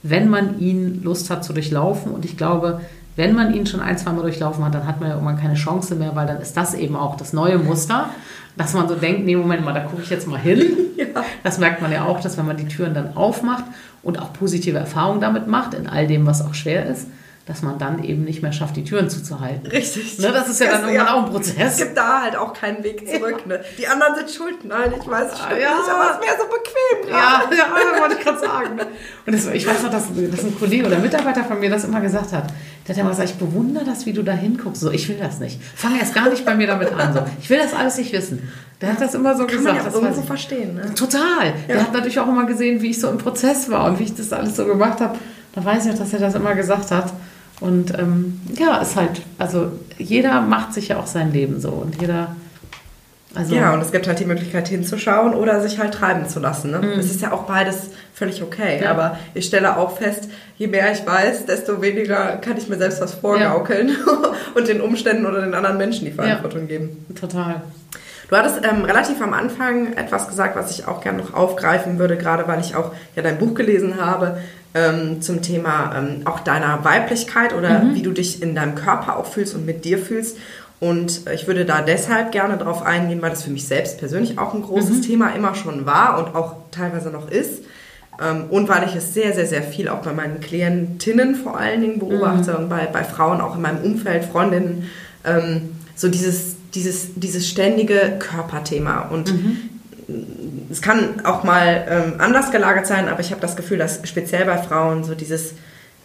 wenn 0.04 0.30
man 0.30 0.60
ihn 0.60 1.02
Lust 1.04 1.30
hat 1.30 1.43
zu 1.43 1.54
durchlaufen. 1.54 2.12
Und 2.12 2.26
ich 2.26 2.38
glaube, 2.38 2.82
wenn 3.15 3.34
man 3.34 3.54
ihn 3.54 3.65
schon 3.65 3.80
ein, 3.80 3.98
zwei 3.98 4.12
Mal 4.12 4.21
durchlaufen 4.21 4.63
hat, 4.63 4.76
dann 4.76 4.86
hat 4.86 5.00
man 5.00 5.10
ja 5.10 5.15
irgendwann 5.15 5.39
keine 5.39 5.56
Chance 5.56 5.95
mehr, 5.95 6.15
weil 6.15 6.28
dann 6.28 6.41
ist 6.41 6.56
das 6.58 6.74
eben 6.74 6.95
auch 6.95 7.15
das 7.15 7.34
neue 7.34 7.58
Muster, 7.58 8.10
dass 8.58 8.74
man 8.74 8.88
so 8.88 8.95
denkt, 8.95 9.26
nee, 9.26 9.36
Moment 9.36 9.63
mal, 9.63 9.74
da 9.74 9.82
gucke 9.82 10.02
ich 10.02 10.10
jetzt 10.10 10.28
mal 10.28 10.39
hin. 10.39 10.62
ja. 10.98 11.06
Das 11.43 11.58
merkt 11.58 11.82
man 11.82 11.91
ja 11.91 12.06
auch, 12.06 12.19
dass 12.19 12.38
wenn 12.38 12.45
man 12.45 12.58
die 12.58 12.67
Türen 12.67 12.93
dann 12.93 13.15
aufmacht 13.15 13.65
und 14.04 14.21
auch 14.21 14.34
positive 14.34 14.78
Erfahrungen 14.78 15.21
damit 15.21 15.48
macht, 15.48 15.74
in 15.74 15.88
all 15.88 16.08
dem, 16.08 16.26
was 16.26 16.45
auch 16.45 16.54
schwer 16.54 16.86
ist, 16.86 17.08
dass 17.45 17.62
man 17.62 17.77
dann 17.77 18.03
eben 18.03 18.23
nicht 18.23 18.41
mehr 18.41 18.51
schafft, 18.51 18.75
die 18.75 18.84
Türen 18.84 19.08
zuzuhalten. 19.08 19.67
Richtig. 19.67 20.17
Ne, 20.17 20.31
das 20.31 20.49
ist 20.49 20.60
ja 20.60 20.71
dann 20.71 20.81
irgendwann 20.81 21.05
ja. 21.05 21.13
auch 21.13 21.25
ein 21.25 21.31
Prozess. 21.31 21.73
Es 21.73 21.77
gibt 21.77 21.95
da 21.95 22.23
halt 22.23 22.36
auch 22.36 22.53
keinen 22.53 22.84
Weg 22.84 23.08
zurück. 23.08 23.41
Ja. 23.41 23.58
Ne? 23.58 23.63
Die 23.77 23.88
anderen 23.88 24.15
sind 24.15 24.31
schuld. 24.31 24.65
Nein, 24.65 24.91
ich 24.99 25.08
weiß 25.08 25.31
es 25.31 25.39
ja. 25.39 25.55
nicht, 25.55 25.67
aber 25.67 26.19
es 26.19 26.27
wäre 26.27 26.38
so 26.39 26.45
bequem 26.45 27.12
gerade. 27.12 27.55
Ja, 27.55 27.67
ja 27.67 28.01
wollte 28.01 28.15
ich 28.15 28.21
gerade 28.21 28.39
sagen. 28.39 28.75
Ne? 28.77 28.88
Und 29.27 29.36
das, 29.36 29.45
ich 29.45 29.67
weiß 29.67 29.84
noch, 29.84 29.91
dass, 29.91 30.05
dass 30.08 30.43
ein 30.43 30.58
Kollege 30.58 30.88
oder 30.88 30.97
Mitarbeiter 30.97 31.43
von 31.43 31.60
mir 31.60 31.69
das 31.69 31.84
immer 31.84 32.01
gesagt 32.01 32.34
hat. 32.34 32.51
Der 32.88 32.95
hat 32.95 33.01
immer 33.01 33.12
gesagt, 33.12 33.29
ich 33.29 33.36
bewundere 33.36 33.86
das, 33.86 34.08
wie 34.08 34.13
du 34.13 34.23
da 34.23 34.31
hinguckst. 34.31 34.81
So, 34.81 34.89
ich 34.89 35.08
will 35.08 35.17
das 35.17 35.39
nicht. 35.39 35.62
Fang 35.75 35.99
erst 35.99 36.15
gar 36.15 36.29
nicht 36.29 36.45
bei 36.45 36.55
mir 36.55 36.65
damit 36.65 36.93
an. 36.93 37.13
So, 37.13 37.25
ich 37.39 37.49
will 37.51 37.60
das 37.60 37.75
alles 37.75 37.97
nicht 37.97 38.12
wissen. 38.12 38.51
Der 38.81 38.91
hat 38.91 39.01
das 39.01 39.13
immer 39.13 39.38
so 39.38 39.45
Kann 39.45 39.58
gesagt. 39.58 39.84
Man 39.84 39.86
ja 39.86 39.99
irgendwo 39.99 40.21
verstehen. 40.23 40.75
Ne? 40.75 40.95
Total. 40.95 41.53
Der 41.67 41.79
hat 41.79 41.93
natürlich 41.93 42.19
auch 42.19 42.27
immer 42.27 42.45
gesehen, 42.45 42.81
wie 42.81 42.89
ich 42.89 42.99
so 42.99 43.08
im 43.08 43.19
Prozess 43.19 43.69
war 43.69 43.86
und 43.86 43.99
wie 43.99 44.03
ich 44.05 44.15
das 44.15 44.34
alles 44.34 44.55
so 44.55 44.65
gemacht 44.65 44.99
habe. 44.99 45.19
Da 45.53 45.63
weiß 45.63 45.86
ich 45.86 45.93
auch, 45.93 45.97
dass 45.99 46.12
er 46.12 46.19
das 46.19 46.34
immer 46.34 46.55
gesagt 46.55 46.89
hat. 46.89 47.13
Und 47.61 47.97
ähm, 47.97 48.41
ja, 48.57 48.77
ist 48.77 48.95
halt, 48.95 49.21
also 49.37 49.71
jeder 49.97 50.41
macht 50.41 50.73
sich 50.73 50.89
ja 50.89 50.97
auch 50.97 51.07
sein 51.07 51.31
Leben 51.31 51.61
so 51.61 51.69
und 51.69 52.01
jeder. 52.01 52.35
Also 53.33 53.55
ja, 53.55 53.73
und 53.73 53.81
es 53.81 53.91
gibt 53.91 54.07
halt 54.07 54.19
die 54.19 54.25
Möglichkeit 54.25 54.67
hinzuschauen 54.67 55.33
oder 55.33 55.61
sich 55.61 55.77
halt 55.77 55.93
treiben 55.93 56.27
zu 56.27 56.39
lassen. 56.39 56.71
Ne? 56.71 56.79
Mhm. 56.79 56.99
Es 56.99 57.11
ist 57.11 57.21
ja 57.21 57.33
auch 57.33 57.43
beides 57.43 57.89
völlig 58.13 58.41
okay. 58.41 58.81
Ja. 58.81 58.91
Aber 58.91 59.17
ich 59.33 59.45
stelle 59.45 59.77
auch 59.77 59.97
fest, 59.97 60.29
je 60.57 60.67
mehr 60.67 60.91
ich 60.91 61.05
weiß, 61.05 61.45
desto 61.45 61.81
weniger 61.81 62.37
kann 62.37 62.57
ich 62.57 62.69
mir 62.69 62.77
selbst 62.77 63.01
was 63.01 63.13
vorgaukeln 63.13 63.89
ja. 63.89 64.31
und 64.55 64.67
den 64.67 64.79
Umständen 64.79 65.25
oder 65.25 65.41
den 65.41 65.53
anderen 65.53 65.77
Menschen 65.77 66.05
die 66.05 66.11
Verantwortung 66.11 66.61
ja. 66.61 66.67
geben. 66.67 67.05
Total. 67.19 67.61
Du 68.29 68.35
hattest 68.35 68.61
ähm, 68.63 68.85
relativ 68.85 69.21
am 69.21 69.33
Anfang 69.33 69.93
etwas 69.93 70.27
gesagt, 70.27 70.55
was 70.55 70.71
ich 70.71 70.88
auch 70.88 71.01
gerne 71.01 71.19
noch 71.19 71.33
aufgreifen 71.33 71.99
würde, 71.99 72.17
gerade 72.17 72.47
weil 72.47 72.59
ich 72.59 72.75
auch 72.75 72.91
ja 73.15 73.21
dein 73.21 73.38
Buch 73.38 73.53
gelesen 73.53 73.99
habe 73.99 74.38
ähm, 74.73 75.21
zum 75.21 75.41
Thema 75.41 75.95
ähm, 75.97 76.21
auch 76.25 76.39
deiner 76.39 76.83
Weiblichkeit 76.83 77.53
oder 77.53 77.79
mhm. 77.79 77.95
wie 77.95 78.01
du 78.01 78.11
dich 78.11 78.41
in 78.41 78.55
deinem 78.55 78.75
Körper 78.75 79.17
auch 79.17 79.27
fühlst 79.27 79.55
und 79.55 79.65
mit 79.65 79.85
dir 79.85 79.97
fühlst. 79.97 80.38
Und 80.79 81.21
ich 81.33 81.47
würde 81.47 81.65
da 81.65 81.81
deshalb 81.81 82.31
gerne 82.31 82.57
darauf 82.57 82.83
eingehen, 82.83 83.21
weil 83.21 83.29
das 83.29 83.43
für 83.43 83.49
mich 83.49 83.65
selbst 83.67 83.97
persönlich 83.97 84.38
auch 84.38 84.53
ein 84.53 84.61
großes 84.61 84.97
mhm. 84.97 85.01
Thema 85.03 85.29
immer 85.29 85.55
schon 85.55 85.85
war 85.85 86.19
und 86.19 86.35
auch 86.35 86.55
teilweise 86.71 87.09
noch 87.09 87.29
ist. 87.29 87.63
Ähm, 88.21 88.45
und 88.49 88.67
weil 88.67 88.88
ich 88.88 88.95
es 88.95 89.13
sehr, 89.13 89.33
sehr, 89.33 89.45
sehr 89.45 89.63
viel 89.63 89.88
auch 89.88 90.01
bei 90.01 90.13
meinen 90.13 90.41
Klientinnen 90.41 91.35
vor 91.35 91.57
allen 91.57 91.81
Dingen 91.81 91.99
beobachte 91.99 92.51
mhm. 92.51 92.57
und 92.57 92.69
bei, 92.69 92.88
bei 92.88 93.03
Frauen 93.03 93.39
auch 93.39 93.55
in 93.55 93.61
meinem 93.61 93.83
Umfeld, 93.83 94.25
Freundinnen, 94.25 94.89
ähm, 95.23 95.77
so 95.95 96.09
dieses, 96.09 96.54
dieses, 96.75 97.07
dieses 97.15 97.47
ständige 97.47 98.17
Körperthema. 98.19 99.07
Und 99.09 99.33
mhm 99.33 99.69
es 100.69 100.81
kann 100.81 101.25
auch 101.25 101.43
mal 101.43 101.85
ähm, 101.89 102.13
anders 102.19 102.51
gelagert 102.51 102.88
sein, 102.88 103.07
aber 103.07 103.19
ich 103.19 103.31
habe 103.31 103.41
das 103.41 103.55
Gefühl, 103.55 103.77
dass 103.77 103.99
speziell 104.03 104.45
bei 104.45 104.57
Frauen 104.57 105.03
so 105.03 105.15
dieses, 105.15 105.53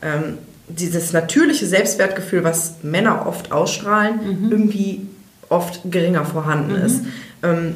ähm, 0.02 0.38
dieses 0.68 1.12
natürliche 1.12 1.66
Selbstwertgefühl, 1.66 2.44
was 2.44 2.76
Männer 2.82 3.26
oft 3.26 3.52
ausstrahlen, 3.52 4.20
mhm. 4.22 4.50
irgendwie 4.50 5.06
oft 5.48 5.80
geringer 5.90 6.24
vorhanden 6.24 6.78
mhm. 6.78 6.86
ist. 6.86 7.02
Ähm, 7.42 7.74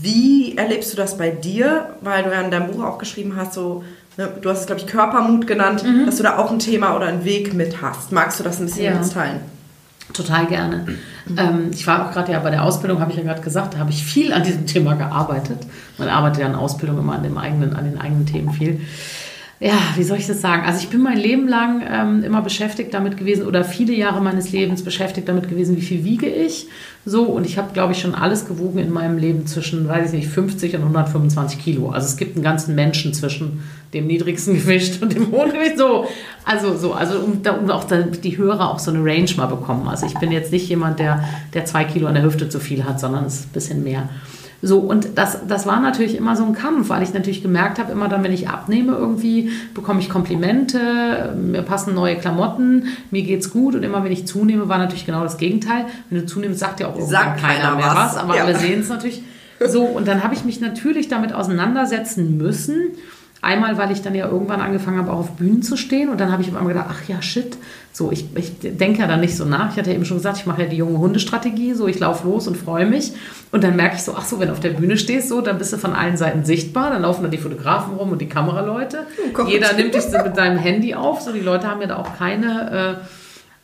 wie 0.00 0.56
erlebst 0.56 0.92
du 0.92 0.96
das 0.96 1.16
bei 1.16 1.30
dir? 1.30 1.94
Weil 2.00 2.22
du 2.22 2.30
ja 2.30 2.40
in 2.40 2.50
deinem 2.50 2.70
Buch 2.70 2.84
auch 2.84 2.98
geschrieben 2.98 3.34
hast, 3.36 3.54
so, 3.54 3.82
ne, 4.16 4.28
du 4.40 4.50
hast 4.50 4.60
es, 4.60 4.66
glaube 4.66 4.80
ich, 4.80 4.86
Körpermut 4.86 5.46
genannt, 5.46 5.82
mhm. 5.82 6.06
dass 6.06 6.16
du 6.16 6.22
da 6.22 6.38
auch 6.38 6.52
ein 6.52 6.60
Thema 6.60 6.94
oder 6.94 7.06
einen 7.06 7.24
Weg 7.24 7.54
mit 7.54 7.82
hast. 7.82 8.12
Magst 8.12 8.38
du 8.38 8.44
das 8.44 8.60
ein 8.60 8.66
bisschen 8.66 8.84
ja. 8.84 8.90
mit 8.92 9.00
uns 9.00 9.12
teilen? 9.12 9.40
Total 10.12 10.46
gerne. 10.46 10.86
Ähm, 11.36 11.70
ich 11.72 11.86
war 11.86 12.06
auch 12.06 12.12
gerade 12.12 12.32
ja 12.32 12.38
bei 12.40 12.50
der 12.50 12.64
Ausbildung, 12.64 13.00
habe 13.00 13.10
ich 13.10 13.18
ja 13.18 13.22
gerade 13.22 13.42
gesagt, 13.42 13.74
da 13.74 13.78
habe 13.78 13.90
ich 13.90 14.02
viel 14.02 14.32
an 14.32 14.42
diesem 14.42 14.66
Thema 14.66 14.94
gearbeitet. 14.94 15.58
Man 15.98 16.08
arbeitet 16.08 16.40
ja 16.40 16.46
in 16.46 16.54
Ausbildung 16.54 16.98
immer 16.98 17.14
an, 17.14 17.22
dem 17.22 17.36
eigenen, 17.36 17.76
an 17.76 17.84
den 17.84 18.00
eigenen 18.00 18.26
Themen 18.26 18.52
viel 18.52 18.80
ja, 19.60 19.76
wie 19.96 20.04
soll 20.04 20.18
ich 20.18 20.26
das 20.28 20.40
sagen? 20.40 20.62
Also 20.64 20.80
ich 20.80 20.88
bin 20.88 21.02
mein 21.02 21.18
Leben 21.18 21.48
lang 21.48 21.82
ähm, 21.88 22.22
immer 22.22 22.42
beschäftigt 22.42 22.94
damit 22.94 23.16
gewesen 23.16 23.44
oder 23.44 23.64
viele 23.64 23.92
Jahre 23.92 24.20
meines 24.20 24.52
Lebens 24.52 24.84
beschäftigt 24.84 25.28
damit 25.28 25.48
gewesen, 25.48 25.76
wie 25.76 25.82
viel 25.82 26.04
wiege 26.04 26.28
ich 26.28 26.68
so 27.04 27.24
und 27.24 27.44
ich 27.44 27.58
habe, 27.58 27.72
glaube 27.72 27.92
ich, 27.92 27.98
schon 27.98 28.14
alles 28.14 28.46
gewogen 28.46 28.78
in 28.78 28.92
meinem 28.92 29.18
Leben 29.18 29.46
zwischen, 29.46 29.88
weiß 29.88 30.12
ich 30.12 30.20
nicht, 30.20 30.28
50 30.28 30.76
und 30.76 30.82
125 30.82 31.58
Kilo. 31.58 31.90
Also 31.90 32.06
es 32.06 32.16
gibt 32.16 32.36
einen 32.36 32.44
ganzen 32.44 32.76
Menschen 32.76 33.12
zwischen 33.14 33.64
dem 33.92 34.06
niedrigsten 34.06 34.54
Gewicht 34.58 35.02
und 35.02 35.12
dem 35.12 35.32
hohen 35.32 35.50
Gewicht. 35.50 35.76
So, 35.76 36.06
also 36.44 36.76
so, 36.76 36.92
also 36.92 37.18
um, 37.18 37.40
um 37.60 37.70
auch 37.70 37.84
die 37.84 38.38
Hörer 38.38 38.70
auch 38.70 38.78
so 38.78 38.92
eine 38.92 39.00
Range 39.00 39.30
mal 39.36 39.46
bekommen. 39.46 39.88
Also 39.88 40.06
ich 40.06 40.14
bin 40.14 40.30
jetzt 40.30 40.52
nicht 40.52 40.68
jemand, 40.68 41.00
der, 41.00 41.24
der 41.52 41.64
zwei 41.64 41.82
Kilo 41.82 42.06
an 42.06 42.14
der 42.14 42.22
Hüfte 42.22 42.48
zu 42.48 42.60
viel 42.60 42.84
hat, 42.84 43.00
sondern 43.00 43.24
es 43.24 43.40
ist 43.40 43.46
ein 43.46 43.52
bisschen 43.54 43.82
mehr. 43.82 44.08
So, 44.60 44.78
und 44.80 45.16
das, 45.16 45.46
das 45.46 45.66
war 45.66 45.80
natürlich 45.80 46.16
immer 46.16 46.34
so 46.34 46.44
ein 46.44 46.52
Kampf, 46.52 46.88
weil 46.88 47.02
ich 47.02 47.14
natürlich 47.14 47.42
gemerkt 47.42 47.78
habe, 47.78 47.92
immer 47.92 48.08
dann, 48.08 48.24
wenn 48.24 48.32
ich 48.32 48.48
abnehme, 48.48 48.92
irgendwie 48.92 49.52
bekomme 49.72 50.00
ich 50.00 50.08
Komplimente, 50.08 51.34
mir 51.36 51.62
passen 51.62 51.94
neue 51.94 52.16
Klamotten, 52.16 52.86
mir 53.12 53.22
geht's 53.22 53.50
gut 53.50 53.76
und 53.76 53.84
immer 53.84 54.02
wenn 54.02 54.10
ich 54.10 54.26
zunehme, 54.26 54.68
war 54.68 54.78
natürlich 54.78 55.06
genau 55.06 55.22
das 55.22 55.38
Gegenteil. 55.38 55.86
Wenn 56.10 56.20
du 56.20 56.26
zunimmst, 56.26 56.58
sagt 56.58 56.80
ja 56.80 56.88
auch 56.88 56.96
irgendwann 56.96 57.36
keiner, 57.36 57.38
keiner 57.40 57.76
mehr 57.76 57.86
was, 57.86 58.14
was 58.14 58.16
aber 58.16 58.36
ja. 58.36 58.44
alle 58.44 58.56
sehen 58.56 58.80
es 58.80 58.88
natürlich. 58.88 59.22
So, 59.64 59.84
und 59.84 60.08
dann 60.08 60.24
habe 60.24 60.34
ich 60.34 60.44
mich 60.44 60.60
natürlich 60.60 61.08
damit 61.08 61.32
auseinandersetzen 61.32 62.36
müssen 62.36 62.92
Einmal, 63.40 63.78
weil 63.78 63.92
ich 63.92 64.02
dann 64.02 64.16
ja 64.16 64.26
irgendwann 64.26 64.60
angefangen 64.60 64.98
habe, 64.98 65.12
auch 65.12 65.20
auf 65.20 65.36
Bühnen 65.36 65.62
zu 65.62 65.76
stehen. 65.76 66.08
Und 66.08 66.18
dann 66.18 66.32
habe 66.32 66.42
ich 66.42 66.48
auf 66.48 66.56
einmal 66.56 66.72
gedacht, 66.72 66.88
ach 66.90 67.08
ja, 67.08 67.22
shit. 67.22 67.56
So, 67.98 68.12
ich, 68.12 68.26
ich 68.36 68.52
denke 68.60 69.00
ja 69.00 69.08
dann 69.08 69.18
nicht 69.18 69.36
so 69.36 69.44
nach. 69.44 69.72
Ich 69.72 69.76
hatte 69.76 69.90
ja 69.90 69.96
eben 69.96 70.04
schon 70.04 70.18
gesagt, 70.18 70.36
ich 70.38 70.46
mache 70.46 70.62
ja 70.62 70.68
die 70.68 70.76
junge 70.76 70.98
Hundestrategie. 70.98 71.74
So, 71.74 71.88
ich 71.88 71.98
laufe 71.98 72.28
los 72.28 72.46
und 72.46 72.56
freue 72.56 72.86
mich. 72.86 73.10
Und 73.50 73.64
dann 73.64 73.74
merke 73.74 73.96
ich 73.96 74.02
so, 74.02 74.14
ach 74.16 74.24
so, 74.24 74.38
wenn 74.38 74.46
du 74.46 74.52
auf 74.52 74.60
der 74.60 74.70
Bühne 74.70 74.96
stehst, 74.96 75.28
so, 75.28 75.40
dann 75.40 75.58
bist 75.58 75.72
du 75.72 75.78
von 75.78 75.94
allen 75.94 76.16
Seiten 76.16 76.44
sichtbar. 76.44 76.90
Dann 76.90 77.02
laufen 77.02 77.24
da 77.24 77.28
die 77.28 77.38
Fotografen 77.38 77.94
rum 77.94 78.12
und 78.12 78.20
die 78.20 78.28
Kameraleute. 78.28 79.04
Oh 79.36 79.42
Jeder 79.48 79.72
nimmt 79.72 79.94
dich 79.94 80.04
so 80.04 80.16
mit 80.22 80.36
seinem 80.36 80.58
Handy 80.58 80.94
auf. 80.94 81.22
So, 81.22 81.32
die 81.32 81.40
Leute 81.40 81.66
haben 81.66 81.80
ja 81.80 81.88
da 81.88 81.96
auch 81.96 82.16
keine... 82.16 83.00
Äh, 83.02 83.04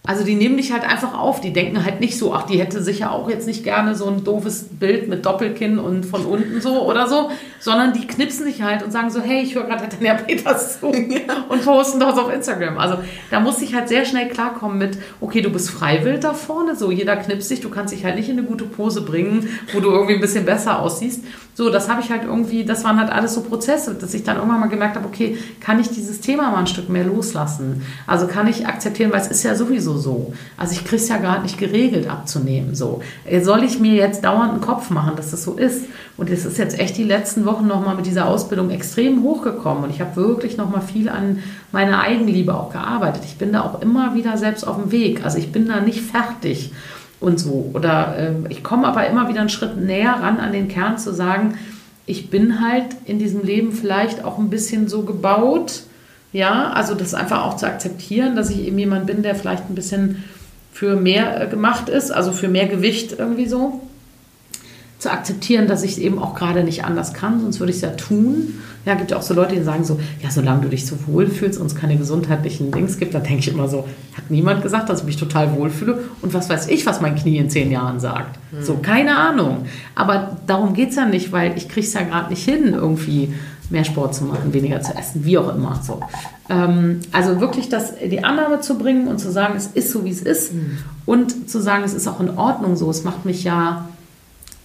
Also 0.06 0.22
die 0.22 0.34
nehmen 0.34 0.58
dich 0.58 0.70
halt 0.70 0.84
einfach 0.84 1.18
auf. 1.18 1.40
Die 1.40 1.54
denken 1.54 1.82
halt 1.82 2.00
nicht 2.00 2.18
so, 2.18 2.34
ach, 2.34 2.42
die 2.44 2.60
hätte 2.60 2.82
sicher 2.82 3.10
auch 3.10 3.30
jetzt 3.30 3.46
nicht 3.46 3.64
gerne 3.64 3.94
so 3.94 4.06
ein 4.06 4.22
doofes 4.22 4.64
Bild 4.78 5.08
mit 5.08 5.24
Doppelkinn 5.24 5.78
und 5.78 6.04
von 6.04 6.26
unten 6.26 6.60
so 6.60 6.86
oder 6.86 7.08
so, 7.08 7.30
sondern 7.58 7.94
die 7.94 8.06
knipsen 8.06 8.44
sich 8.44 8.60
halt 8.60 8.82
und 8.82 8.90
sagen 8.90 9.08
so, 9.08 9.22
hey, 9.22 9.40
ich 9.42 9.54
höre 9.54 9.64
gerade 9.64 9.88
Tanja 9.88 10.12
Peters 10.12 10.78
zu 10.78 10.88
und 11.48 11.64
posten 11.64 12.00
das 12.00 12.18
auf 12.18 12.30
Instagram. 12.30 12.76
Also 12.76 12.98
da 13.30 13.40
muss 13.40 13.62
ich 13.62 13.74
halt 13.74 13.88
sehr 13.88 14.04
schnell 14.04 14.28
klarkommen 14.28 14.76
mit, 14.76 14.98
okay, 15.22 15.40
du 15.40 15.48
bist 15.48 15.70
freiwillig 15.70 16.20
da 16.20 16.34
vorne, 16.34 16.76
so 16.76 16.90
jeder 16.90 17.16
knipst 17.16 17.50
dich, 17.50 17.62
du 17.62 17.70
kannst 17.70 17.94
dich 17.94 18.04
halt 18.04 18.16
nicht 18.16 18.28
in 18.28 18.36
eine 18.36 18.46
gute 18.46 18.66
Pose 18.66 19.00
bringen, 19.00 19.48
wo 19.72 19.80
du 19.80 19.88
irgendwie 19.88 20.16
ein 20.16 20.20
bisschen 20.20 20.44
besser 20.44 20.80
aussiehst. 20.80 21.24
So, 21.54 21.70
das 21.70 21.88
habe 21.88 22.02
ich 22.02 22.10
halt 22.10 22.24
irgendwie, 22.24 22.64
das 22.64 22.84
waren 22.84 22.98
halt 22.98 23.10
alles 23.10 23.32
so 23.32 23.40
Prozesse, 23.42 23.94
dass 23.94 24.12
ich 24.12 24.24
dann 24.24 24.36
irgendwann 24.36 24.60
mal 24.60 24.66
gemerkt 24.66 24.96
habe, 24.96 25.06
okay, 25.06 25.38
kann 25.60 25.80
ich 25.80 25.88
dieses 25.88 26.20
Thema 26.20 26.50
mal 26.50 26.58
ein 26.58 26.66
Stück 26.66 26.88
mehr 26.88 27.04
loslassen? 27.04 27.82
Also 28.06 28.26
kann 28.26 28.48
ich 28.48 28.66
akzeptieren, 28.66 29.12
weil 29.12 29.20
es 29.20 29.28
ist 29.28 29.44
ja 29.44 29.54
sowieso 29.54 29.93
so. 29.98 30.32
Also 30.56 30.72
ich 30.72 30.84
kriege 30.84 30.96
es 30.96 31.08
ja 31.08 31.18
gerade 31.18 31.42
nicht 31.42 31.58
geregelt 31.58 32.08
abzunehmen. 32.08 32.74
So, 32.74 33.02
soll 33.42 33.64
ich 33.64 33.78
mir 33.78 33.94
jetzt 33.94 34.24
dauernd 34.24 34.52
einen 34.52 34.60
Kopf 34.60 34.90
machen, 34.90 35.16
dass 35.16 35.30
das 35.30 35.42
so 35.42 35.54
ist? 35.54 35.84
Und 36.16 36.30
es 36.30 36.44
ist 36.44 36.58
jetzt 36.58 36.78
echt 36.78 36.96
die 36.96 37.04
letzten 37.04 37.44
Wochen 37.44 37.66
nochmal 37.66 37.96
mit 37.96 38.06
dieser 38.06 38.26
Ausbildung 38.26 38.70
extrem 38.70 39.22
hochgekommen. 39.22 39.84
Und 39.84 39.90
ich 39.90 40.00
habe 40.00 40.16
wirklich 40.16 40.56
nochmal 40.56 40.82
viel 40.82 41.08
an 41.08 41.42
meiner 41.72 42.00
Eigenliebe 42.00 42.54
auch 42.54 42.70
gearbeitet. 42.70 43.22
Ich 43.24 43.36
bin 43.36 43.52
da 43.52 43.62
auch 43.62 43.82
immer 43.82 44.14
wieder 44.14 44.36
selbst 44.36 44.66
auf 44.66 44.76
dem 44.76 44.92
Weg. 44.92 45.24
Also 45.24 45.38
ich 45.38 45.50
bin 45.50 45.66
da 45.66 45.80
nicht 45.80 46.00
fertig 46.00 46.72
und 47.20 47.40
so. 47.40 47.70
Oder 47.74 48.16
äh, 48.18 48.32
ich 48.48 48.62
komme 48.62 48.86
aber 48.86 49.06
immer 49.08 49.28
wieder 49.28 49.40
einen 49.40 49.48
Schritt 49.48 49.76
näher 49.76 50.12
ran 50.20 50.38
an 50.38 50.52
den 50.52 50.68
Kern 50.68 50.98
zu 50.98 51.12
sagen, 51.12 51.58
ich 52.06 52.30
bin 52.30 52.60
halt 52.60 52.86
in 53.06 53.18
diesem 53.18 53.42
Leben 53.42 53.72
vielleicht 53.72 54.24
auch 54.24 54.38
ein 54.38 54.50
bisschen 54.50 54.88
so 54.88 55.02
gebaut, 55.02 55.84
ja, 56.34 56.72
also 56.72 56.94
das 56.94 57.14
einfach 57.14 57.44
auch 57.44 57.56
zu 57.56 57.64
akzeptieren, 57.64 58.34
dass 58.34 58.50
ich 58.50 58.66
eben 58.66 58.76
jemand 58.76 59.06
bin, 59.06 59.22
der 59.22 59.36
vielleicht 59.36 59.70
ein 59.70 59.76
bisschen 59.76 60.24
für 60.72 60.96
mehr 60.96 61.40
äh, 61.40 61.46
gemacht 61.46 61.88
ist, 61.88 62.10
also 62.10 62.32
für 62.32 62.48
mehr 62.48 62.66
Gewicht 62.66 63.14
irgendwie 63.16 63.46
so 63.46 63.80
zu 64.98 65.12
akzeptieren, 65.12 65.68
dass 65.68 65.84
ich 65.84 65.92
es 65.92 65.98
eben 65.98 66.18
auch 66.18 66.34
gerade 66.34 66.64
nicht 66.64 66.84
anders 66.84 67.14
kann, 67.14 67.40
sonst 67.40 67.60
würde 67.60 67.70
ich 67.70 67.76
es 67.76 67.82
ja 67.82 67.90
tun. 67.90 68.54
Ja, 68.84 68.94
gibt 68.94 69.12
ja 69.12 69.16
auch 69.16 69.22
so 69.22 69.32
Leute, 69.32 69.54
die 69.54 69.62
sagen 69.62 69.84
so, 69.84 70.00
ja, 70.22 70.30
solange 70.30 70.62
du 70.62 70.68
dich 70.68 70.86
so 70.86 70.96
wohlfühlst 71.06 71.58
und 71.58 71.66
es 71.66 71.76
keine 71.76 71.96
gesundheitlichen 71.96 72.72
Dings 72.72 72.98
gibt, 72.98 73.14
dann 73.14 73.22
denke 73.22 73.38
ich 73.38 73.48
immer 73.48 73.68
so, 73.68 73.86
hat 74.16 74.30
niemand 74.30 74.62
gesagt, 74.62 74.88
dass 74.88 75.00
ich 75.00 75.06
mich 75.06 75.16
total 75.16 75.54
wohlfühle 75.54 76.00
und 76.20 76.34
was 76.34 76.50
weiß 76.50 76.68
ich, 76.68 76.84
was 76.84 77.00
mein 77.00 77.14
Knie 77.14 77.38
in 77.38 77.48
zehn 77.48 77.70
Jahren 77.70 78.00
sagt. 78.00 78.38
Mhm. 78.50 78.62
So, 78.62 78.74
keine 78.82 79.16
Ahnung. 79.16 79.66
Aber 79.94 80.36
darum 80.46 80.74
geht 80.74 80.90
es 80.90 80.96
ja 80.96 81.06
nicht, 81.06 81.30
weil 81.30 81.56
ich 81.56 81.68
kriege 81.68 81.86
es 81.86 81.94
ja 81.94 82.02
gerade 82.02 82.30
nicht 82.30 82.44
hin, 82.44 82.72
irgendwie 82.74 83.32
mehr 83.70 83.84
Sport 83.84 84.14
zu 84.14 84.24
machen, 84.24 84.52
weniger 84.52 84.80
zu 84.80 84.94
essen, 84.94 85.24
wie 85.24 85.38
auch 85.38 85.54
immer. 85.54 85.80
So. 85.82 86.00
Ähm, 86.48 87.00
also 87.12 87.40
wirklich 87.40 87.68
das, 87.68 87.94
die 87.98 88.22
Annahme 88.22 88.60
zu 88.60 88.76
bringen 88.76 89.08
und 89.08 89.18
zu 89.18 89.30
sagen, 89.30 89.54
es 89.56 89.68
ist 89.68 89.90
so, 89.90 90.04
wie 90.04 90.10
es 90.10 90.22
ist 90.22 90.52
mhm. 90.52 90.78
und 91.06 91.48
zu 91.50 91.60
sagen, 91.60 91.84
es 91.84 91.94
ist 91.94 92.06
auch 92.06 92.20
in 92.20 92.36
Ordnung 92.36 92.76
so. 92.76 92.90
Es 92.90 93.04
macht 93.04 93.24
mich 93.24 93.44
ja 93.44 93.88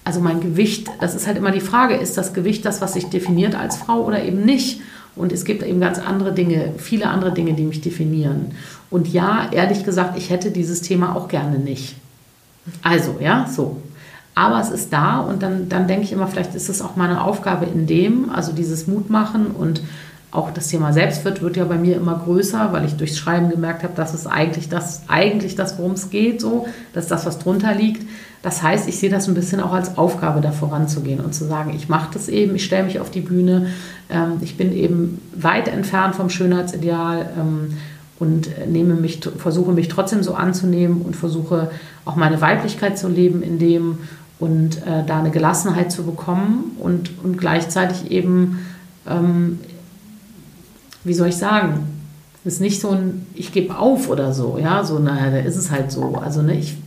also 0.09 0.21
mein 0.21 0.39
Gewicht, 0.41 0.89
das 1.01 1.13
ist 1.13 1.27
halt 1.27 1.37
immer 1.37 1.51
die 1.51 1.59
Frage, 1.59 1.93
ist 1.93 2.17
das 2.17 2.33
Gewicht 2.33 2.65
das, 2.65 2.81
was 2.81 2.93
sich 2.93 3.05
definiert 3.05 3.53
als 3.53 3.77
Frau 3.77 4.03
oder 4.03 4.23
eben 4.23 4.43
nicht? 4.43 4.81
Und 5.15 5.31
es 5.31 5.45
gibt 5.45 5.61
eben 5.61 5.79
ganz 5.79 5.99
andere 5.99 6.33
Dinge, 6.33 6.73
viele 6.77 7.07
andere 7.07 7.31
Dinge, 7.31 7.53
die 7.53 7.63
mich 7.63 7.81
definieren. 7.81 8.53
Und 8.89 9.07
ja, 9.07 9.49
ehrlich 9.51 9.85
gesagt, 9.85 10.17
ich 10.17 10.31
hätte 10.31 10.49
dieses 10.49 10.81
Thema 10.81 11.15
auch 11.15 11.27
gerne 11.27 11.59
nicht. 11.59 11.95
Also, 12.81 13.17
ja, 13.19 13.47
so. 13.47 13.77
Aber 14.39 14.61
es 14.61 14.69
ist 14.69 14.93
da 14.93 15.19
und 15.19 15.43
dann, 15.43 15.67
dann 15.67 15.85
denke 15.89 16.05
ich 16.05 16.13
immer, 16.13 16.25
vielleicht 16.25 16.55
ist 16.55 16.69
es 16.69 16.81
auch 16.81 16.95
meine 16.95 17.21
Aufgabe 17.21 17.65
in 17.65 17.87
dem, 17.87 18.29
also 18.29 18.53
dieses 18.53 18.87
Mut 18.87 19.09
machen 19.09 19.47
und 19.47 19.81
auch 20.31 20.51
das 20.51 20.69
Thema 20.69 20.93
Selbstwert 20.93 21.41
wird 21.41 21.57
ja 21.57 21.65
bei 21.65 21.77
mir 21.77 21.97
immer 21.97 22.21
größer, 22.23 22.71
weil 22.71 22.85
ich 22.85 22.95
durchs 22.95 23.17
Schreiben 23.17 23.49
gemerkt 23.49 23.83
habe, 23.83 23.95
dass 23.95 24.13
es 24.13 24.27
eigentlich 24.27 24.69
das, 24.69 25.01
eigentlich 25.09 25.55
das, 25.55 25.77
worum 25.77 25.91
es 25.91 26.09
geht, 26.09 26.39
so, 26.39 26.67
dass 26.93 27.07
das, 27.07 27.25
was 27.25 27.39
drunter 27.39 27.75
liegt. 27.75 28.07
Das 28.41 28.63
heißt, 28.63 28.87
ich 28.87 28.97
sehe 28.97 29.09
das 29.09 29.27
ein 29.27 29.33
bisschen 29.33 29.59
auch 29.59 29.73
als 29.73 29.97
Aufgabe, 29.97 30.39
da 30.39 30.53
voranzugehen 30.53 31.19
und 31.19 31.35
zu 31.35 31.43
sagen, 31.43 31.73
ich 31.75 31.89
mache 31.89 32.11
das 32.13 32.29
eben, 32.29 32.55
ich 32.55 32.63
stelle 32.63 32.85
mich 32.85 33.01
auf 33.01 33.11
die 33.11 33.19
Bühne, 33.19 33.67
ähm, 34.09 34.37
ich 34.39 34.55
bin 34.55 34.71
eben 34.71 35.19
weit 35.35 35.67
entfernt 35.67 36.15
vom 36.15 36.29
Schönheitsideal 36.29 37.29
ähm, 37.37 37.77
und 38.19 38.49
nehme 38.69 38.93
mich, 38.93 39.19
versuche 39.37 39.73
mich 39.73 39.89
trotzdem 39.89 40.23
so 40.23 40.33
anzunehmen 40.33 41.01
und 41.01 41.17
versuche 41.17 41.71
auch 42.05 42.15
meine 42.15 42.39
Weiblichkeit 42.39 42.97
zu 42.97 43.09
leben 43.09 43.43
in 43.43 43.59
dem 43.59 43.97
und 44.39 44.77
äh, 44.87 45.03
da 45.05 45.19
eine 45.19 45.31
Gelassenheit 45.31 45.91
zu 45.91 46.03
bekommen 46.03 46.77
und, 46.79 47.11
und 47.23 47.37
gleichzeitig 47.37 48.09
eben, 48.11 48.65
ähm, 49.07 49.59
wie 51.03 51.13
soll 51.13 51.27
ich 51.27 51.37
sagen, 51.37 51.87
ist 52.45 52.61
nicht 52.61 52.79
so 52.79 52.89
ein, 52.89 53.27
ich 53.35 53.51
gebe 53.51 53.77
auf 53.77 54.09
oder 54.09 54.33
so, 54.33 54.57
ja, 54.61 54.83
so, 54.83 54.99
naja, 54.99 55.29
da 55.29 55.37
ist 55.37 55.57
es 55.57 55.71
halt 55.71 55.91
so. 55.91 56.15
Also, 56.15 56.41
ne, 56.41 56.57
ich 56.57 56.77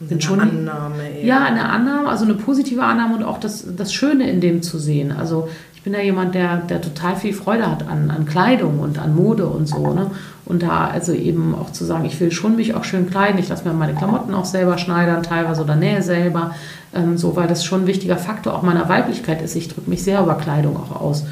bin 0.00 0.20
schon. 0.20 0.40
Eine 0.40 0.50
Annahme 0.50 1.10
eher. 1.10 1.24
Ja, 1.24 1.44
eine 1.44 1.68
Annahme, 1.68 2.08
also 2.08 2.24
eine 2.24 2.34
positive 2.34 2.82
Annahme 2.82 3.16
und 3.16 3.24
auch 3.24 3.38
das, 3.38 3.64
das 3.76 3.92
Schöne 3.92 4.30
in 4.30 4.40
dem 4.40 4.62
zu 4.62 4.78
sehen. 4.78 5.10
Also, 5.10 5.48
bin 5.84 5.92
ja 5.92 6.00
jemand, 6.00 6.34
der, 6.34 6.56
der 6.56 6.80
total 6.80 7.14
viel 7.14 7.34
Freude 7.34 7.70
hat 7.70 7.86
an, 7.86 8.10
an 8.10 8.24
Kleidung 8.24 8.80
und 8.80 8.98
an 8.98 9.14
Mode 9.14 9.46
und 9.46 9.68
so, 9.68 9.92
ne? 9.92 10.10
Und 10.46 10.62
da 10.62 10.88
also 10.88 11.12
eben 11.12 11.54
auch 11.54 11.70
zu 11.72 11.84
sagen, 11.84 12.04
ich 12.04 12.18
will 12.20 12.30
schon 12.30 12.56
mich 12.56 12.74
auch 12.74 12.84
schön 12.84 13.08
kleiden, 13.08 13.38
ich 13.38 13.48
lasse 13.48 13.66
mir 13.66 13.72
meine 13.72 13.94
Klamotten 13.94 14.34
auch 14.34 14.44
selber 14.44 14.76
schneidern, 14.76 15.22
teilweise 15.22 15.62
oder 15.62 15.76
nähe 15.76 16.02
selber, 16.02 16.54
ähm, 16.94 17.16
so, 17.16 17.36
weil 17.36 17.48
das 17.48 17.64
schon 17.64 17.82
ein 17.82 17.86
wichtiger 17.86 18.16
Faktor 18.16 18.54
auch 18.54 18.62
meiner 18.62 18.88
Weiblichkeit 18.88 19.40
ist. 19.40 19.56
Ich 19.56 19.68
drücke 19.68 19.88
mich 19.88 20.02
sehr 20.02 20.20
über 20.22 20.34
Kleidung 20.34 20.76
auch 20.76 21.00
aus. 21.00 21.24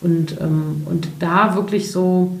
Und, 0.00 0.40
ähm, 0.40 0.82
und 0.86 1.08
da 1.20 1.54
wirklich 1.54 1.92
so, 1.92 2.36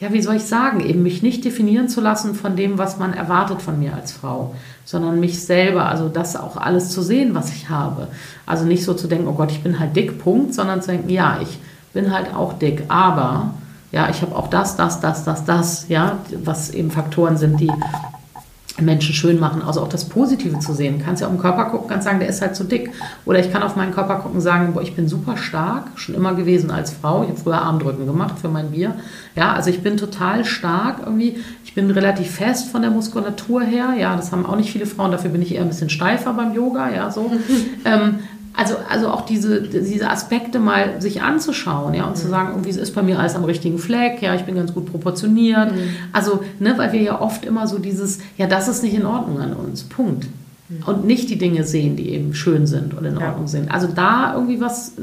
ja, 0.00 0.12
wie 0.12 0.22
soll 0.22 0.36
ich 0.36 0.44
sagen, 0.44 0.80
eben 0.80 1.02
mich 1.02 1.22
nicht 1.22 1.44
definieren 1.44 1.88
zu 1.88 2.00
lassen 2.00 2.34
von 2.34 2.54
dem, 2.54 2.78
was 2.78 2.98
man 2.98 3.14
erwartet 3.14 3.60
von 3.62 3.78
mir 3.80 3.94
als 3.94 4.12
Frau, 4.12 4.54
sondern 4.84 5.18
mich 5.18 5.42
selber, 5.42 5.86
also 5.86 6.08
das 6.08 6.36
auch 6.36 6.56
alles 6.56 6.90
zu 6.90 7.02
sehen, 7.02 7.34
was 7.34 7.52
ich 7.52 7.68
habe. 7.68 8.06
Also 8.46 8.64
nicht 8.64 8.84
so 8.84 8.94
zu 8.94 9.08
denken, 9.08 9.26
oh 9.26 9.32
Gott, 9.32 9.50
ich 9.50 9.62
bin 9.62 9.80
halt 9.80 9.96
dick, 9.96 10.22
Punkt, 10.22 10.54
sondern 10.54 10.82
zu 10.82 10.92
denken, 10.92 11.10
ja, 11.10 11.40
ich 11.42 11.58
bin 11.92 12.12
halt 12.12 12.32
auch 12.32 12.52
dick, 12.52 12.84
aber 12.86 13.54
ja, 13.90 14.08
ich 14.08 14.22
habe 14.22 14.36
auch 14.36 14.48
das, 14.48 14.76
das, 14.76 15.00
das, 15.00 15.24
das, 15.24 15.44
das, 15.44 15.88
ja, 15.88 16.18
was 16.44 16.70
eben 16.70 16.90
Faktoren 16.90 17.36
sind, 17.36 17.58
die 17.58 17.72
Menschen 18.82 19.14
schön 19.14 19.38
machen, 19.40 19.62
also 19.62 19.80
auch 19.80 19.88
das 19.88 20.04
Positive 20.04 20.58
zu 20.58 20.72
sehen. 20.72 20.98
Du 20.98 21.04
kannst 21.04 21.20
ja 21.20 21.28
auf 21.28 21.32
den 21.32 21.40
Körper 21.40 21.66
gucken, 21.66 21.88
kannst 21.88 22.04
sagen, 22.04 22.20
der 22.20 22.28
ist 22.28 22.40
halt 22.40 22.56
zu 22.56 22.64
dick. 22.64 22.90
Oder 23.24 23.38
ich 23.38 23.52
kann 23.52 23.62
auf 23.62 23.76
meinen 23.76 23.92
Körper 23.92 24.16
gucken 24.16 24.36
und 24.36 24.40
sagen, 24.40 24.72
boah, 24.72 24.82
ich 24.82 24.94
bin 24.94 25.08
super 25.08 25.36
stark, 25.36 25.88
schon 25.96 26.14
immer 26.14 26.34
gewesen 26.34 26.70
als 26.70 26.92
Frau. 26.92 27.22
Ich 27.22 27.30
habe 27.30 27.38
früher 27.38 27.62
Armdrücken 27.62 28.06
gemacht 28.06 28.38
für 28.40 28.48
mein 28.48 28.70
Bier. 28.70 28.94
Ja, 29.34 29.52
also 29.52 29.70
ich 29.70 29.82
bin 29.82 29.96
total 29.96 30.44
stark 30.44 31.00
irgendwie. 31.04 31.38
Ich 31.64 31.74
bin 31.74 31.90
relativ 31.90 32.30
fest 32.30 32.70
von 32.70 32.82
der 32.82 32.90
Muskulatur 32.90 33.62
her. 33.62 33.94
Ja, 33.98 34.16
das 34.16 34.32
haben 34.32 34.46
auch 34.46 34.56
nicht 34.56 34.70
viele 34.70 34.86
Frauen. 34.86 35.12
Dafür 35.12 35.30
bin 35.30 35.42
ich 35.42 35.54
eher 35.54 35.62
ein 35.62 35.68
bisschen 35.68 35.90
steifer 35.90 36.32
beim 36.32 36.54
Yoga. 36.54 36.90
Ja, 36.94 37.10
so. 37.10 37.30
ähm, 37.84 38.20
also, 38.58 38.74
also 38.90 39.08
auch 39.10 39.20
diese, 39.20 39.62
diese 39.62 40.10
Aspekte 40.10 40.58
mal 40.58 41.00
sich 41.00 41.22
anzuschauen, 41.22 41.94
ja, 41.94 42.06
und 42.06 42.16
mhm. 42.16 42.16
zu 42.16 42.28
sagen, 42.28 42.48
irgendwie 42.50 42.70
ist 42.70 42.92
bei 42.92 43.02
mir 43.02 43.20
alles 43.20 43.36
am 43.36 43.44
richtigen 43.44 43.78
Fleck, 43.78 44.20
ja, 44.20 44.34
ich 44.34 44.42
bin 44.42 44.56
ganz 44.56 44.74
gut 44.74 44.90
proportioniert. 44.90 45.70
Mhm. 45.70 45.90
Also, 46.12 46.40
ne, 46.58 46.76
weil 46.76 46.92
wir 46.92 47.00
ja 47.00 47.20
oft 47.20 47.44
immer 47.44 47.68
so 47.68 47.78
dieses, 47.78 48.18
ja, 48.36 48.48
das 48.48 48.66
ist 48.66 48.82
nicht 48.82 48.94
in 48.94 49.06
Ordnung 49.06 49.38
an 49.38 49.52
uns, 49.52 49.84
Punkt. 49.84 50.26
Mhm. 50.68 50.82
Und 50.86 51.04
nicht 51.04 51.30
die 51.30 51.38
Dinge 51.38 51.62
sehen, 51.62 51.94
die 51.94 52.08
eben 52.08 52.34
schön 52.34 52.66
sind 52.66 52.94
und 52.94 53.04
in 53.04 53.16
Ordnung 53.16 53.42
ja. 53.42 53.46
sind. 53.46 53.70
Also 53.70 53.86
da 53.94 54.34
irgendwie 54.34 54.60
was, 54.60 54.94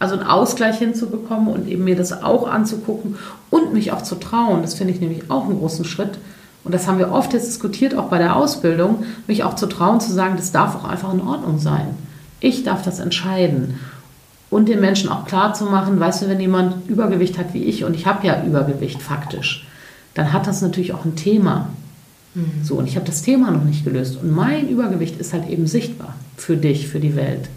also 0.00 0.16
einen 0.16 0.26
Ausgleich 0.26 0.78
hinzubekommen 0.78 1.54
und 1.54 1.68
eben 1.68 1.84
mir 1.84 1.94
das 1.94 2.24
auch 2.24 2.48
anzugucken 2.48 3.14
und 3.50 3.74
mich 3.74 3.92
auch 3.92 4.02
zu 4.02 4.16
trauen, 4.16 4.62
das 4.62 4.74
finde 4.74 4.92
ich 4.92 5.00
nämlich 5.00 5.30
auch 5.30 5.44
einen 5.44 5.60
großen 5.60 5.84
Schritt. 5.84 6.18
Und 6.64 6.74
das 6.74 6.88
haben 6.88 6.98
wir 6.98 7.12
oft 7.12 7.32
jetzt 7.32 7.46
diskutiert, 7.46 7.94
auch 7.94 8.08
bei 8.08 8.18
der 8.18 8.34
Ausbildung, 8.34 9.04
mich 9.28 9.44
auch 9.44 9.54
zu 9.54 9.66
trauen, 9.66 10.00
zu 10.00 10.12
sagen, 10.12 10.34
das 10.36 10.50
darf 10.50 10.74
auch 10.74 10.84
einfach 10.84 11.14
in 11.14 11.20
Ordnung 11.20 11.60
sein. 11.60 11.94
Ich 12.40 12.64
darf 12.64 12.82
das 12.82 12.98
entscheiden. 12.98 13.78
Und 14.48 14.68
den 14.68 14.80
Menschen 14.80 15.08
auch 15.08 15.26
klar 15.26 15.54
zu 15.54 15.64
machen, 15.64 16.00
weißt 16.00 16.22
du, 16.22 16.28
wenn 16.28 16.40
jemand 16.40 16.88
Übergewicht 16.88 17.38
hat 17.38 17.54
wie 17.54 17.64
ich, 17.64 17.84
und 17.84 17.94
ich 17.94 18.06
habe 18.06 18.26
ja 18.26 18.42
Übergewicht 18.42 19.00
faktisch, 19.00 19.66
dann 20.14 20.32
hat 20.32 20.46
das 20.46 20.60
natürlich 20.60 20.92
auch 20.92 21.04
ein 21.04 21.14
Thema. 21.14 21.68
Mhm. 22.34 22.64
So, 22.64 22.74
und 22.74 22.88
ich 22.88 22.96
habe 22.96 23.06
das 23.06 23.22
Thema 23.22 23.50
noch 23.52 23.62
nicht 23.62 23.84
gelöst. 23.84 24.18
Und 24.20 24.34
mein 24.34 24.68
Übergewicht 24.68 25.20
ist 25.20 25.32
halt 25.32 25.48
eben 25.48 25.66
sichtbar 25.66 26.14
für 26.36 26.56
dich, 26.56 26.88
für 26.88 26.98
die 26.98 27.14
Welt. 27.14 27.48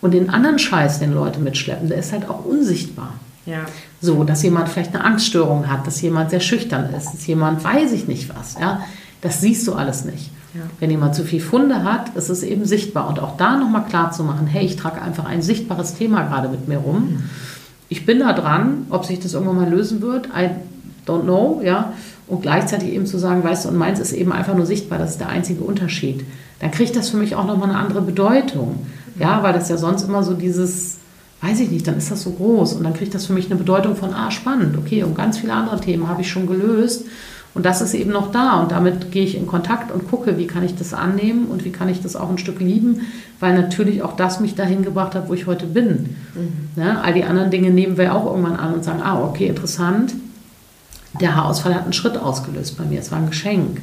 Und 0.00 0.14
den 0.14 0.30
anderen 0.30 0.58
Scheiß, 0.58 0.98
den 0.98 1.12
Leute 1.12 1.40
mitschleppen, 1.40 1.88
der 1.88 1.98
ist 1.98 2.12
halt 2.12 2.28
auch 2.28 2.44
unsichtbar. 2.44 3.14
Ja. 3.46 3.64
So, 4.00 4.24
dass 4.24 4.42
jemand 4.42 4.68
vielleicht 4.68 4.94
eine 4.94 5.04
Angststörung 5.04 5.68
hat, 5.68 5.86
dass 5.86 6.00
jemand 6.02 6.30
sehr 6.30 6.40
schüchtern 6.40 6.92
ist, 6.94 7.12
dass 7.12 7.26
jemand 7.26 7.64
weiß 7.64 7.92
ich 7.92 8.06
nicht 8.06 8.28
was. 8.28 8.56
Ja? 8.60 8.84
Das 9.22 9.40
siehst 9.40 9.66
du 9.66 9.74
alles 9.74 10.04
nicht. 10.04 10.30
Ja. 10.54 10.62
Wenn 10.80 10.90
jemand 10.90 11.14
zu 11.14 11.24
viel 11.24 11.40
Funde 11.40 11.84
hat, 11.84 12.16
ist 12.16 12.30
es 12.30 12.42
eben 12.42 12.64
sichtbar. 12.64 13.08
Und 13.08 13.20
auch 13.20 13.36
da 13.36 13.56
nochmal 13.56 13.84
klar 13.84 14.12
zu 14.12 14.24
machen, 14.24 14.46
hey, 14.46 14.64
ich 14.64 14.76
trage 14.76 15.02
einfach 15.02 15.26
ein 15.26 15.42
sichtbares 15.42 15.94
Thema 15.94 16.22
gerade 16.24 16.48
mit 16.48 16.68
mir 16.68 16.78
rum. 16.78 17.10
Mhm. 17.10 17.22
Ich 17.88 18.06
bin 18.06 18.20
da 18.20 18.32
dran, 18.32 18.86
ob 18.90 19.04
sich 19.04 19.20
das 19.20 19.34
irgendwann 19.34 19.56
mal 19.56 19.68
lösen 19.68 20.00
wird, 20.02 20.28
I 20.28 20.50
don't 21.06 21.22
know, 21.22 21.60
ja. 21.64 21.92
Und 22.26 22.42
gleichzeitig 22.42 22.92
eben 22.92 23.06
zu 23.06 23.18
sagen, 23.18 23.42
weißt 23.42 23.64
du, 23.64 23.68
und 23.70 23.76
meins 23.76 23.98
ist 23.98 24.12
eben 24.12 24.32
einfach 24.32 24.54
nur 24.54 24.66
sichtbar, 24.66 24.98
das 24.98 25.12
ist 25.12 25.20
der 25.20 25.30
einzige 25.30 25.64
Unterschied. 25.64 26.24
Dann 26.60 26.70
kriegt 26.70 26.96
das 26.96 27.08
für 27.08 27.16
mich 27.16 27.34
auch 27.34 27.46
nochmal 27.46 27.70
eine 27.70 27.78
andere 27.78 28.02
Bedeutung. 28.02 28.86
Ja, 29.18 29.42
weil 29.42 29.52
das 29.52 29.68
ja 29.68 29.76
sonst 29.76 30.02
immer 30.02 30.22
so 30.22 30.34
dieses, 30.34 30.98
weiß 31.40 31.60
ich 31.60 31.70
nicht, 31.70 31.86
dann 31.86 31.96
ist 31.96 32.10
das 32.10 32.22
so 32.22 32.30
groß 32.30 32.74
und 32.74 32.84
dann 32.84 32.94
kriegt 32.94 33.14
das 33.14 33.26
für 33.26 33.32
mich 33.32 33.46
eine 33.46 33.56
Bedeutung 33.56 33.96
von, 33.96 34.12
ah, 34.14 34.30
spannend, 34.30 34.76
okay, 34.76 35.02
und 35.02 35.14
ganz 35.14 35.38
viele 35.38 35.54
andere 35.54 35.80
Themen 35.80 36.08
habe 36.08 36.20
ich 36.20 36.30
schon 36.30 36.46
gelöst 36.46 37.04
Und 37.58 37.66
das 37.66 37.80
ist 37.80 37.92
eben 37.92 38.12
noch 38.12 38.30
da 38.30 38.60
und 38.60 38.70
damit 38.70 39.10
gehe 39.10 39.24
ich 39.24 39.36
in 39.36 39.48
Kontakt 39.48 39.90
und 39.90 40.08
gucke, 40.08 40.38
wie 40.38 40.46
kann 40.46 40.62
ich 40.62 40.76
das 40.76 40.94
annehmen 40.94 41.46
und 41.46 41.64
wie 41.64 41.72
kann 41.72 41.88
ich 41.88 42.00
das 42.00 42.14
auch 42.14 42.30
ein 42.30 42.38
Stück 42.38 42.60
lieben, 42.60 43.00
weil 43.40 43.52
natürlich 43.52 44.00
auch 44.00 44.14
das 44.14 44.38
mich 44.38 44.54
dahin 44.54 44.84
gebracht 44.84 45.16
hat, 45.16 45.28
wo 45.28 45.34
ich 45.34 45.48
heute 45.48 45.66
bin. 45.66 46.14
Mhm. 46.36 46.80
Ja, 46.80 47.00
all 47.00 47.14
die 47.14 47.24
anderen 47.24 47.50
Dinge 47.50 47.70
nehmen 47.70 47.98
wir 47.98 48.14
auch 48.14 48.26
irgendwann 48.26 48.54
an 48.54 48.74
und 48.74 48.84
sagen, 48.84 49.02
ah, 49.02 49.20
okay, 49.24 49.48
interessant. 49.48 50.14
Der 51.20 51.34
Haarausfall 51.34 51.74
hat 51.74 51.82
einen 51.82 51.94
Schritt 51.94 52.16
ausgelöst 52.16 52.78
bei 52.78 52.84
mir, 52.84 53.00
es 53.00 53.10
war 53.10 53.18
ein 53.18 53.26
Geschenk. 53.26 53.80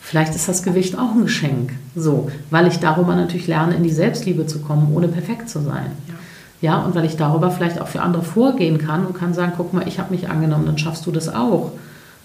Vielleicht 0.00 0.36
ist 0.36 0.48
das 0.48 0.62
Gewicht 0.62 0.96
auch 0.96 1.10
ein 1.10 1.22
Geschenk, 1.22 1.72
so, 1.96 2.30
weil 2.50 2.68
ich 2.68 2.78
darüber 2.78 3.16
natürlich 3.16 3.48
lerne, 3.48 3.74
in 3.74 3.82
die 3.82 3.90
Selbstliebe 3.90 4.46
zu 4.46 4.60
kommen, 4.60 4.94
ohne 4.94 5.08
perfekt 5.08 5.50
zu 5.50 5.60
sein. 5.60 5.90
Ja. 6.06 6.14
Ja, 6.60 6.78
und 6.78 6.94
weil 6.94 7.04
ich 7.04 7.16
darüber 7.16 7.50
vielleicht 7.50 7.80
auch 7.80 7.88
für 7.88 8.02
andere 8.02 8.22
vorgehen 8.22 8.78
kann 8.78 9.06
und 9.06 9.18
kann 9.18 9.34
sagen, 9.34 9.54
guck 9.56 9.72
mal, 9.72 9.88
ich 9.88 9.98
habe 9.98 10.14
mich 10.14 10.28
angenommen, 10.28 10.66
dann 10.66 10.78
schaffst 10.78 11.04
du 11.06 11.10
das 11.10 11.28
auch. 11.28 11.72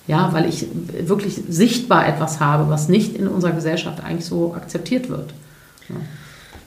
Ja, 0.08 0.32
weil 0.34 0.47
ich 0.47 0.68
wirklich 1.08 1.41
sichtbar 1.49 2.08
etwas 2.08 2.39
habe, 2.39 2.70
was 2.70 2.89
nicht 2.89 3.16
in 3.16 3.28
unserer 3.28 3.53
Gesellschaft 3.53 4.03
eigentlich 4.03 4.26
so 4.26 4.53
akzeptiert 4.53 5.10
wird. 5.10 5.34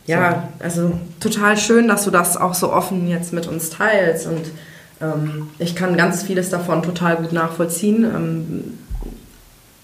Ja, 0.06 0.18
ja 0.20 0.48
also 0.58 0.98
total 1.20 1.56
schön, 1.56 1.86
dass 1.86 2.04
du 2.04 2.10
das 2.10 2.36
auch 2.36 2.54
so 2.54 2.72
offen 2.72 3.06
jetzt 3.06 3.32
mit 3.32 3.46
uns 3.46 3.70
teilst 3.70 4.26
und 4.26 4.42
ähm, 5.00 5.50
ich 5.58 5.76
kann 5.76 5.96
ganz 5.96 6.24
vieles 6.24 6.50
davon 6.50 6.82
total 6.82 7.16
gut 7.16 7.32
nachvollziehen. 7.32 8.04
Ähm, 8.04 8.78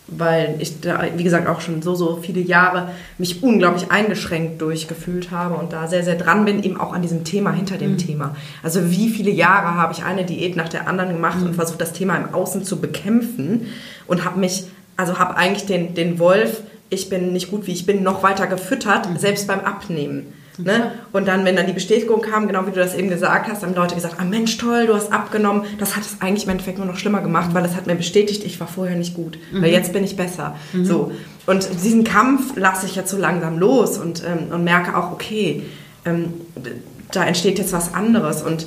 weil 0.06 0.56
ich 0.58 0.80
da, 0.80 1.02
wie 1.16 1.24
gesagt, 1.24 1.46
auch 1.46 1.60
schon 1.60 1.80
so, 1.80 1.94
so 1.94 2.16
viele 2.16 2.40
Jahre 2.40 2.90
mich 3.16 3.42
unglaublich 3.42 3.90
eingeschränkt 3.90 4.60
durchgefühlt 4.60 5.30
habe 5.30 5.54
und 5.54 5.72
da 5.72 5.86
sehr, 5.86 6.04
sehr 6.04 6.16
dran 6.16 6.44
bin, 6.44 6.62
eben 6.62 6.78
auch 6.78 6.92
an 6.92 7.00
diesem 7.00 7.24
Thema 7.24 7.52
hinter 7.52 7.78
dem 7.78 7.92
mhm. 7.92 7.98
Thema. 7.98 8.36
Also 8.62 8.90
wie 8.90 9.08
viele 9.08 9.30
Jahre 9.30 9.74
habe 9.74 9.94
ich 9.94 10.04
eine 10.04 10.24
Diät 10.24 10.56
nach 10.56 10.68
der 10.68 10.88
anderen 10.88 11.12
gemacht 11.12 11.40
mhm. 11.40 11.46
und 11.46 11.54
versucht, 11.54 11.80
das 11.80 11.94
Thema 11.94 12.16
im 12.16 12.34
Außen 12.34 12.64
zu 12.64 12.80
bekämpfen 12.80 13.68
und 14.06 14.24
habe 14.24 14.38
mich, 14.38 14.64
also 14.96 15.18
habe 15.18 15.36
eigentlich 15.36 15.64
den, 15.66 15.94
den 15.94 16.18
Wolf, 16.18 16.60
ich 16.90 17.08
bin 17.08 17.32
nicht 17.32 17.50
gut, 17.50 17.66
wie 17.66 17.72
ich 17.72 17.86
bin, 17.86 18.02
noch 18.02 18.22
weiter 18.22 18.46
gefüttert, 18.46 19.08
mhm. 19.08 19.16
selbst 19.16 19.46
beim 19.46 19.60
Abnehmen. 19.60 20.34
Ne? 20.56 20.92
Und 21.12 21.26
dann, 21.26 21.44
wenn 21.44 21.56
dann 21.56 21.66
die 21.66 21.72
Bestätigung 21.72 22.20
kam, 22.20 22.46
genau 22.46 22.66
wie 22.66 22.70
du 22.70 22.78
das 22.78 22.94
eben 22.94 23.08
gesagt 23.08 23.48
hast, 23.50 23.64
haben 23.64 23.74
Leute 23.74 23.96
gesagt, 23.96 24.16
ah 24.18 24.24
Mensch, 24.24 24.56
toll, 24.56 24.86
du 24.86 24.94
hast 24.94 25.12
abgenommen. 25.12 25.64
Das 25.78 25.96
hat 25.96 26.04
es 26.04 26.20
eigentlich 26.20 26.44
im 26.44 26.50
Endeffekt 26.50 26.78
nur 26.78 26.86
noch 26.86 26.96
schlimmer 26.96 27.20
gemacht, 27.22 27.50
weil 27.54 27.64
es 27.64 27.74
hat 27.74 27.86
mir 27.86 27.96
bestätigt, 27.96 28.44
ich 28.44 28.60
war 28.60 28.68
vorher 28.68 28.96
nicht 28.96 29.14
gut. 29.14 29.36
Mhm. 29.52 29.62
Weil 29.62 29.70
jetzt 29.70 29.92
bin 29.92 30.04
ich 30.04 30.16
besser. 30.16 30.54
Mhm. 30.72 30.84
So. 30.84 31.12
Und 31.46 31.68
diesen 31.82 32.04
Kampf 32.04 32.56
lasse 32.56 32.86
ich 32.86 32.94
jetzt 32.94 33.10
so 33.10 33.18
langsam 33.18 33.58
los 33.58 33.98
und, 33.98 34.22
ähm, 34.24 34.54
und 34.54 34.62
merke 34.62 34.96
auch, 34.96 35.10
okay, 35.10 35.64
ähm, 36.04 36.34
da 37.10 37.24
entsteht 37.24 37.58
jetzt 37.58 37.72
was 37.72 37.92
anderes. 37.92 38.42
Und 38.42 38.66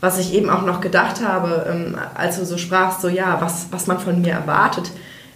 was 0.00 0.18
ich 0.18 0.32
eben 0.32 0.48
auch 0.48 0.64
noch 0.64 0.80
gedacht 0.80 1.22
habe, 1.22 1.66
ähm, 1.70 1.96
als 2.14 2.38
du 2.38 2.46
so 2.46 2.56
sprachst, 2.56 3.02
so 3.02 3.08
ja, 3.08 3.38
was, 3.40 3.66
was 3.70 3.86
man 3.86 3.98
von 3.98 4.22
mir 4.22 4.32
erwartet, 4.32 4.90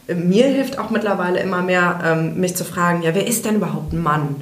äh, 0.07 0.14
mir 0.14 0.46
hilft 0.46 0.78
auch 0.78 0.88
mittlerweile 0.88 1.40
immer 1.40 1.62
mehr, 1.62 2.01
ähm, 2.05 2.40
mich 2.40 2.57
zu 2.57 2.64
fragen, 2.64 3.03
ja, 3.03 3.14
wer 3.14 3.26
ist 3.26 3.44
denn 3.44 3.57
überhaupt 3.57 3.92
ein 3.92 4.03
Mann? 4.03 4.36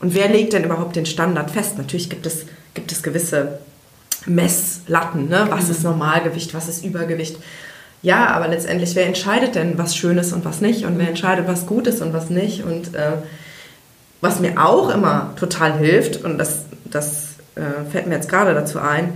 Und 0.00 0.14
wer 0.14 0.28
legt 0.28 0.54
denn 0.54 0.64
überhaupt 0.64 0.96
den 0.96 1.06
Standard 1.06 1.50
fest? 1.50 1.78
Natürlich 1.78 2.10
gibt 2.10 2.26
es, 2.26 2.46
gibt 2.74 2.90
es 2.90 3.02
gewisse 3.02 3.60
Messlatten. 4.26 5.28
Ne? 5.28 5.46
Was 5.50 5.68
ist 5.68 5.80
mhm. 5.80 5.90
Normalgewicht, 5.90 6.54
was 6.54 6.68
ist 6.68 6.84
Übergewicht? 6.84 7.36
Ja, 8.02 8.28
aber 8.28 8.48
letztendlich, 8.48 8.94
wer 8.94 9.06
entscheidet 9.06 9.54
denn, 9.54 9.76
was 9.76 9.94
schön 9.94 10.16
ist 10.16 10.32
und 10.32 10.44
was 10.44 10.62
nicht? 10.62 10.86
Und 10.86 10.98
wer 10.98 11.08
entscheidet, 11.08 11.46
was 11.46 11.66
gut 11.66 11.86
ist 11.86 12.00
und 12.00 12.14
was 12.14 12.30
nicht? 12.30 12.64
Und 12.64 12.94
äh, 12.94 13.12
was 14.22 14.40
mir 14.40 14.64
auch 14.64 14.88
immer 14.88 15.34
total 15.36 15.76
hilft, 15.78 16.24
und 16.24 16.38
das, 16.38 16.64
das 16.86 17.34
äh, 17.56 17.90
fällt 17.90 18.06
mir 18.06 18.14
jetzt 18.14 18.30
gerade 18.30 18.54
dazu 18.54 18.78
ein, 18.78 19.12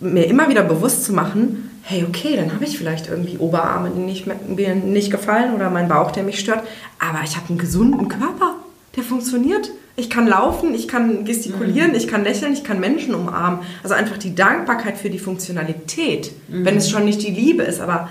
mir 0.00 0.26
immer 0.26 0.50
wieder 0.50 0.62
bewusst 0.62 1.04
zu 1.04 1.14
machen, 1.14 1.70
hey, 1.82 2.04
okay, 2.06 2.36
dann 2.36 2.54
habe 2.54 2.64
ich 2.64 2.76
vielleicht 2.76 3.08
irgendwie 3.08 3.38
Oberarme, 3.38 3.90
die 3.90 4.00
nicht, 4.00 4.26
mir 4.26 4.74
nicht 4.74 5.10
gefallen 5.10 5.54
oder 5.54 5.70
mein 5.70 5.88
Bauch, 5.88 6.10
der 6.10 6.22
mich 6.22 6.40
stört, 6.40 6.62
aber 6.98 7.20
ich 7.24 7.36
habe 7.36 7.48
einen 7.48 7.58
gesunden 7.58 8.08
Körper 8.08 8.54
der 8.96 9.02
funktioniert. 9.02 9.70
Ich 9.96 10.08
kann 10.08 10.26
laufen, 10.26 10.74
ich 10.74 10.88
kann 10.88 11.24
gestikulieren, 11.24 11.90
mhm. 11.90 11.96
ich 11.96 12.08
kann 12.08 12.24
lächeln, 12.24 12.52
ich 12.52 12.64
kann 12.64 12.80
Menschen 12.80 13.14
umarmen. 13.14 13.60
Also 13.82 13.94
einfach 13.94 14.18
die 14.18 14.34
Dankbarkeit 14.34 14.96
für 14.96 15.10
die 15.10 15.18
Funktionalität, 15.18 16.32
mhm. 16.48 16.64
wenn 16.64 16.76
es 16.76 16.90
schon 16.90 17.04
nicht 17.04 17.22
die 17.22 17.30
Liebe 17.30 17.62
ist, 17.62 17.80
aber 17.80 18.08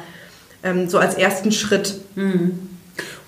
ähm, 0.64 0.90
so 0.90 1.00
als 1.00 1.16
ersten 1.16 1.52
Schritt. 1.52 2.00
Mhm. 2.16 2.70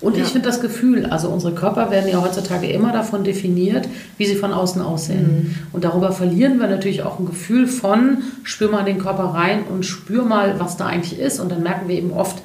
Und 0.00 0.16
ja. 0.16 0.24
ich 0.24 0.30
finde 0.30 0.48
das 0.48 0.60
Gefühl, 0.60 1.06
also 1.06 1.28
unsere 1.28 1.54
Körper 1.54 1.90
werden 1.90 2.10
ja 2.10 2.20
heutzutage 2.20 2.68
immer 2.68 2.92
davon 2.92 3.24
definiert, 3.24 3.88
wie 4.18 4.26
sie 4.26 4.34
von 4.34 4.52
außen 4.52 4.82
aussehen. 4.82 5.26
Mhm. 5.26 5.56
Und 5.72 5.84
darüber 5.84 6.12
verlieren 6.12 6.58
wir 6.58 6.66
natürlich 6.66 7.02
auch 7.02 7.18
ein 7.18 7.26
Gefühl 7.26 7.66
von, 7.66 8.18
spür 8.42 8.70
mal 8.70 8.84
den 8.84 8.98
Körper 8.98 9.24
rein 9.24 9.62
und 9.64 9.84
spür 9.84 10.24
mal, 10.24 10.58
was 10.58 10.76
da 10.76 10.86
eigentlich 10.86 11.18
ist. 11.18 11.40
Und 11.40 11.50
dann 11.50 11.62
merken 11.62 11.88
wir 11.88 11.96
eben 11.96 12.12
oft 12.12 12.42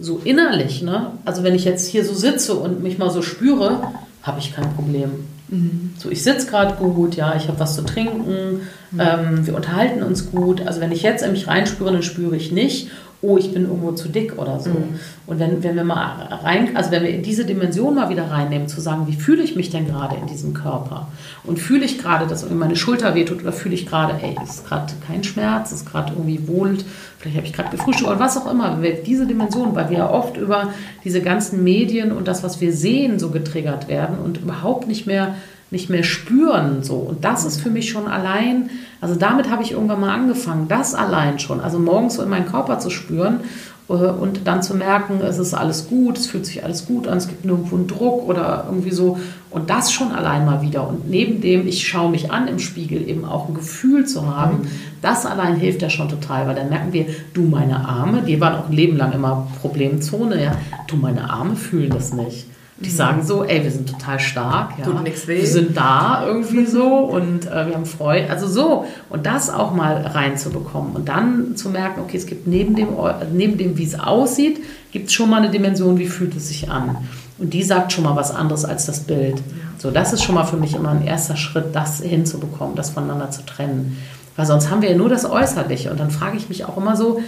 so 0.00 0.20
innerlich, 0.24 0.82
ne? 0.82 1.12
also 1.24 1.42
wenn 1.42 1.54
ich 1.54 1.64
jetzt 1.64 1.88
hier 1.88 2.04
so 2.04 2.14
sitze 2.14 2.54
und 2.54 2.82
mich 2.82 2.98
mal 2.98 3.10
so 3.10 3.20
spüre, 3.20 3.92
habe 4.28 4.38
ich 4.38 4.54
kein 4.54 4.72
Problem. 4.74 5.10
Mhm. 5.48 5.94
So, 5.98 6.10
ich 6.10 6.22
sitze 6.22 6.46
gerade 6.46 6.74
gut, 6.74 7.16
ja, 7.16 7.34
ich 7.34 7.48
habe 7.48 7.58
was 7.58 7.74
zu 7.74 7.82
trinken, 7.82 8.60
mhm. 8.90 9.00
ähm, 9.00 9.46
wir 9.46 9.56
unterhalten 9.56 10.02
uns 10.02 10.30
gut. 10.30 10.66
Also 10.66 10.80
wenn 10.80 10.92
ich 10.92 11.02
jetzt 11.02 11.24
in 11.24 11.32
mich 11.32 11.48
reinspüre, 11.48 11.90
dann 11.90 12.02
spüre 12.02 12.36
ich 12.36 12.52
nicht 12.52 12.90
oh, 13.20 13.36
ich 13.36 13.52
bin 13.52 13.64
irgendwo 13.64 13.92
zu 13.92 14.08
dick 14.08 14.38
oder 14.38 14.60
so. 14.60 14.70
Mhm. 14.70 15.00
Und 15.26 15.38
wenn, 15.40 15.62
wenn 15.62 15.74
wir 15.74 15.84
mal 15.84 16.38
rein, 16.42 16.76
also 16.76 16.90
wenn 16.92 17.02
wir 17.02 17.10
in 17.10 17.22
diese 17.22 17.44
Dimension 17.44 17.94
mal 17.96 18.08
wieder 18.10 18.30
reinnehmen, 18.30 18.68
zu 18.68 18.80
sagen, 18.80 19.06
wie 19.08 19.16
fühle 19.16 19.42
ich 19.42 19.56
mich 19.56 19.70
denn 19.70 19.86
gerade 19.86 20.16
in 20.16 20.26
diesem 20.26 20.54
Körper? 20.54 21.08
Und 21.44 21.58
fühle 21.58 21.84
ich 21.84 21.98
gerade, 21.98 22.26
dass 22.26 22.42
irgendwie 22.42 22.60
meine 22.60 22.76
Schulter 22.76 23.14
wehtut 23.14 23.42
oder 23.42 23.52
fühle 23.52 23.74
ich 23.74 23.86
gerade, 23.86 24.14
ey, 24.22 24.36
ist 24.42 24.66
gerade 24.66 24.92
kein 25.06 25.24
Schmerz, 25.24 25.72
ist 25.72 25.90
gerade 25.90 26.12
irgendwie 26.12 26.46
wohlt, 26.46 26.84
vielleicht 27.18 27.36
habe 27.36 27.46
ich 27.46 27.52
gerade 27.52 27.70
gefrühstückt 27.70 28.08
oder 28.08 28.20
was 28.20 28.36
auch 28.36 28.50
immer. 28.50 28.74
Wenn 28.74 28.82
wir 28.82 29.02
diese 29.02 29.26
Dimension, 29.26 29.74
weil 29.74 29.90
wir 29.90 29.98
ja 29.98 30.10
oft 30.10 30.36
über 30.36 30.72
diese 31.02 31.20
ganzen 31.20 31.64
Medien 31.64 32.12
und 32.12 32.28
das, 32.28 32.44
was 32.44 32.60
wir 32.60 32.72
sehen, 32.72 33.18
so 33.18 33.30
getriggert 33.30 33.88
werden 33.88 34.18
und 34.18 34.38
überhaupt 34.38 34.86
nicht 34.86 35.06
mehr 35.06 35.34
nicht 35.70 35.90
mehr 35.90 36.02
spüren 36.02 36.82
so 36.82 36.96
und 36.96 37.24
das 37.24 37.44
ist 37.44 37.60
für 37.60 37.70
mich 37.70 37.90
schon 37.90 38.06
allein 38.06 38.70
also 39.00 39.14
damit 39.14 39.50
habe 39.50 39.62
ich 39.62 39.72
irgendwann 39.72 40.00
mal 40.00 40.12
angefangen, 40.12 40.66
das 40.68 40.94
allein 40.94 41.38
schon, 41.38 41.60
also 41.60 41.78
morgens 41.78 42.14
so 42.14 42.22
in 42.22 42.28
meinen 42.28 42.46
Körper 42.46 42.80
zu 42.80 42.90
spüren 42.90 43.40
äh, 43.88 43.92
und 43.92 44.46
dann 44.46 44.62
zu 44.62 44.74
merken, 44.74 45.20
es 45.22 45.38
ist 45.38 45.54
alles 45.54 45.88
gut, 45.88 46.18
es 46.18 46.26
fühlt 46.26 46.46
sich 46.46 46.64
alles 46.64 46.86
gut 46.86 47.06
an, 47.06 47.18
es 47.18 47.28
gibt 47.28 47.44
nirgendwo 47.44 47.76
einen 47.76 47.86
Druck 47.86 48.28
oder 48.28 48.64
irgendwie 48.68 48.90
so. 48.90 49.18
Und 49.50 49.70
das 49.70 49.92
schon 49.92 50.12
allein 50.12 50.44
mal 50.44 50.62
wieder. 50.62 50.86
Und 50.86 51.08
neben 51.08 51.40
dem, 51.40 51.66
ich 51.66 51.86
schaue 51.86 52.10
mich 52.10 52.30
an 52.30 52.48
im 52.48 52.58
Spiegel, 52.58 53.08
eben 53.08 53.24
auch 53.24 53.48
ein 53.48 53.54
Gefühl 53.54 54.04
zu 54.04 54.26
haben, 54.26 54.62
mhm. 54.62 54.68
das 55.00 55.24
allein 55.24 55.54
hilft 55.54 55.80
ja 55.80 55.88
schon 55.88 56.08
total, 56.08 56.48
weil 56.48 56.56
dann 56.56 56.68
merken 56.68 56.92
wir, 56.92 57.06
du, 57.34 57.42
meine 57.42 57.88
Arme, 57.88 58.22
die 58.22 58.40
waren 58.40 58.56
auch 58.56 58.68
ein 58.68 58.74
Leben 58.74 58.96
lang 58.96 59.12
immer 59.12 59.46
Problemzone, 59.60 60.42
ja, 60.42 60.52
du, 60.88 60.96
meine 60.96 61.30
Arme 61.30 61.54
fühlen 61.54 61.90
das 61.90 62.12
nicht. 62.12 62.46
Die 62.80 62.90
sagen 62.90 63.26
so, 63.26 63.42
ey, 63.42 63.64
wir 63.64 63.72
sind 63.72 63.90
total 63.90 64.20
stark, 64.20 64.78
ja. 64.78 64.84
Tut 64.84 65.02
nichts 65.02 65.26
weh. 65.26 65.38
Wir 65.38 65.46
sind 65.46 65.76
da 65.76 66.24
irgendwie 66.24 66.64
so 66.64 66.84
und 66.98 67.46
äh, 67.46 67.66
wir 67.66 67.74
haben 67.74 67.86
Freude. 67.86 68.30
Also 68.30 68.46
so. 68.46 68.84
Und 69.10 69.26
das 69.26 69.50
auch 69.50 69.74
mal 69.74 69.96
reinzubekommen 70.06 70.94
und 70.94 71.08
dann 71.08 71.56
zu 71.56 71.70
merken, 71.70 72.00
okay, 72.00 72.16
es 72.16 72.26
gibt 72.26 72.46
neben 72.46 72.76
dem, 72.76 72.88
neben 73.32 73.58
dem 73.58 73.76
wie 73.76 73.84
es 73.84 73.98
aussieht, 73.98 74.60
gibt 74.92 75.08
es 75.08 75.12
schon 75.12 75.28
mal 75.28 75.38
eine 75.38 75.50
Dimension, 75.50 75.98
wie 75.98 76.06
fühlt 76.06 76.36
es 76.36 76.48
sich 76.48 76.70
an. 76.70 76.98
Und 77.38 77.52
die 77.52 77.64
sagt 77.64 77.92
schon 77.92 78.04
mal 78.04 78.14
was 78.14 78.34
anderes 78.34 78.64
als 78.64 78.86
das 78.86 79.00
Bild. 79.00 79.42
So, 79.78 79.90
das 79.90 80.12
ist 80.12 80.22
schon 80.22 80.34
mal 80.34 80.44
für 80.44 80.56
mich 80.56 80.74
immer 80.74 80.90
ein 80.90 81.04
erster 81.04 81.36
Schritt, 81.36 81.74
das 81.74 82.00
hinzubekommen, 82.00 82.76
das 82.76 82.90
voneinander 82.90 83.30
zu 83.30 83.44
trennen. 83.44 83.96
Weil 84.36 84.46
sonst 84.46 84.70
haben 84.70 84.82
wir 84.82 84.90
ja 84.90 84.96
nur 84.96 85.08
das 85.08 85.24
Äußerliche. 85.24 85.90
Und 85.90 85.98
dann 85.98 86.10
frage 86.10 86.36
ich 86.36 86.48
mich 86.48 86.64
auch 86.64 86.76
immer 86.76 86.94
so, 86.94 87.20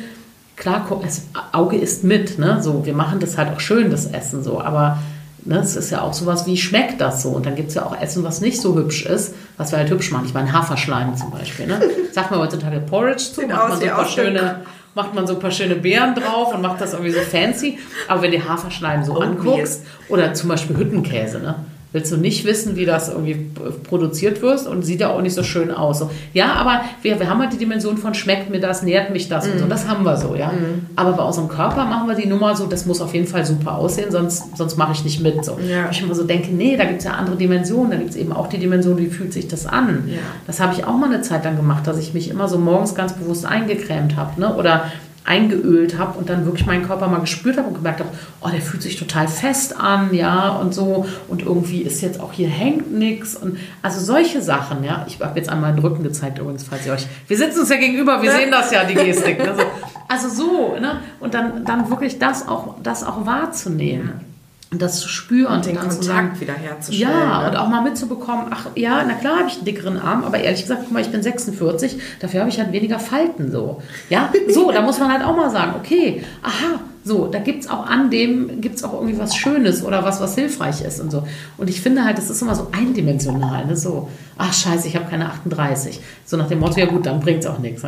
klar, 0.56 0.86
das 1.02 1.22
Auge 1.52 1.76
ist 1.76 2.04
mit, 2.04 2.38
ne? 2.38 2.62
So, 2.62 2.86
wir 2.86 2.94
machen 2.94 3.18
das 3.18 3.36
halt 3.36 3.52
auch 3.52 3.60
schön, 3.60 3.90
das 3.90 4.06
Essen 4.06 4.44
so, 4.44 4.60
aber 4.60 4.98
Ne, 5.44 5.58
es 5.58 5.76
ist 5.76 5.90
ja 5.90 6.02
auch 6.02 6.12
sowas 6.12 6.46
wie, 6.46 6.56
schmeckt 6.56 7.00
das 7.00 7.22
so? 7.22 7.30
Und 7.30 7.46
dann 7.46 7.56
gibt 7.56 7.70
es 7.70 7.74
ja 7.74 7.86
auch 7.86 7.98
Essen, 7.98 8.24
was 8.24 8.40
nicht 8.40 8.60
so 8.60 8.74
hübsch 8.74 9.06
ist, 9.06 9.34
was 9.56 9.72
wir 9.72 9.78
halt 9.78 9.90
hübsch 9.90 10.10
machen. 10.10 10.26
Ich 10.26 10.34
meine, 10.34 10.52
Haferschleim 10.52 11.16
zum 11.16 11.30
Beispiel. 11.30 11.66
Ne? 11.66 11.80
Sagt 12.12 12.30
man 12.30 12.40
heutzutage 12.40 12.80
Porridge 12.80 13.24
zu, 13.32 13.46
macht 13.46 13.68
man, 13.68 13.78
so 13.78 13.84
ein 13.84 13.90
paar 13.90 14.06
schöne, 14.06 14.60
macht 14.94 15.14
man 15.14 15.26
so 15.26 15.34
ein 15.34 15.40
paar 15.40 15.50
schöne 15.50 15.76
Beeren 15.76 16.14
drauf 16.14 16.54
und 16.54 16.60
macht 16.60 16.80
das 16.80 16.92
irgendwie 16.92 17.12
so 17.12 17.20
fancy. 17.20 17.78
Aber 18.08 18.22
wenn 18.22 18.32
du 18.32 18.48
Haferschleim 18.48 19.02
so 19.02 19.16
oh, 19.16 19.20
anguckst, 19.20 19.84
oder 20.08 20.34
zum 20.34 20.48
Beispiel 20.48 20.76
Hüttenkäse, 20.76 21.38
ne? 21.38 21.54
Willst 21.92 22.12
du 22.12 22.16
nicht 22.16 22.44
wissen, 22.44 22.76
wie 22.76 22.86
das 22.86 23.08
irgendwie 23.08 23.50
produziert 23.84 24.42
wird 24.42 24.66
und 24.66 24.82
sieht 24.82 25.00
ja 25.00 25.10
auch 25.10 25.20
nicht 25.20 25.34
so 25.34 25.42
schön 25.42 25.72
aus. 25.72 25.98
So, 25.98 26.10
ja, 26.32 26.52
aber 26.52 26.82
wir, 27.02 27.18
wir 27.18 27.28
haben 27.28 27.40
halt 27.40 27.52
die 27.52 27.58
Dimension 27.58 27.96
von 27.98 28.14
schmeckt 28.14 28.48
mir 28.48 28.60
das, 28.60 28.82
nährt 28.82 29.10
mich 29.10 29.28
das 29.28 29.46
mm. 29.46 29.50
und 29.50 29.58
so, 29.58 29.64
mhm. 29.64 29.70
das 29.70 29.88
haben 29.88 30.04
wir 30.04 30.16
so, 30.16 30.36
ja. 30.36 30.48
Mm. 30.48 30.86
Aber 30.94 31.12
bei 31.12 31.24
unserem 31.24 31.48
Körper 31.48 31.84
machen 31.86 32.08
wir 32.08 32.14
die 32.14 32.28
Nummer 32.28 32.54
so, 32.54 32.66
das 32.66 32.86
muss 32.86 33.00
auf 33.00 33.12
jeden 33.12 33.26
Fall 33.26 33.44
super 33.44 33.76
aussehen, 33.76 34.12
sonst, 34.12 34.56
sonst 34.56 34.76
mache 34.76 34.92
ich 34.92 35.04
nicht 35.04 35.20
mit. 35.20 35.44
So. 35.44 35.58
Ja. 35.68 35.88
Ich 35.90 36.00
immer 36.00 36.14
so 36.14 36.24
denke, 36.24 36.52
nee, 36.52 36.76
da 36.76 36.84
gibt 36.84 36.98
es 36.98 37.04
ja 37.04 37.12
andere 37.12 37.36
Dimensionen, 37.36 37.90
da 37.90 37.96
gibt 37.96 38.10
es 38.10 38.16
eben 38.16 38.32
auch 38.32 38.46
die 38.46 38.58
Dimension, 38.58 38.96
wie 38.98 39.08
fühlt 39.08 39.32
sich 39.32 39.48
das 39.48 39.66
an. 39.66 40.04
Ja. 40.06 40.18
Das 40.46 40.60
habe 40.60 40.74
ich 40.74 40.84
auch 40.84 40.96
mal 40.96 41.12
eine 41.12 41.22
Zeit 41.22 41.44
lang 41.44 41.56
gemacht, 41.56 41.86
dass 41.86 41.98
ich 41.98 42.14
mich 42.14 42.30
immer 42.30 42.48
so 42.48 42.58
morgens 42.58 42.94
ganz 42.94 43.14
bewusst 43.14 43.44
eingecremt 43.46 44.16
habe, 44.16 44.40
ne? 44.40 44.54
oder 44.54 44.84
eingeölt 45.30 45.96
habe 45.96 46.18
und 46.18 46.28
dann 46.28 46.44
wirklich 46.44 46.66
meinen 46.66 46.84
Körper 46.84 47.06
mal 47.06 47.20
gespürt 47.20 47.56
habe 47.56 47.68
und 47.68 47.74
gemerkt 47.74 48.00
habe, 48.00 48.10
oh, 48.40 48.48
der 48.48 48.60
fühlt 48.60 48.82
sich 48.82 48.98
total 48.98 49.28
fest 49.28 49.78
an, 49.78 50.12
ja, 50.12 50.48
und 50.48 50.74
so 50.74 51.06
und 51.28 51.42
irgendwie 51.42 51.82
ist 51.82 52.00
jetzt 52.00 52.18
auch 52.18 52.32
hier 52.32 52.48
hängt 52.48 52.92
nichts 52.92 53.36
und 53.36 53.56
also 53.80 54.00
solche 54.00 54.42
Sachen, 54.42 54.82
ja. 54.82 55.04
Ich 55.06 55.20
habe 55.20 55.38
jetzt 55.38 55.48
an 55.48 55.60
meinen 55.60 55.78
Rücken 55.78 56.02
gezeigt 56.02 56.38
übrigens, 56.38 56.64
falls 56.64 56.84
ihr 56.84 56.92
euch, 56.92 57.06
wir 57.28 57.36
sitzen 57.36 57.60
uns 57.60 57.68
ja 57.68 57.76
gegenüber, 57.76 58.20
wir 58.20 58.32
sehen 58.32 58.50
das 58.50 58.72
ja, 58.72 58.82
die 58.82 58.94
Gestik. 58.94 59.38
Ne? 59.38 59.54
So. 59.56 59.62
Also 60.12 60.28
so, 60.28 60.76
ne? 60.80 61.02
Und 61.20 61.34
dann, 61.34 61.64
dann 61.64 61.88
wirklich 61.88 62.18
das 62.18 62.48
auch, 62.48 62.74
das 62.82 63.04
auch 63.04 63.26
wahrzunehmen. 63.26 64.29
Das 64.72 65.00
zu 65.00 65.08
spüren 65.08 65.52
und 65.52 65.66
den 65.66 65.76
und 65.76 65.80
Kontakt 65.80 66.04
sagen, 66.04 66.40
wieder 66.40 66.54
herzustellen. 66.54 67.10
Ja, 67.10 67.42
ne? 67.42 67.48
und 67.48 67.56
auch 67.56 67.68
mal 67.68 67.82
mitzubekommen, 67.82 68.46
ach 68.50 68.66
ja, 68.76 69.04
na 69.04 69.14
klar 69.14 69.40
habe 69.40 69.48
ich 69.48 69.56
einen 69.56 69.64
dickeren 69.64 69.98
Arm, 69.98 70.22
aber 70.22 70.38
ehrlich 70.38 70.62
gesagt, 70.62 70.82
guck 70.84 70.92
mal, 70.92 71.02
ich 71.02 71.10
bin 71.10 71.22
46, 71.22 72.00
dafür 72.20 72.40
habe 72.40 72.50
ich 72.50 72.60
halt 72.60 72.70
weniger 72.70 73.00
Falten 73.00 73.50
so. 73.50 73.82
Ja, 74.10 74.32
so, 74.48 74.70
da 74.70 74.80
muss 74.82 75.00
man 75.00 75.12
halt 75.12 75.24
auch 75.24 75.36
mal 75.36 75.50
sagen, 75.50 75.74
okay, 75.76 76.24
aha, 76.42 76.80
so, 77.02 77.28
da 77.28 77.38
gibt 77.38 77.64
es 77.64 77.70
auch 77.70 77.86
an 77.86 78.10
dem, 78.10 78.60
gibt 78.60 78.76
es 78.76 78.84
auch 78.84 78.92
irgendwie 78.92 79.18
was 79.18 79.34
Schönes 79.34 79.82
oder 79.82 80.04
was, 80.04 80.20
was 80.20 80.34
hilfreich 80.34 80.82
ist 80.82 81.00
und 81.00 81.10
so. 81.10 81.26
Und 81.56 81.70
ich 81.70 81.80
finde 81.80 82.04
halt, 82.04 82.18
das 82.18 82.28
ist 82.28 82.42
immer 82.42 82.54
so 82.54 82.68
eindimensional, 82.72 83.64
ne? 83.66 83.74
so, 83.74 84.08
ach 84.36 84.52
scheiße, 84.52 84.86
ich 84.86 84.96
habe 84.96 85.08
keine 85.08 85.26
38. 85.26 85.98
So 86.26 86.36
nach 86.36 86.48
dem 86.48 86.60
Motto, 86.60 86.78
ja 86.78 86.84
gut, 86.84 87.06
dann 87.06 87.20
bringt 87.20 87.40
es 87.40 87.46
auch 87.46 87.58
nichts. 87.58 87.82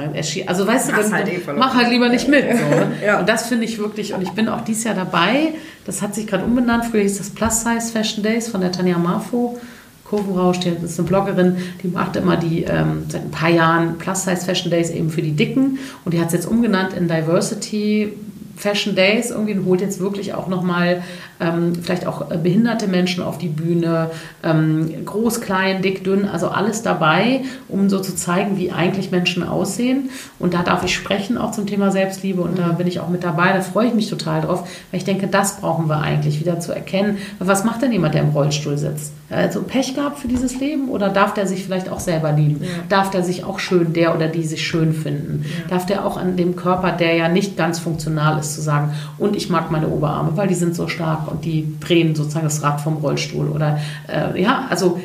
Also 0.46 0.66
weißt 0.66 0.88
du, 0.88 0.92
dann, 0.92 1.12
halt 1.12 1.28
eh 1.28 1.40
mach 1.54 1.74
halt 1.74 1.90
lieber 1.90 2.08
nicht 2.08 2.26
mit. 2.26 2.42
So, 2.42 2.64
ne? 2.64 2.92
ja. 3.06 3.20
Und 3.20 3.28
das 3.28 3.46
finde 3.46 3.66
ich 3.66 3.78
wirklich, 3.78 4.14
und 4.14 4.22
ich 4.22 4.30
bin 4.30 4.48
auch 4.48 4.62
dieses 4.62 4.84
Jahr 4.84 4.94
dabei, 4.94 5.52
das 5.84 6.00
hat 6.00 6.14
sich 6.14 6.26
gerade 6.26 6.44
umbenannt, 6.44 6.86
früher 6.86 7.02
hieß 7.02 7.18
das 7.18 7.30
Plus 7.30 7.64
Size 7.64 7.92
Fashion 7.92 8.22
Days 8.22 8.48
von 8.48 8.62
der 8.62 8.72
Tanja 8.72 8.96
Marfo. 8.96 9.60
Kurvenrausch, 10.04 10.60
die 10.60 10.68
ist 10.68 10.98
eine 10.98 11.08
Bloggerin, 11.08 11.56
die 11.82 11.88
macht 11.88 12.16
immer 12.16 12.36
die 12.36 12.64
ähm, 12.64 13.04
seit 13.08 13.22
ein 13.22 13.30
paar 13.30 13.48
Jahren 13.48 13.96
Plus 13.96 14.24
Size 14.24 14.44
Fashion 14.44 14.70
Days 14.70 14.90
eben 14.90 15.08
für 15.08 15.22
die 15.22 15.32
Dicken 15.32 15.78
und 16.04 16.12
die 16.12 16.20
hat 16.20 16.26
es 16.26 16.32
jetzt 16.34 16.46
umgenannt 16.46 16.92
in 16.92 17.08
Diversity 17.08 18.12
Fashion 18.56 18.94
Days 18.94 19.30
irgendwie 19.30 19.54
und 19.54 19.66
holt 19.66 19.80
jetzt 19.80 20.00
wirklich 20.00 20.34
auch 20.34 20.48
nochmal 20.48 21.02
ähm, 21.42 21.74
vielleicht 21.82 22.06
auch 22.06 22.30
äh, 22.30 22.36
behinderte 22.36 22.86
Menschen 22.86 23.22
auf 23.22 23.38
die 23.38 23.48
Bühne, 23.48 24.10
ähm, 24.42 25.04
groß, 25.04 25.40
klein, 25.40 25.82
dick, 25.82 26.04
dünn, 26.04 26.26
also 26.26 26.48
alles 26.48 26.82
dabei, 26.82 27.42
um 27.68 27.88
so 27.88 28.00
zu 28.00 28.14
zeigen, 28.14 28.56
wie 28.58 28.70
eigentlich 28.70 29.10
Menschen 29.10 29.42
aussehen. 29.42 30.10
Und 30.38 30.54
da 30.54 30.62
darf 30.62 30.84
ich 30.84 30.94
sprechen 30.94 31.38
auch 31.38 31.50
zum 31.52 31.66
Thema 31.66 31.90
Selbstliebe 31.90 32.42
und 32.42 32.52
mhm. 32.52 32.56
da 32.56 32.68
bin 32.68 32.86
ich 32.86 33.00
auch 33.00 33.08
mit 33.08 33.24
dabei. 33.24 33.52
Da 33.52 33.60
freue 33.60 33.88
ich 33.88 33.94
mich 33.94 34.08
total 34.08 34.42
drauf, 34.42 34.68
weil 34.90 34.98
ich 34.98 35.04
denke, 35.04 35.26
das 35.26 35.60
brauchen 35.60 35.88
wir 35.88 35.98
eigentlich 35.98 36.40
wieder 36.40 36.60
zu 36.60 36.72
erkennen. 36.72 37.18
Was 37.38 37.64
macht 37.64 37.82
denn 37.82 37.92
jemand, 37.92 38.14
der 38.14 38.22
im 38.22 38.30
Rollstuhl 38.30 38.78
sitzt? 38.78 39.12
Also 39.30 39.62
Pech 39.62 39.94
gehabt 39.94 40.18
für 40.18 40.28
dieses 40.28 40.60
Leben 40.60 40.90
oder 40.90 41.08
darf 41.08 41.32
der 41.32 41.46
sich 41.46 41.64
vielleicht 41.64 41.88
auch 41.88 42.00
selber 42.00 42.32
lieben? 42.32 42.62
Ja. 42.62 42.68
Darf 42.88 43.10
der 43.10 43.22
sich 43.22 43.44
auch 43.44 43.58
schön, 43.58 43.94
der 43.94 44.14
oder 44.14 44.28
die 44.28 44.44
sich 44.44 44.66
schön 44.66 44.92
finden? 44.92 45.44
Ja. 45.44 45.70
Darf 45.70 45.86
der 45.86 46.04
auch 46.04 46.18
an 46.18 46.36
dem 46.36 46.54
Körper, 46.54 46.92
der 46.92 47.14
ja 47.14 47.28
nicht 47.28 47.56
ganz 47.56 47.78
funktional 47.78 48.38
ist, 48.38 48.41
zu 48.50 48.60
sagen, 48.60 48.92
und 49.18 49.36
ich 49.36 49.50
mag 49.50 49.70
meine 49.70 49.88
Oberarme, 49.88 50.36
weil 50.36 50.48
die 50.48 50.54
sind 50.54 50.74
so 50.74 50.88
stark 50.88 51.30
und 51.30 51.44
die 51.44 51.74
drehen 51.80 52.14
sozusagen 52.14 52.44
das 52.44 52.62
Rad 52.62 52.80
vom 52.80 52.96
Rollstuhl. 52.96 53.48
Oder 53.48 53.78
äh, 54.08 54.40
ja, 54.40 54.66
also, 54.68 55.00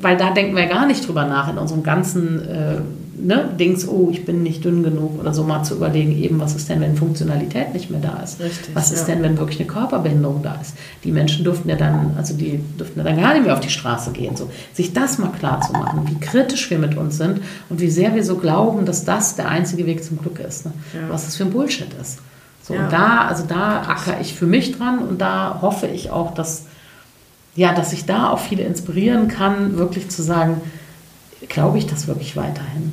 weil 0.00 0.16
da 0.16 0.30
denken 0.32 0.56
wir 0.56 0.66
gar 0.66 0.86
nicht 0.86 1.06
drüber 1.06 1.26
nach 1.26 1.50
in 1.50 1.58
unserem 1.58 1.82
ganzen 1.82 2.48
äh, 2.48 2.76
ne, 3.20 3.48
Dings, 3.58 3.86
oh, 3.88 4.08
ich 4.10 4.24
bin 4.24 4.42
nicht 4.42 4.64
dünn 4.64 4.82
genug 4.82 5.18
oder 5.18 5.34
so 5.34 5.44
mal 5.44 5.62
zu 5.62 5.74
überlegen, 5.74 6.12
eben, 6.16 6.40
was 6.40 6.54
ist 6.54 6.68
denn, 6.68 6.80
wenn 6.80 6.96
Funktionalität 6.96 7.72
nicht 7.74 7.90
mehr 7.90 8.00
da 8.00 8.20
ist? 8.22 8.40
Richtig, 8.40 8.74
was 8.74 8.92
ist 8.92 9.08
ja. 9.08 9.14
denn, 9.14 9.22
wenn 9.22 9.38
wirklich 9.38 9.60
eine 9.60 9.68
Körperbehinderung 9.68 10.42
da 10.42 10.56
ist? 10.60 10.74
Die 11.04 11.12
Menschen 11.12 11.44
dürften 11.44 11.68
ja 11.68 11.76
dann, 11.76 12.12
also 12.16 12.34
die 12.34 12.60
dürften 12.78 12.98
ja 12.98 13.04
dann 13.04 13.20
gar 13.20 13.34
nicht 13.34 13.44
mehr 13.44 13.54
auf 13.54 13.60
die 13.60 13.70
Straße 13.70 14.12
gehen. 14.12 14.36
So. 14.36 14.50
Sich 14.72 14.92
das 14.92 15.18
mal 15.18 15.30
klar 15.30 15.60
zu 15.60 15.72
machen, 15.72 16.02
wie 16.06 16.18
kritisch 16.18 16.70
wir 16.70 16.78
mit 16.78 16.96
uns 16.96 17.18
sind 17.18 17.40
und 17.68 17.80
wie 17.80 17.90
sehr 17.90 18.14
wir 18.14 18.24
so 18.24 18.36
glauben, 18.36 18.86
dass 18.86 19.04
das 19.04 19.36
der 19.36 19.48
einzige 19.48 19.86
Weg 19.86 20.04
zum 20.04 20.18
Glück 20.18 20.38
ist. 20.40 20.66
Ne? 20.66 20.72
Ja. 20.94 21.00
Was 21.08 21.24
das 21.24 21.36
für 21.36 21.44
ein 21.44 21.50
Bullshit 21.50 21.88
ist. 22.00 22.18
So, 22.68 22.74
ja. 22.74 22.84
Und 22.84 22.92
da, 22.92 23.26
also 23.26 23.44
da 23.48 23.80
acker 23.80 24.20
ich 24.20 24.34
für 24.34 24.46
mich 24.46 24.76
dran 24.76 24.98
und 24.98 25.18
da 25.18 25.58
hoffe 25.62 25.86
ich 25.86 26.10
auch, 26.10 26.34
dass, 26.34 26.66
ja, 27.56 27.72
dass 27.72 27.94
ich 27.94 28.04
da 28.04 28.28
auch 28.30 28.38
viele 28.38 28.62
inspirieren 28.64 29.28
kann, 29.28 29.78
wirklich 29.78 30.10
zu 30.10 30.22
sagen, 30.22 30.60
glaube 31.48 31.78
ich 31.78 31.86
das 31.86 32.06
wirklich 32.06 32.36
weiterhin, 32.36 32.92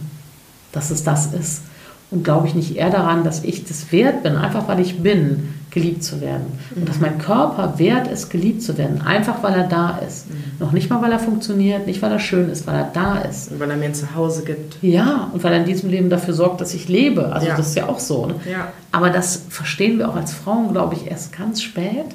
dass 0.71 0.91
es 0.91 1.03
das 1.03 1.27
ist. 1.27 1.63
Und 2.09 2.23
glaube 2.23 2.47
ich 2.47 2.55
nicht 2.55 2.77
eher 2.77 2.89
daran, 2.89 3.25
dass 3.25 3.43
ich 3.43 3.65
das 3.65 3.91
wert 3.91 4.23
bin, 4.23 4.37
einfach 4.37 4.69
weil 4.69 4.79
ich 4.79 5.03
bin, 5.03 5.53
geliebt 5.75 6.03
zu 6.03 6.21
werden. 6.21 6.57
Mhm. 6.73 6.81
Und 6.81 6.89
dass 6.89 6.99
mein 6.99 7.19
Körper 7.19 7.77
wert 7.77 8.07
ist, 8.07 8.29
geliebt 8.29 8.63
zu 8.63 8.77
werden, 8.77 9.01
einfach 9.01 9.43
weil 9.43 9.53
er 9.53 9.67
da 9.67 9.99
ist. 9.99 10.29
Mhm. 10.29 10.35
Noch 10.59 10.71
nicht 10.71 10.89
mal, 10.89 11.01
weil 11.01 11.11
er 11.11 11.19
funktioniert, 11.19 11.85
nicht 11.85 12.01
weil 12.01 12.11
er 12.11 12.19
schön 12.19 12.49
ist, 12.49 12.65
weil 12.65 12.75
er 12.75 12.89
da 12.93 13.19
ist. 13.19 13.51
Und 13.51 13.59
weil 13.59 13.69
er 13.69 13.75
mir 13.75 13.85
ein 13.85 13.93
Zuhause 13.93 14.45
gibt. 14.45 14.77
Ja, 14.81 15.29
und 15.33 15.43
weil 15.43 15.51
er 15.51 15.59
in 15.59 15.65
diesem 15.65 15.89
Leben 15.89 16.09
dafür 16.09 16.33
sorgt, 16.33 16.61
dass 16.61 16.73
ich 16.73 16.87
lebe. 16.87 17.31
Also 17.31 17.47
ja. 17.47 17.57
das 17.57 17.67
ist 17.67 17.75
ja 17.75 17.89
auch 17.89 17.99
so. 17.99 18.25
Ne? 18.27 18.35
Ja. 18.49 18.69
Aber 18.93 19.09
das 19.09 19.43
verstehen 19.49 19.99
wir 19.99 20.09
auch 20.09 20.15
als 20.15 20.33
Frauen, 20.33 20.71
glaube 20.71 20.95
ich, 20.95 21.11
erst 21.11 21.37
ganz 21.37 21.61
spät. 21.61 22.07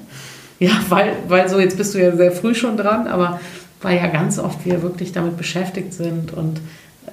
Ja, 0.59 0.73
weil, 0.89 1.13
weil 1.29 1.49
so, 1.49 1.61
jetzt 1.61 1.77
bist 1.77 1.95
du 1.95 1.99
ja 1.99 2.17
sehr 2.17 2.33
früh 2.33 2.55
schon 2.55 2.79
dran, 2.79 3.07
aber 3.07 3.41
weil 3.83 3.99
ja 3.99 4.07
ganz 4.07 4.39
oft 4.39 4.65
wir 4.65 4.83
wirklich 4.83 5.13
damit 5.13 5.37
beschäftigt 5.37 5.93
sind 5.93 6.33
und 6.33 6.61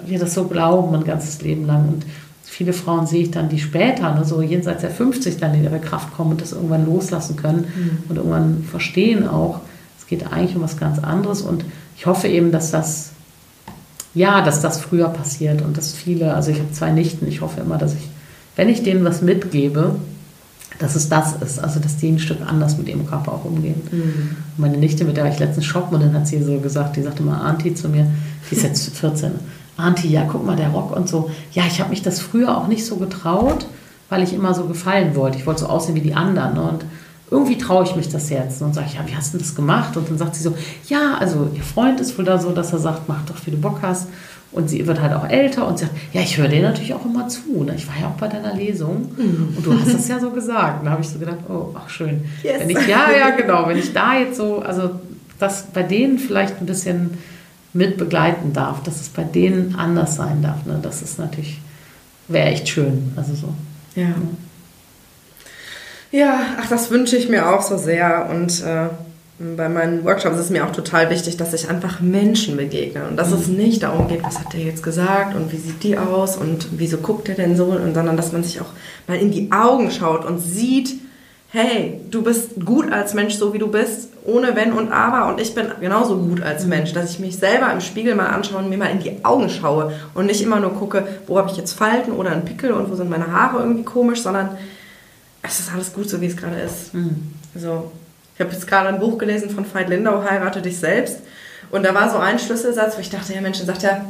wir 0.05 0.19
das 0.19 0.33
so 0.33 0.45
glauben 0.45 0.95
ein 0.95 1.03
ganzes 1.03 1.41
Leben 1.41 1.65
lang. 1.65 1.89
Und 1.89 2.05
viele 2.57 2.73
Frauen 2.73 3.05
sehe 3.05 3.21
ich 3.21 3.29
dann, 3.29 3.49
die 3.49 3.59
später, 3.59 4.15
ne, 4.15 4.25
so 4.25 4.41
jenseits 4.41 4.81
der 4.81 4.89
50 4.89 5.37
dann 5.37 5.53
in 5.53 5.63
ihre 5.63 5.77
Kraft 5.77 6.11
kommen 6.17 6.31
und 6.31 6.41
das 6.41 6.53
irgendwann 6.53 6.87
loslassen 6.87 7.35
können 7.35 7.59
mhm. 7.59 7.99
und 8.09 8.15
irgendwann 8.15 8.63
verstehen 8.63 9.27
auch, 9.27 9.59
es 9.99 10.07
geht 10.07 10.33
eigentlich 10.33 10.55
um 10.55 10.63
was 10.63 10.75
ganz 10.75 10.97
anderes 10.97 11.43
und 11.43 11.63
ich 11.95 12.07
hoffe 12.07 12.27
eben, 12.27 12.51
dass 12.51 12.71
das, 12.71 13.11
ja, 14.15 14.41
dass 14.41 14.59
das 14.59 14.79
früher 14.79 15.09
passiert 15.09 15.61
und 15.61 15.77
dass 15.77 15.93
viele, 15.93 16.33
also 16.33 16.49
ich 16.49 16.57
habe 16.57 16.71
zwei 16.71 16.89
Nichten, 16.89 17.27
ich 17.27 17.41
hoffe 17.41 17.61
immer, 17.61 17.77
dass 17.77 17.93
ich, 17.93 18.09
wenn 18.55 18.69
ich 18.69 18.81
denen 18.81 19.05
was 19.05 19.21
mitgebe, 19.21 19.93
dass 20.79 20.95
es 20.95 21.09
das 21.09 21.35
ist, 21.35 21.59
also 21.59 21.79
dass 21.79 21.97
die 21.97 22.09
ein 22.09 22.17
Stück 22.17 22.39
anders 22.43 22.79
mit 22.79 22.87
ihrem 22.87 23.05
Körper 23.05 23.33
auch 23.33 23.45
umgehen. 23.45 23.83
Mhm. 23.91 24.35
Meine 24.57 24.77
Nichte, 24.77 25.05
mit 25.05 25.15
der 25.15 25.31
ich 25.31 25.37
letztens 25.37 25.65
shoppen 25.65 25.93
und 25.93 26.01
dann 26.01 26.13
hat 26.13 26.27
sie 26.27 26.41
so 26.41 26.59
gesagt, 26.59 26.95
die 26.95 27.03
sagte 27.03 27.21
mal, 27.21 27.47
Auntie 27.47 27.75
zu 27.75 27.87
mir, 27.87 28.07
die 28.49 28.55
ist 28.55 28.63
jetzt 28.63 28.89
14, 28.97 29.33
Auntie, 29.77 30.09
ja, 30.09 30.25
guck 30.29 30.45
mal, 30.45 30.55
der 30.55 30.69
Rock 30.69 30.95
und 30.95 31.07
so. 31.07 31.29
Ja, 31.51 31.63
ich 31.67 31.79
habe 31.79 31.91
mich 31.91 32.01
das 32.01 32.19
früher 32.19 32.57
auch 32.57 32.67
nicht 32.67 32.85
so 32.85 32.97
getraut, 32.97 33.67
weil 34.09 34.23
ich 34.23 34.33
immer 34.33 34.53
so 34.53 34.65
gefallen 34.65 35.15
wollte. 35.15 35.37
Ich 35.37 35.45
wollte 35.45 35.61
so 35.61 35.67
aussehen 35.67 35.95
wie 35.95 36.01
die 36.01 36.15
anderen. 36.15 36.55
Ne? 36.55 36.61
Und 36.61 36.85
irgendwie 37.29 37.57
traue 37.57 37.83
ich 37.83 37.95
mich 37.95 38.09
das 38.09 38.29
jetzt. 38.29 38.61
Und 38.61 38.73
sage 38.73 38.87
ich, 38.89 38.95
ja, 38.95 39.01
wie 39.05 39.15
hast 39.15 39.33
du 39.33 39.37
das 39.37 39.55
gemacht? 39.55 39.95
Und 39.95 40.09
dann 40.09 40.17
sagt 40.17 40.35
sie 40.35 40.43
so, 40.43 40.55
ja, 40.87 41.15
also 41.19 41.49
ihr 41.53 41.63
Freund 41.63 41.99
ist 41.99 42.17
wohl 42.17 42.25
da 42.25 42.39
so, 42.39 42.51
dass 42.51 42.73
er 42.73 42.79
sagt, 42.79 43.07
mach 43.07 43.23
doch, 43.25 43.35
wie 43.45 43.51
du 43.51 43.57
Bock 43.57 43.79
hast. 43.81 44.07
Und 44.51 44.69
sie 44.69 44.87
wird 44.87 45.01
halt 45.01 45.13
auch 45.13 45.27
älter 45.27 45.67
und 45.67 45.77
sagt, 45.77 45.91
ja, 46.13 46.21
ich 46.21 46.37
höre 46.37 46.47
dir 46.47 46.61
natürlich 46.61 46.93
auch 46.93 47.05
immer 47.05 47.27
zu. 47.27 47.63
Ne? 47.63 47.75
Ich 47.75 47.87
war 47.87 47.95
ja 47.99 48.07
auch 48.07 48.17
bei 48.17 48.29
deiner 48.29 48.55
Lesung 48.55 49.11
mhm. 49.17 49.53
und 49.57 49.65
du 49.65 49.77
hast 49.77 49.93
das 49.93 50.07
ja 50.07 50.19
so 50.19 50.31
gesagt. 50.31 50.85
Da 50.85 50.91
habe 50.91 51.01
ich 51.01 51.09
so 51.09 51.19
gedacht, 51.19 51.39
oh, 51.49 51.75
ach 51.75 51.89
schön. 51.89 52.23
Yes. 52.43 52.61
Wenn 52.61 52.69
ich, 52.69 52.87
ja, 52.87 53.11
ja, 53.11 53.31
genau. 53.31 53.67
Wenn 53.67 53.77
ich 53.77 53.93
da 53.93 54.17
jetzt 54.17 54.37
so, 54.37 54.59
also 54.59 54.91
das 55.37 55.65
bei 55.73 55.83
denen 55.83 56.17
vielleicht 56.17 56.59
ein 56.61 56.65
bisschen 56.65 57.11
mit 57.77 57.97
begleiten 57.97 58.53
darf, 58.53 58.81
dass 58.81 58.99
es 58.99 59.09
bei 59.09 59.23
denen 59.23 59.75
anders 59.75 60.15
sein 60.15 60.41
darf. 60.41 60.65
Ne? 60.65 60.79
Das 60.81 61.03
ist 61.03 61.19
natürlich, 61.19 61.61
wäre 62.27 62.47
echt 62.47 62.67
schön. 62.67 63.13
Also 63.15 63.35
so. 63.35 63.53
Ja. 63.95 64.15
Ja, 66.11 66.39
ach, 66.59 66.67
das 66.69 66.89
wünsche 66.89 67.17
ich 67.17 67.29
mir 67.29 67.47
auch 67.47 67.61
so 67.61 67.77
sehr. 67.77 68.29
Und 68.31 68.63
äh, 68.63 68.87
bei 69.55 69.69
meinen 69.69 70.03
Workshops 70.05 70.37
ist 70.37 70.45
es 70.45 70.49
mir 70.49 70.65
auch 70.65 70.71
total 70.71 71.11
wichtig, 71.11 71.37
dass 71.37 71.53
ich 71.53 71.69
einfach 71.69 71.99
Menschen 71.99 72.57
begegne 72.57 73.07
und 73.07 73.15
dass 73.15 73.29
mhm. 73.29 73.35
es 73.35 73.47
nicht 73.47 73.83
darum 73.83 74.07
geht, 74.07 74.23
was 74.23 74.39
hat 74.39 74.53
der 74.53 74.61
jetzt 74.61 74.81
gesagt 74.81 75.35
und 75.35 75.51
wie 75.51 75.57
sieht 75.57 75.83
die 75.83 75.99
aus 75.99 76.35
und 76.35 76.69
wieso 76.71 76.97
guckt 76.97 77.29
er 77.29 77.35
denn 77.35 77.55
so, 77.55 77.65
und, 77.65 77.93
sondern 77.93 78.17
dass 78.17 78.31
man 78.31 78.43
sich 78.43 78.59
auch 78.59 78.71
mal 79.07 79.17
in 79.17 79.29
die 79.29 79.51
Augen 79.51 79.91
schaut 79.91 80.25
und 80.25 80.39
sieht, 80.39 80.95
hey, 81.49 82.01
du 82.09 82.23
bist 82.23 82.65
gut 82.65 82.91
als 82.91 83.13
Mensch, 83.13 83.35
so 83.35 83.53
wie 83.53 83.59
du 83.59 83.67
bist, 83.67 84.06
ohne 84.27 84.55
Wenn 84.55 84.73
und 84.73 84.91
Aber 84.91 85.29
und 85.29 85.39
ich 85.39 85.55
bin 85.55 85.71
genauso 85.79 86.17
gut 86.17 86.41
als. 86.41 86.67
Mensch, 86.67 86.91
dass 86.91 87.11
ich 87.11 87.19
mich 87.19 87.37
selber 87.37 87.71
im 87.71 87.79
Spiegel 87.79 88.13
mal 88.13 88.27
anschaue 88.27 88.59
und 88.59 88.69
mir 88.69 88.77
mal 88.77 88.91
in 88.91 88.99
die 88.99 89.23
Augen 89.23 89.49
schaue 89.49 89.93
und 90.13 90.25
nicht 90.25 90.41
immer 90.41 90.59
nur 90.59 90.73
gucke, 90.73 91.07
wo 91.25 91.37
habe 91.37 91.49
ich 91.49 91.55
jetzt 91.55 91.73
Falten 91.73 92.11
oder 92.11 92.31
einen 92.31 92.43
Pickel 92.43 92.71
und 92.71 92.91
wo 92.91 92.95
sind 92.95 93.09
meine 93.09 93.31
Haare 93.31 93.59
irgendwie 93.59 93.83
komisch, 93.83 94.21
sondern 94.21 94.57
es 95.43 95.59
ist 95.61 95.71
alles 95.73 95.93
gut, 95.93 96.09
so 96.09 96.19
wie 96.19 96.25
es 96.25 96.35
gerade 96.35 96.59
ist. 96.59 96.93
Mhm. 96.93 97.33
Also, 97.55 97.91
ich 98.35 98.41
habe 98.41 98.51
jetzt 98.51 98.67
gerade 98.67 98.89
ein 98.89 98.99
Buch 98.99 99.17
gelesen 99.17 99.49
von 99.49 99.65
Veit 99.71 99.87
Lindau, 99.87 100.23
Heirate 100.29 100.61
dich 100.61 100.77
selbst 100.77 101.19
und 101.71 101.85
da 101.85 101.93
war 101.93 102.09
so 102.09 102.17
ein 102.17 102.37
Schlüsselsatz, 102.37 102.97
wo 102.97 103.01
ich 103.01 103.09
dachte, 103.09 103.33
ja 103.33 103.39
Mensch, 103.39 103.59
dann 103.59 103.67
sagt 103.67 103.83
ja, 103.83 104.05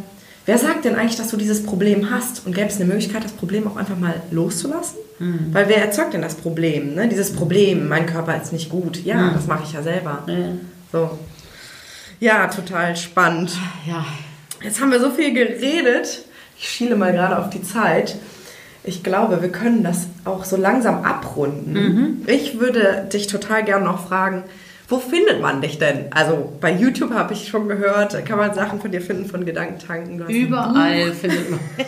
wer 0.47 0.57
sagt 0.57 0.85
denn 0.85 0.95
eigentlich, 0.95 1.17
dass 1.17 1.29
du 1.29 1.37
dieses 1.37 1.61
Problem 1.61 2.09
hast 2.09 2.47
und 2.47 2.55
gäbe 2.55 2.67
es 2.67 2.77
eine 2.77 2.85
Möglichkeit, 2.85 3.23
das 3.23 3.33
Problem 3.33 3.67
auch 3.67 3.75
einfach 3.75 3.97
mal 3.97 4.15
loszulassen? 4.31 4.97
Mhm. 5.19 5.49
Weil 5.51 5.69
wer 5.69 5.77
erzeugt 5.77 6.13
denn 6.13 6.23
das 6.23 6.35
Problem? 6.35 6.95
Ne? 6.95 7.07
Dieses 7.07 7.31
Problem, 7.33 7.87
mein 7.87 8.07
Körper 8.07 8.41
ist 8.41 8.53
nicht 8.53 8.69
gut. 8.69 9.03
Ja, 9.03 9.17
mhm. 9.17 9.33
das 9.33 9.45
mache 9.45 9.63
ich 9.63 9.73
ja 9.73 9.83
selber. 9.83 10.23
Mhm. 10.25 10.61
So. 10.91 11.19
Ja, 12.19 12.47
total 12.47 12.95
spannend. 12.95 13.51
Ja. 13.85 14.05
Jetzt 14.63 14.81
haben 14.81 14.91
wir 14.91 14.99
so 14.99 15.11
viel 15.11 15.33
geredet. 15.33 16.23
Ich 16.57 16.69
schiele 16.69 16.95
mal 16.95 17.11
gerade 17.11 17.37
auf 17.37 17.49
die 17.51 17.61
Zeit. 17.61 18.17
Ich 18.83 19.03
glaube, 19.03 19.41
wir 19.41 19.49
können 19.49 19.83
das 19.83 20.07
auch 20.23 20.45
so 20.45 20.55
langsam 20.55 21.03
abrunden. 21.03 21.73
Mhm. 21.73 22.21
Ich 22.25 22.59
würde 22.59 23.07
dich 23.11 23.27
total 23.27 23.63
gerne 23.63 23.85
noch 23.85 24.07
fragen, 24.07 24.43
wo 24.89 24.99
findet 24.99 25.41
man 25.41 25.61
dich 25.61 25.79
denn? 25.79 26.05
Also 26.11 26.53
bei 26.61 26.71
YouTube 26.71 27.13
habe 27.13 27.33
ich 27.33 27.47
schon 27.49 27.67
gehört, 27.67 28.25
kann 28.25 28.37
man 28.37 28.53
Sachen 28.53 28.79
von 28.79 28.91
dir 28.91 29.01
finden, 29.01 29.25
von 29.25 29.45
Gedankentanken. 29.45 30.25
Überall 30.27 31.11
findet 31.11 31.49
man 31.49 31.59
mich. 31.77 31.87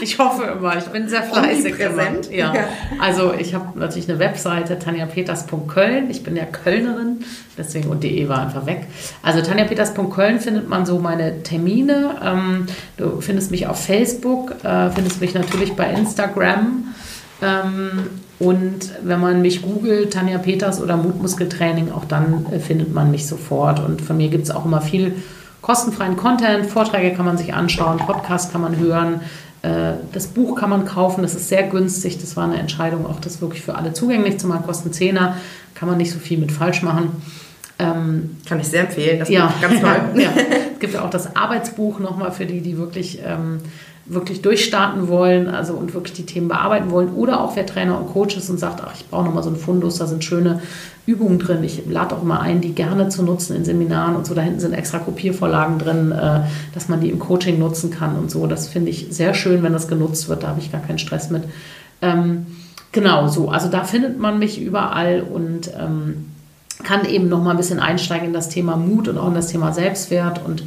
Ich 0.00 0.18
hoffe 0.18 0.44
immer, 0.44 0.76
ich 0.76 0.84
bin 0.86 1.08
sehr 1.08 1.22
fleißig. 1.22 1.76
Präsent. 1.76 2.30
Ja. 2.30 2.54
ja. 2.54 2.64
Also 3.00 3.32
ich 3.32 3.54
habe 3.54 3.78
natürlich 3.78 4.08
eine 4.08 4.18
Webseite, 4.18 4.78
tanjapeters.köln. 4.78 6.10
Ich 6.10 6.22
bin 6.22 6.36
ja 6.36 6.44
Kölnerin, 6.44 7.24
deswegen 7.56 7.88
und 7.88 8.02
de 8.02 8.28
war 8.28 8.40
einfach 8.40 8.66
weg. 8.66 8.86
Also 9.22 9.40
tanjapeters.köln 9.40 10.40
findet 10.40 10.68
man 10.68 10.84
so 10.84 10.98
meine 10.98 11.42
Termine. 11.42 12.16
Ähm, 12.22 12.66
du 12.96 13.20
findest 13.20 13.50
mich 13.50 13.66
auf 13.66 13.82
Facebook, 13.82 14.64
äh, 14.64 14.90
findest 14.90 15.20
mich 15.20 15.32
natürlich 15.32 15.74
bei 15.74 15.88
Instagram. 15.90 16.94
Ähm, 17.42 17.90
und 18.38 18.92
wenn 19.02 19.20
man 19.20 19.42
mich 19.42 19.62
googelt, 19.62 20.12
Tanja 20.12 20.38
Peters 20.38 20.80
oder 20.80 20.96
Mutmuskeltraining, 20.96 21.92
auch 21.92 22.04
dann 22.04 22.46
äh, 22.52 22.58
findet 22.58 22.92
man 22.92 23.10
mich 23.10 23.26
sofort. 23.26 23.80
Und 23.80 24.02
von 24.02 24.16
mir 24.16 24.28
gibt 24.28 24.44
es 24.44 24.50
auch 24.50 24.64
immer 24.64 24.80
viel 24.80 25.14
kostenfreien 25.62 26.16
Content. 26.16 26.66
Vorträge 26.66 27.14
kann 27.16 27.24
man 27.24 27.38
sich 27.38 27.54
anschauen, 27.54 27.98
Podcast 27.98 28.52
kann 28.52 28.60
man 28.60 28.76
hören, 28.76 29.20
äh, 29.62 29.94
das 30.12 30.26
Buch 30.26 30.58
kann 30.58 30.68
man 30.68 30.84
kaufen, 30.84 31.22
das 31.22 31.34
ist 31.34 31.48
sehr 31.48 31.62
günstig. 31.62 32.18
Das 32.20 32.36
war 32.36 32.44
eine 32.44 32.58
Entscheidung, 32.58 33.06
auch 33.06 33.18
das 33.18 33.40
wirklich 33.40 33.62
für 33.62 33.74
alle 33.74 33.92
zugänglich 33.94 34.38
zu 34.38 34.46
machen. 34.46 34.64
Kosten 34.66 34.92
Zehner, 34.92 35.36
kann 35.74 35.88
man 35.88 35.96
nicht 35.96 36.12
so 36.12 36.18
viel 36.18 36.38
mit 36.38 36.52
falsch 36.52 36.82
machen. 36.82 37.22
Ähm, 37.78 38.36
kann 38.46 38.60
ich 38.60 38.68
sehr 38.68 38.82
empfehlen, 38.82 39.18
das 39.18 39.28
ja, 39.28 39.52
ganz 39.60 39.80
toll. 39.80 39.96
ja. 40.22 40.30
Es 40.74 40.78
gibt 40.80 40.96
auch 40.96 41.10
das 41.10 41.34
Arbeitsbuch 41.34 41.98
nochmal 41.98 42.30
für 42.30 42.46
die, 42.46 42.60
die 42.60 42.76
wirklich 42.76 43.20
ähm, 43.24 43.60
wirklich 44.06 44.42
durchstarten 44.42 45.08
wollen, 45.08 45.48
also 45.48 45.74
und 45.74 45.94
wirklich 45.94 46.12
die 46.12 46.26
Themen 46.26 46.48
bearbeiten 46.48 46.90
wollen. 46.90 47.14
Oder 47.14 47.40
auch 47.40 47.56
wer 47.56 47.64
Trainer 47.64 47.98
und 47.98 48.12
Coach 48.12 48.36
ist 48.36 48.50
und 48.50 48.58
sagt, 48.58 48.82
ach, 48.84 48.92
ich 48.94 49.08
brauche 49.08 49.24
nochmal 49.24 49.42
so 49.42 49.48
einen 49.48 49.58
Fundus, 49.58 49.96
da 49.96 50.06
sind 50.06 50.24
schöne 50.24 50.60
Übungen 51.06 51.38
drin. 51.38 51.64
Ich 51.64 51.82
lade 51.88 52.14
auch 52.14 52.22
immer 52.22 52.40
ein, 52.40 52.60
die 52.60 52.74
gerne 52.74 53.08
zu 53.08 53.22
nutzen 53.22 53.56
in 53.56 53.64
Seminaren 53.64 54.16
und 54.16 54.26
so. 54.26 54.34
Da 54.34 54.42
hinten 54.42 54.60
sind 54.60 54.74
extra 54.74 54.98
Kopiervorlagen 54.98 55.78
drin, 55.78 56.12
äh, 56.12 56.40
dass 56.74 56.88
man 56.88 57.00
die 57.00 57.10
im 57.10 57.18
Coaching 57.18 57.58
nutzen 57.58 57.90
kann 57.90 58.16
und 58.16 58.30
so. 58.30 58.46
Das 58.46 58.68
finde 58.68 58.90
ich 58.90 59.08
sehr 59.10 59.32
schön, 59.32 59.62
wenn 59.62 59.72
das 59.72 59.88
genutzt 59.88 60.28
wird. 60.28 60.42
Da 60.42 60.48
habe 60.48 60.60
ich 60.60 60.70
gar 60.70 60.82
keinen 60.82 60.98
Stress 60.98 61.30
mit. 61.30 61.44
Ähm, 62.02 62.46
genau 62.92 63.28
so. 63.28 63.48
Also 63.48 63.68
da 63.68 63.84
findet 63.84 64.18
man 64.18 64.38
mich 64.38 64.60
überall 64.60 65.22
und 65.22 65.70
ähm, 65.78 66.26
kann 66.82 67.06
eben 67.06 67.28
noch 67.28 67.42
mal 67.42 67.52
ein 67.52 67.56
bisschen 67.56 67.80
einsteigen 67.80 68.28
in 68.28 68.32
das 68.32 68.48
Thema 68.48 68.76
Mut 68.76 69.08
und 69.08 69.16
auch 69.16 69.28
in 69.28 69.34
das 69.34 69.48
Thema 69.48 69.72
Selbstwert 69.72 70.40
und 70.44 70.62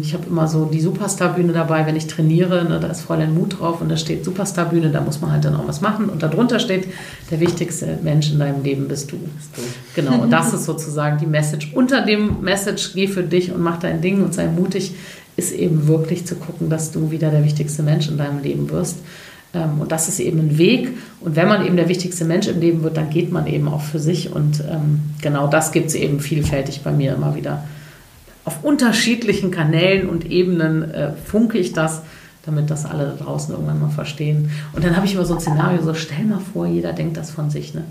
ich 0.00 0.14
habe 0.14 0.26
immer 0.28 0.46
so 0.46 0.66
die 0.66 0.80
Superstar-Bühne 0.80 1.52
dabei, 1.52 1.86
wenn 1.86 1.96
ich 1.96 2.06
trainiere. 2.06 2.64
Ne, 2.64 2.78
da 2.78 2.86
ist 2.86 3.00
Fräulein 3.00 3.34
Mut 3.34 3.58
drauf 3.58 3.80
und 3.80 3.88
da 3.88 3.96
steht 3.96 4.24
Superstar-Bühne, 4.24 4.90
da 4.90 5.00
muss 5.00 5.20
man 5.20 5.32
halt 5.32 5.44
dann 5.44 5.56
auch 5.56 5.66
was 5.66 5.80
machen. 5.80 6.08
Und 6.08 6.22
darunter 6.22 6.60
steht, 6.60 6.86
der 7.32 7.40
wichtigste 7.40 7.98
Mensch 8.00 8.30
in 8.30 8.38
deinem 8.38 8.62
Leben 8.62 8.86
bist 8.86 9.10
du. 9.10 9.16
Bist 9.16 9.50
du. 9.56 9.62
Genau, 10.00 10.22
und 10.22 10.30
das 10.30 10.54
ist 10.54 10.66
sozusagen 10.66 11.18
die 11.18 11.26
Message. 11.26 11.72
Unter 11.74 12.02
dem 12.02 12.42
Message, 12.42 12.92
geh 12.94 13.08
für 13.08 13.24
dich 13.24 13.50
und 13.50 13.60
mach 13.60 13.80
dein 13.80 14.00
Ding 14.00 14.22
und 14.22 14.34
sei 14.34 14.46
mutig, 14.46 14.94
ist 15.36 15.52
eben 15.52 15.88
wirklich 15.88 16.26
zu 16.26 16.36
gucken, 16.36 16.70
dass 16.70 16.92
du 16.92 17.10
wieder 17.10 17.30
der 17.30 17.44
wichtigste 17.44 17.82
Mensch 17.82 18.08
in 18.08 18.18
deinem 18.18 18.40
Leben 18.40 18.70
wirst. 18.70 18.98
Ähm, 19.52 19.80
und 19.80 19.90
das 19.90 20.06
ist 20.06 20.20
eben 20.20 20.38
ein 20.38 20.58
Weg. 20.58 20.90
Und 21.20 21.34
wenn 21.34 21.48
man 21.48 21.66
eben 21.66 21.74
der 21.74 21.88
wichtigste 21.88 22.24
Mensch 22.24 22.46
im 22.46 22.60
Leben 22.60 22.84
wird, 22.84 22.96
dann 22.96 23.10
geht 23.10 23.32
man 23.32 23.48
eben 23.48 23.66
auch 23.66 23.82
für 23.82 23.98
sich. 23.98 24.30
Und 24.32 24.60
ähm, 24.60 25.00
genau 25.20 25.48
das 25.48 25.72
gibt 25.72 25.88
es 25.88 25.96
eben 25.96 26.20
vielfältig 26.20 26.82
bei 26.84 26.92
mir 26.92 27.16
immer 27.16 27.34
wieder 27.34 27.64
auf 28.46 28.62
unterschiedlichen 28.62 29.50
Kanälen 29.50 30.08
und 30.08 30.30
Ebenen 30.30 30.94
äh, 30.94 31.12
funke 31.12 31.58
ich 31.58 31.72
das, 31.72 32.02
damit 32.46 32.70
das 32.70 32.86
alle 32.86 33.06
da 33.06 33.24
draußen 33.24 33.52
irgendwann 33.52 33.80
mal 33.80 33.90
verstehen. 33.90 34.50
Und 34.72 34.84
dann 34.84 34.96
habe 34.96 35.04
ich 35.04 35.14
immer 35.14 35.24
so 35.24 35.34
ein 35.34 35.40
Szenario, 35.40 35.82
so 35.82 35.94
stell 35.94 36.24
mal 36.24 36.40
vor, 36.52 36.64
jeder 36.66 36.92
denkt 36.92 37.16
das 37.16 37.32
von 37.32 37.50
sich. 37.50 37.74
Ne? 37.74 37.82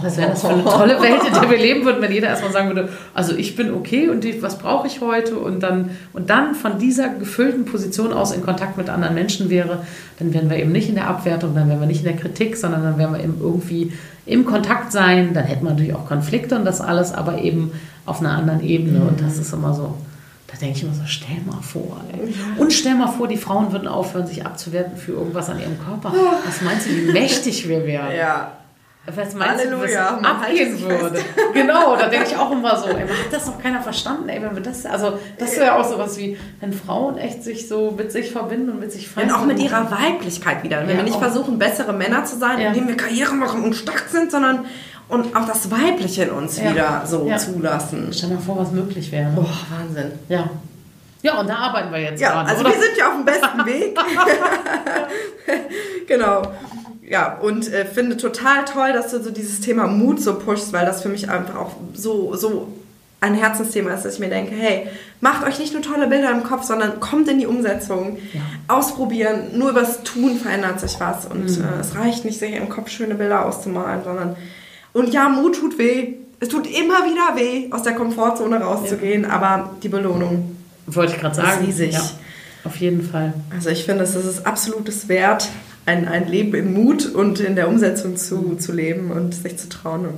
Was 0.00 0.16
wäre 0.16 0.30
das 0.30 0.40
für 0.40 0.48
eine 0.48 0.64
tolle 0.64 0.94
Welt, 1.02 1.20
in 1.26 1.34
der 1.34 1.50
wir 1.50 1.58
leben 1.58 1.84
würden, 1.84 2.00
wenn 2.00 2.10
jeder 2.10 2.28
erstmal 2.28 2.52
sagen 2.52 2.68
würde, 2.68 2.88
also 3.12 3.36
ich 3.36 3.54
bin 3.54 3.70
okay 3.74 4.08
und 4.08 4.24
die, 4.24 4.42
was 4.42 4.56
brauche 4.56 4.86
ich 4.86 5.02
heute? 5.02 5.36
Und 5.36 5.62
dann, 5.62 5.90
und 6.14 6.30
dann 6.30 6.54
von 6.54 6.78
dieser 6.78 7.10
gefüllten 7.10 7.66
Position 7.66 8.14
aus 8.14 8.32
in 8.32 8.42
Kontakt 8.42 8.78
mit 8.78 8.88
anderen 8.88 9.14
Menschen 9.14 9.50
wäre, 9.50 9.84
dann 10.18 10.32
wären 10.32 10.48
wir 10.48 10.56
eben 10.56 10.72
nicht 10.72 10.88
in 10.88 10.94
der 10.94 11.08
Abwertung, 11.08 11.54
dann 11.54 11.68
wären 11.68 11.80
wir 11.80 11.86
nicht 11.86 12.00
in 12.00 12.06
der 12.06 12.16
Kritik, 12.16 12.56
sondern 12.56 12.82
dann 12.82 12.96
wären 12.96 13.12
wir 13.12 13.22
eben 13.22 13.36
irgendwie 13.38 13.92
im 14.24 14.46
Kontakt 14.46 14.90
sein. 14.90 15.34
Dann 15.34 15.44
hätten 15.44 15.66
wir 15.66 15.72
natürlich 15.72 15.94
auch 15.94 16.06
Konflikte 16.06 16.56
und 16.56 16.64
das 16.64 16.80
alles, 16.80 17.12
aber 17.12 17.42
eben 17.42 17.72
auf 18.06 18.20
einer 18.20 18.32
anderen 18.32 18.62
Ebene. 18.62 19.00
Mhm. 19.00 19.08
Und 19.08 19.20
das 19.20 19.38
ist 19.38 19.52
immer 19.52 19.74
so, 19.74 19.96
da 20.46 20.56
denke 20.56 20.76
ich 20.76 20.82
immer 20.82 20.94
so, 20.94 21.02
stell 21.06 21.40
mal 21.46 21.62
vor. 21.62 22.00
Ey. 22.12 22.34
Und 22.58 22.72
stell 22.72 22.94
mal 22.94 23.08
vor, 23.08 23.28
die 23.28 23.36
Frauen 23.36 23.72
würden 23.72 23.88
aufhören, 23.88 24.26
sich 24.26 24.44
abzuwerten 24.44 24.96
für 24.96 25.12
irgendwas 25.12 25.48
an 25.48 25.58
ihrem 25.58 25.78
Körper. 25.82 26.12
Was 26.44 26.60
meinst 26.62 26.86
du, 26.86 26.90
wie 26.90 27.12
mächtig 27.12 27.68
wir 27.68 27.86
wären? 27.86 28.14
Ja. 28.14 28.52
Was 29.04 29.34
meinst 29.34 29.64
Halleluja, 29.64 30.12
du, 30.12 30.22
was 30.22 30.30
abgehen 30.30 30.80
würde? 30.80 31.20
genau, 31.54 31.96
da 31.96 32.08
denke 32.08 32.28
ich 32.28 32.36
auch 32.36 32.52
immer 32.52 32.76
so, 32.76 32.86
ey, 32.86 33.00
hat 33.00 33.32
das 33.32 33.46
noch 33.46 33.60
keiner 33.60 33.82
verstanden, 33.82 34.28
ey, 34.28 34.40
wenn 34.40 34.54
wir 34.54 34.62
das, 34.62 34.86
also 34.86 35.18
das 35.38 35.56
wäre 35.56 35.66
ja 35.66 35.80
auch 35.80 35.84
sowas 35.84 36.16
wie, 36.18 36.38
wenn 36.60 36.72
Frauen 36.72 37.18
echt 37.18 37.42
sich 37.42 37.66
so 37.66 37.90
mit 37.90 38.12
sich 38.12 38.30
verbinden 38.30 38.70
und 38.70 38.78
mit 38.78 38.92
sich 38.92 39.08
feiern. 39.08 39.30
Und 39.30 39.34
auch 39.34 39.44
mit 39.44 39.58
ihrer 39.58 39.90
Weiblichkeit 39.90 40.62
wieder. 40.62 40.82
Wenn 40.82 40.90
ja, 40.90 40.96
wir 40.98 41.02
nicht 41.02 41.18
versuchen, 41.18 41.58
bessere 41.58 41.92
Männer 41.92 42.24
zu 42.24 42.38
sein, 42.38 42.60
ja. 42.60 42.68
indem 42.68 42.86
wir 42.86 42.96
Karriere 42.96 43.34
machen 43.34 43.64
und 43.64 43.74
stark 43.74 44.04
sind, 44.08 44.30
sondern 44.30 44.66
und 45.12 45.36
auch 45.36 45.46
das 45.46 45.70
Weibliche 45.70 46.24
in 46.24 46.30
uns 46.30 46.58
ja. 46.58 46.70
wieder 46.70 47.02
so 47.06 47.26
ja. 47.26 47.38
zulassen. 47.38 48.08
Stell 48.12 48.30
dir 48.30 48.34
mal 48.36 48.42
vor, 48.42 48.58
was 48.58 48.72
möglich 48.72 49.12
wäre. 49.12 49.30
Boah, 49.30 49.48
Wahnsinn. 49.70 50.12
Ja. 50.28 50.50
Ja, 51.22 51.38
und 51.38 51.48
da 51.48 51.54
arbeiten 51.54 51.92
wir 51.92 52.00
jetzt 52.00 52.20
ja, 52.20 52.32
dran. 52.32 52.46
Also 52.46 52.62
oder? 52.62 52.70
wir 52.70 52.80
sind 52.80 52.96
ja 52.98 53.08
auf 53.08 53.14
dem 53.14 53.24
besten 53.24 53.66
Weg. 53.66 53.96
genau 56.08 56.42
ja, 57.12 57.36
und 57.42 57.70
äh, 57.70 57.84
finde 57.84 58.16
total 58.16 58.64
toll, 58.64 58.94
dass 58.94 59.10
du 59.10 59.22
so 59.22 59.30
dieses 59.30 59.60
Thema 59.60 59.86
Mut 59.86 60.18
so 60.18 60.38
pushst, 60.38 60.72
weil 60.72 60.86
das 60.86 61.02
für 61.02 61.10
mich 61.10 61.28
einfach 61.28 61.56
auch 61.56 61.72
so, 61.92 62.34
so 62.36 62.68
ein 63.20 63.34
Herzensthema 63.34 63.90
ist, 63.90 64.06
dass 64.06 64.14
ich 64.14 64.20
mir 64.20 64.30
denke, 64.30 64.54
hey, 64.54 64.86
macht 65.20 65.46
euch 65.46 65.58
nicht 65.58 65.74
nur 65.74 65.82
tolle 65.82 66.06
Bilder 66.06 66.30
im 66.30 66.42
Kopf, 66.42 66.64
sondern 66.64 67.00
kommt 67.00 67.28
in 67.28 67.38
die 67.38 67.46
Umsetzung, 67.46 68.16
ja. 68.32 68.40
ausprobieren, 68.66 69.58
nur 69.58 69.70
übers 69.70 70.02
Tun 70.04 70.38
verändert 70.38 70.80
sich 70.80 70.98
was 71.00 71.26
und 71.26 71.44
mhm. 71.44 71.64
äh, 71.64 71.80
es 71.80 71.94
reicht 71.96 72.24
nicht, 72.24 72.38
sich 72.38 72.54
im 72.54 72.70
Kopf 72.70 72.88
schöne 72.88 73.14
Bilder 73.14 73.44
auszumalen, 73.44 74.02
sondern 74.04 74.34
und 74.92 75.12
ja, 75.12 75.28
Mut 75.28 75.56
tut 75.56 75.78
weh. 75.78 76.14
Es 76.40 76.48
tut 76.48 76.66
immer 76.66 77.04
wieder 77.04 77.36
weh, 77.36 77.68
aus 77.70 77.84
der 77.84 77.94
Komfortzone 77.94 78.60
rauszugehen, 78.60 79.22
ja. 79.22 79.30
aber 79.30 79.70
die 79.82 79.88
Belohnung 79.88 80.56
wollte 80.86 81.14
ich 81.14 81.20
gerade 81.20 81.36
sagen, 81.36 81.62
ist 81.62 81.68
riesig. 81.68 81.92
Ja, 81.92 82.02
auf 82.64 82.76
jeden 82.76 83.02
Fall. 83.02 83.32
Also 83.54 83.70
ich 83.70 83.84
finde, 83.84 84.02
es 84.02 84.16
ist 84.16 84.44
absolutes 84.44 85.08
Wert, 85.08 85.48
ein, 85.86 86.08
ein 86.08 86.28
Leben 86.28 86.54
im 86.54 86.72
Mut 86.72 87.06
und 87.06 87.38
in 87.40 87.54
der 87.54 87.68
Umsetzung 87.68 88.16
zu, 88.16 88.56
zu 88.56 88.72
leben 88.72 89.10
und 89.12 89.34
sich 89.34 89.56
zu 89.56 89.68
trauen. 89.68 90.08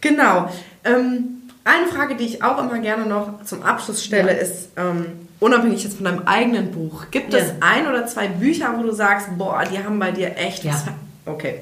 Genau. 0.00 0.50
Ähm, 0.84 1.40
eine 1.64 1.86
Frage, 1.86 2.16
die 2.16 2.24
ich 2.24 2.42
auch 2.42 2.62
immer 2.62 2.78
gerne 2.78 3.06
noch 3.06 3.44
zum 3.44 3.62
Abschluss 3.62 4.04
stelle, 4.04 4.32
ja. 4.32 4.38
ist, 4.38 4.70
ähm, 4.76 5.06
unabhängig 5.40 5.84
jetzt 5.84 5.96
von 5.96 6.04
deinem 6.04 6.22
eigenen 6.26 6.70
Buch, 6.70 7.06
gibt 7.10 7.32
ja. 7.32 7.40
es 7.40 7.52
ein 7.60 7.86
oder 7.86 8.06
zwei 8.06 8.28
Bücher, 8.28 8.74
wo 8.76 8.82
du 8.82 8.92
sagst, 8.92 9.28
boah, 9.36 9.62
die 9.70 9.82
haben 9.82 9.98
bei 9.98 10.10
dir 10.10 10.36
echt 10.36 10.64
ja. 10.64 10.72
was 10.72 10.84
Okay. 11.30 11.56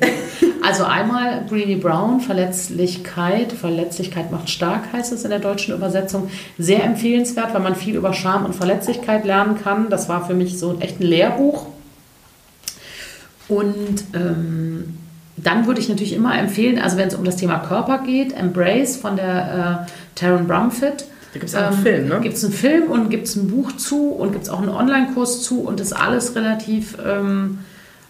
Also 0.63 0.85
einmal 0.85 1.45
Breedy 1.49 1.77
Brown, 1.77 2.21
Verletzlichkeit. 2.21 3.53
Verletzlichkeit 3.53 4.31
macht 4.31 4.51
stark, 4.51 4.93
heißt 4.93 5.13
es 5.13 5.25
in 5.25 5.31
der 5.31 5.39
deutschen 5.39 5.75
Übersetzung. 5.75 6.31
Sehr 6.59 6.85
empfehlenswert, 6.85 7.55
weil 7.55 7.63
man 7.63 7.75
viel 7.75 7.97
über 7.97 8.13
Scham 8.13 8.45
und 8.45 8.55
Verletzlichkeit 8.55 9.25
lernen 9.25 9.57
kann. 9.63 9.89
Das 9.89 10.09
war 10.09 10.27
für 10.27 10.35
mich 10.35 10.59
so 10.59 10.77
echt 10.81 11.01
ein 11.01 11.05
Lehrbuch. 11.05 11.67
Und 13.49 14.05
ähm, 14.15 14.99
dann 15.37 15.67
würde 15.67 15.81
ich 15.81 15.89
natürlich 15.89 16.13
immer 16.13 16.39
empfehlen, 16.39 16.79
also 16.79 16.97
wenn 16.97 17.09
es 17.09 17.15
um 17.15 17.25
das 17.25 17.37
Thema 17.37 17.61
Körper 17.61 17.99
geht, 18.05 18.35
Embrace 18.35 18.97
von 18.97 19.17
der 19.17 19.87
äh, 19.87 19.91
Taryn 20.15 20.47
Brumfitt. 20.47 21.07
Da 21.33 21.39
gibt 21.39 21.45
es 21.45 21.55
auch 21.55 21.67
einen 21.67 21.77
ähm, 21.77 21.83
Film, 21.83 22.09
ne? 22.09 22.21
Gibt 22.21 22.37
es 22.37 22.45
einen 22.45 22.53
Film 22.53 22.91
und 22.91 23.11
gibt 23.11 23.27
es 23.27 23.37
ein 23.37 23.49
Buch 23.49 23.73
zu 23.73 24.11
und 24.11 24.33
gibt 24.33 24.45
es 24.45 24.51
auch 24.51 24.61
einen 24.61 24.71
Online-Kurs 24.71 25.43
zu 25.43 25.61
und 25.61 25.81
ist 25.81 25.93
alles 25.93 26.35
relativ 26.35 26.97
ähm, 27.05 27.61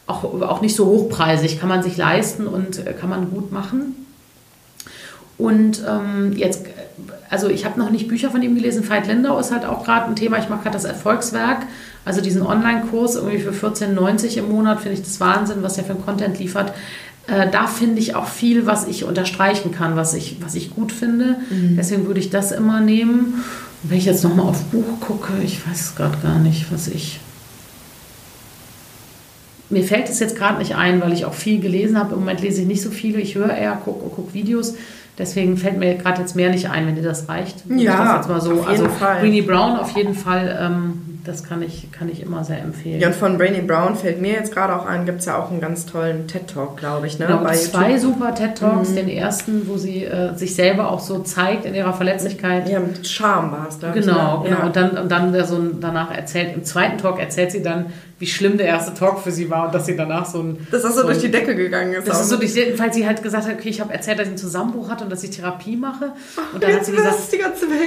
auch, 0.09 0.25
auch 0.43 0.61
nicht 0.61 0.75
so 0.75 0.87
hochpreisig, 0.87 1.61
kann 1.61 1.69
man 1.69 1.83
sich 1.83 1.97
leisten 1.97 2.47
und 2.47 2.85
äh, 2.85 2.93
kann 2.93 3.11
man 3.11 3.31
gut 3.31 3.53
machen. 3.53 3.95
Und 5.37 5.85
ähm, 5.89 6.33
jetzt, 6.35 6.65
also 7.31 7.49
ich 7.49 7.65
habe 7.65 7.79
noch 7.79 7.91
nicht 7.91 8.09
Bücher 8.09 8.31
von 8.31 8.43
ihm 8.43 8.57
gelesen. 8.57 8.89
Veit 8.89 9.07
Lindau 9.07 9.39
ist 9.39 9.53
halt 9.53 9.65
auch 9.65 9.85
gerade 9.85 10.07
ein 10.07 10.17
Thema. 10.17 10.39
Ich 10.39 10.49
mache 10.49 10.63
gerade 10.63 10.75
das 10.75 10.85
Erfolgswerk, 10.85 11.67
also 12.05 12.21
diesen 12.21 12.43
Online-Kurs 12.43 13.15
irgendwie 13.17 13.39
für 13.39 13.53
14,90 13.53 14.39
im 14.39 14.49
Monat, 14.49 14.81
finde 14.81 14.95
ich 14.95 15.05
das 15.05 15.21
Wahnsinn, 15.21 15.63
was 15.63 15.79
er 15.79 15.85
für 15.85 15.93
ein 15.93 16.05
Content 16.05 16.39
liefert. 16.41 16.73
Äh, 17.29 17.51
da 17.51 17.67
finde 17.67 18.01
ich 18.01 18.17
auch 18.17 18.27
viel, 18.27 18.67
was 18.67 18.89
ich 18.89 19.05
unterstreichen 19.05 19.71
kann, 19.71 19.95
was 19.95 20.15
ich, 20.15 20.39
was 20.41 20.55
ich 20.55 20.75
gut 20.75 20.91
finde. 20.91 21.37
Mhm. 21.51 21.77
Deswegen 21.77 22.07
würde 22.07 22.19
ich 22.19 22.31
das 22.31 22.51
immer 22.51 22.81
nehmen. 22.81 23.45
Und 23.83 23.91
wenn 23.91 23.99
ich 23.99 24.07
jetzt 24.07 24.25
nochmal 24.25 24.47
auf 24.47 24.63
Buch 24.65 25.01
gucke, 25.01 25.35
ich 25.45 25.69
weiß 25.69 25.95
gerade 25.95 26.17
gar 26.23 26.39
nicht, 26.39 26.73
was 26.73 26.89
ich 26.89 27.21
mir 29.71 29.85
fällt 29.85 30.09
es 30.09 30.21
jetzt 30.21 30.37
gerade 30.37 30.59
nicht 30.59 30.77
ein, 30.77 31.01
weil 31.01 31.13
ich 31.13 31.25
auch 31.25 31.35
viel 31.35 31.61
gelesen 31.61 31.99
habe. 31.99 32.15
Im 32.15 32.21
Moment 32.21 32.41
lese 32.41 32.63
ich 32.63 32.67
nicht 32.67 32.83
so 32.83 32.91
viele. 32.91 33.21
Ich 33.21 33.35
höre 33.35 33.55
eher, 33.55 33.73
gucke 33.85 34.11
guck 34.15 34.35
Videos. 34.35 34.75
Deswegen 35.19 35.57
fällt 35.57 35.79
mir 35.79 35.97
gerade 35.97 36.21
jetzt 36.21 36.37
mehr 36.37 36.51
nicht 36.51 36.71
ein, 36.71 36.87
wenn 36.87 36.95
dir 36.95 37.03
das 37.03 37.29
reicht. 37.29 37.65
Ja, 37.69 38.05
das 38.05 38.17
jetzt 38.17 38.29
mal 38.29 38.41
so. 38.41 38.53
Auf 38.53 38.57
jeden 38.59 38.69
also 38.69 38.89
Fall. 38.89 39.21
Greenie 39.21 39.43
Brown 39.43 39.77
auf 39.77 39.97
jeden 39.97 40.15
Fall 40.15 40.57
ähm, 40.61 41.19
das 41.29 41.45
kann 41.45 41.63
ich, 41.63 41.93
kann 41.93 42.09
ich 42.09 42.23
immer 42.23 42.43
sehr 42.43 42.61
empfehlen. 42.61 43.01
Ja, 43.01 43.09
und 43.09 43.15
von 43.15 43.37
Brainy 43.37 43.61
Brown 43.61 43.95
fällt 43.97 44.21
mir 44.21 44.33
jetzt 44.33 44.53
gerade 44.53 44.75
auch 44.75 44.87
ein, 44.87 45.05
gibt 45.05 45.21
es 45.21 45.27
ja 45.27 45.39
auch 45.39 45.51
einen 45.51 45.61
ganz 45.61 45.85
tollen 45.85 46.27
TED-Talk, 46.27 46.79
glaube 46.79 47.07
ich. 47.07 47.19
Ne? 47.19 47.27
Genau, 47.27 47.43
Bei 47.43 47.55
zwei 47.55 47.93
YouTube. 47.93 48.15
super 48.15 48.35
TED-Talks. 48.35 48.91
Mhm. 48.91 48.97
Den 48.97 49.09
ersten, 49.09 49.69
wo 49.69 49.77
sie 49.77 50.05
äh, 50.05 50.35
sich 50.35 50.55
selber 50.55 50.91
auch 50.91 51.01
so 51.01 51.21
zeigt 51.21 51.67
in 51.67 51.75
ihrer 51.75 51.93
Verletzlichkeit. 51.93 52.69
Ja, 52.69 52.81
mit 52.81 53.07
Charme 53.07 53.53
war 53.53 53.67
es, 53.69 53.79
glaube 53.79 54.01
genau, 54.01 54.43
ich. 54.45 54.51
Ne? 54.51 54.57
Genau, 54.57 54.57
genau. 54.57 54.59
Ja. 54.59 54.67
Und 54.67 54.77
dann, 54.77 54.91
und 55.03 55.13
dann 55.13 55.47
so 55.47 55.59
danach 55.81 56.11
erzählt, 56.11 56.55
im 56.55 56.65
zweiten 56.65 56.99
Talk 56.99 57.21
erzählt 57.21 57.53
sie 57.53 57.63
dann, 57.63 57.87
wie 58.19 58.27
schlimm 58.27 58.59
der 58.59 58.67
erste 58.67 58.95
Talk 58.95 59.21
für 59.21 59.31
sie 59.31 59.49
war 59.49 59.67
und 59.67 59.75
dass 59.75 59.87
sie 59.87 59.97
danach 59.97 60.27
so 60.27 60.41
ein... 60.41 60.67
Dass 60.71 60.83
das 60.83 60.95
so, 60.95 61.03
so 61.03 61.07
durch 61.07 61.21
die 61.21 61.31
Decke 61.31 61.55
gegangen 61.55 61.93
ist. 61.93 62.09
Das 62.09 62.21
ist 62.21 62.31
so 62.31 62.37
durch 62.37 62.53
die, 62.53 62.79
weil 62.79 62.93
sie 62.93 63.07
halt 63.07 63.23
gesagt 63.23 63.47
hat, 63.47 63.55
okay, 63.55 63.69
ich 63.69 63.81
habe 63.81 63.93
erzählt, 63.93 64.19
dass 64.19 64.27
ich 64.27 64.31
einen 64.31 64.39
Zusammenbruch 64.39 64.91
hatte 64.91 65.05
und 65.05 65.11
dass 65.11 65.23
ich 65.23 65.31
Therapie 65.31 65.77
mache. 65.77 66.13
Und 66.53 66.63
dann 66.63 66.73
hat 66.73 66.85
sie 66.85 66.93
gesagt, 66.93 67.15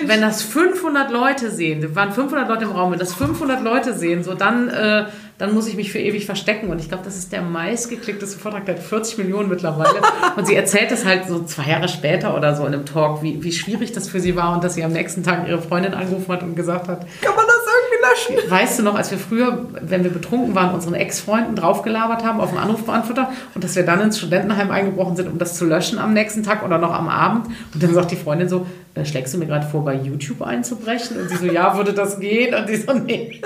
wenn 0.05 0.21
das 0.21 0.41
500 0.41 1.11
Leute 1.11 1.51
sehen, 1.51 1.95
waren 1.95 2.13
500 2.13 2.47
Leute 2.47 2.63
im 2.63 2.71
Raum, 2.71 2.91
wenn 2.91 2.99
das 2.99 3.13
500 3.13 3.61
Leute 3.61 3.93
sehen, 3.93 4.23
so 4.23 4.33
dann, 4.33 4.69
äh, 4.69 5.05
dann 5.41 5.55
muss 5.55 5.67
ich 5.67 5.75
mich 5.75 5.91
für 5.91 5.97
ewig 5.97 6.27
verstecken. 6.27 6.69
Und 6.69 6.79
ich 6.79 6.87
glaube, 6.87 7.03
das 7.03 7.17
ist 7.17 7.31
der 7.31 7.41
meistgeklickteste 7.41 8.37
Vortrag, 8.37 8.65
der 8.67 8.75
hat 8.75 8.83
40 8.83 9.17
Millionen 9.17 9.49
mittlerweile. 9.49 9.99
Und 10.37 10.45
sie 10.45 10.55
erzählt 10.55 10.91
es 10.91 11.03
halt 11.03 11.27
so 11.27 11.43
zwei 11.45 11.67
Jahre 11.67 11.87
später 11.87 12.37
oder 12.37 12.55
so 12.55 12.63
in 12.63 12.75
einem 12.75 12.85
Talk, 12.85 13.23
wie, 13.23 13.43
wie 13.43 13.51
schwierig 13.51 13.91
das 13.91 14.07
für 14.07 14.19
sie 14.19 14.35
war 14.35 14.53
und 14.53 14.63
dass 14.63 14.75
sie 14.75 14.83
am 14.83 14.91
nächsten 14.91 15.23
Tag 15.23 15.47
ihre 15.47 15.59
Freundin 15.59 15.95
angerufen 15.95 16.31
hat 16.31 16.43
und 16.43 16.55
gesagt 16.55 16.87
hat, 16.87 17.07
kann 17.21 17.35
man 17.35 17.45
das 17.47 17.55
irgendwie 17.65 18.35
löschen? 18.35 18.51
Weißt 18.51 18.79
du 18.79 18.83
noch, 18.83 18.95
als 18.95 19.09
wir 19.09 19.17
früher, 19.17 19.65
wenn 19.81 20.03
wir 20.03 20.11
betrunken 20.11 20.53
waren, 20.53 20.75
unseren 20.75 20.93
Ex-Freunden 20.93 21.55
draufgelabert 21.55 22.23
haben 22.23 22.39
auf 22.39 22.49
dem 22.49 22.59
Anrufbeantworter 22.59 23.31
und 23.55 23.63
dass 23.63 23.75
wir 23.75 23.83
dann 23.83 23.99
ins 24.01 24.19
Studentenheim 24.19 24.69
eingebrochen 24.69 25.15
sind, 25.15 25.27
um 25.27 25.39
das 25.39 25.55
zu 25.55 25.65
löschen 25.65 25.97
am 25.97 26.13
nächsten 26.13 26.43
Tag 26.43 26.63
oder 26.63 26.77
noch 26.77 26.93
am 26.93 27.09
Abend. 27.09 27.47
Und 27.73 27.81
dann 27.81 27.93
sagt 27.93 28.11
die 28.11 28.15
Freundin 28.15 28.47
so, 28.47 28.67
äh, 28.93 29.05
schlägst 29.05 29.33
du 29.33 29.39
mir 29.39 29.47
gerade 29.47 29.65
vor, 29.65 29.83
bei 29.83 29.95
YouTube 29.95 30.43
einzubrechen? 30.43 31.19
Und 31.19 31.29
sie 31.29 31.37
so, 31.37 31.45
ja, 31.47 31.75
würde 31.75 31.93
das 31.93 32.19
gehen? 32.19 32.53
Und 32.53 32.67
sie 32.67 32.75
so, 32.77 32.93
nee 32.93 33.41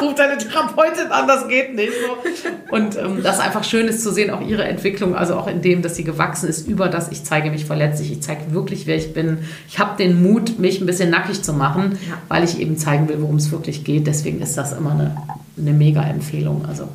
ruf 0.00 0.14
deine 0.14 0.38
Therapeutin 0.38 1.10
an, 1.10 1.26
das 1.26 1.48
geht 1.48 1.74
nicht. 1.74 1.92
So. 1.92 2.74
Und 2.74 2.96
ähm, 2.96 3.22
das 3.22 3.40
einfach 3.40 3.64
schön 3.64 3.86
ist 3.88 4.02
zu 4.02 4.12
sehen, 4.12 4.30
auch 4.30 4.40
ihre 4.40 4.64
Entwicklung, 4.64 5.14
also 5.14 5.34
auch 5.34 5.46
in 5.46 5.62
dem, 5.62 5.82
dass 5.82 5.96
sie 5.96 6.04
gewachsen 6.04 6.48
ist 6.48 6.66
über 6.68 6.88
das, 6.88 7.10
ich 7.10 7.24
zeige 7.24 7.50
mich 7.50 7.64
verletzlich, 7.64 8.12
ich 8.12 8.22
zeige 8.22 8.52
wirklich, 8.52 8.86
wer 8.86 8.96
ich 8.96 9.12
bin. 9.12 9.38
Ich 9.68 9.78
habe 9.78 9.96
den 9.96 10.22
Mut, 10.22 10.58
mich 10.58 10.80
ein 10.80 10.86
bisschen 10.86 11.10
nackig 11.10 11.42
zu 11.42 11.52
machen, 11.52 11.98
ja. 12.08 12.18
weil 12.28 12.44
ich 12.44 12.60
eben 12.60 12.76
zeigen 12.76 13.08
will, 13.08 13.20
worum 13.20 13.36
es 13.36 13.50
wirklich 13.50 13.84
geht. 13.84 14.06
Deswegen 14.06 14.40
ist 14.40 14.56
das 14.56 14.72
immer 14.72 14.92
eine, 14.92 15.16
eine 15.58 15.72
mega 15.72 16.02
Empfehlung. 16.02 16.64
Also 16.66 16.88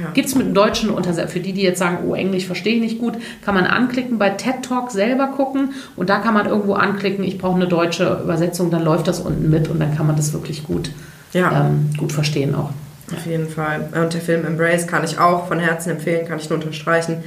ja. 0.00 0.10
Gibt 0.12 0.28
es 0.28 0.36
mit 0.36 0.46
dem 0.46 0.54
Deutschen 0.54 0.90
unter, 0.90 1.12
für 1.26 1.40
die, 1.40 1.52
die 1.52 1.62
jetzt 1.62 1.80
sagen, 1.80 2.04
oh, 2.06 2.14
Englisch 2.14 2.46
verstehe 2.46 2.76
ich 2.76 2.80
nicht 2.80 2.98
gut, 3.00 3.14
kann 3.44 3.56
man 3.56 3.64
anklicken, 3.64 4.18
bei 4.18 4.30
TED 4.30 4.62
Talk 4.62 4.92
selber 4.92 5.26
gucken 5.28 5.70
und 5.96 6.08
da 6.08 6.18
kann 6.18 6.32
man 6.32 6.46
irgendwo 6.46 6.74
anklicken, 6.74 7.24
ich 7.24 7.38
brauche 7.38 7.56
eine 7.56 7.66
deutsche 7.66 8.20
Übersetzung, 8.22 8.70
dann 8.70 8.84
läuft 8.84 9.08
das 9.08 9.18
unten 9.18 9.50
mit 9.50 9.68
und 9.68 9.80
dann 9.80 9.96
kann 9.96 10.06
man 10.06 10.14
das 10.14 10.32
wirklich 10.32 10.62
gut 10.62 10.90
ja. 11.32 11.66
ähm, 11.66 11.90
gut 11.96 12.12
verstehen 12.12 12.54
auch. 12.54 12.70
Auf 13.12 13.26
jeden 13.26 13.48
Fall. 13.48 13.88
Und 13.92 14.14
der 14.14 14.20
Film 14.20 14.46
Embrace 14.46 14.86
kann 14.86 15.04
ich 15.04 15.18
auch 15.18 15.48
von 15.48 15.58
Herzen 15.58 15.90
empfehlen, 15.90 16.26
kann 16.28 16.38
ich 16.38 16.48
nur 16.48 16.58
unterstreichen. 16.58 17.24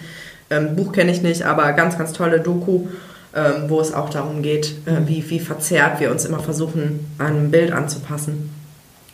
Ähm, 0.50 0.76
Buch 0.76 0.92
kenne 0.94 1.12
ich 1.12 1.22
nicht, 1.22 1.44
aber 1.44 1.72
ganz, 1.74 1.98
ganz 1.98 2.14
tolle 2.14 2.40
Doku, 2.40 2.88
ähm, 3.36 3.66
wo 3.68 3.82
es 3.82 3.94
auch 3.94 4.10
darum 4.10 4.42
geht, 4.42 4.76
äh, 4.86 5.08
wie, 5.08 5.30
wie 5.30 5.40
verzerrt 5.40 6.00
wir 6.00 6.12
uns 6.12 6.26
immer 6.26 6.40
versuchen, 6.40 7.12
einem 7.18 7.52
Bild 7.52 7.72
anzupassen. 7.72 8.52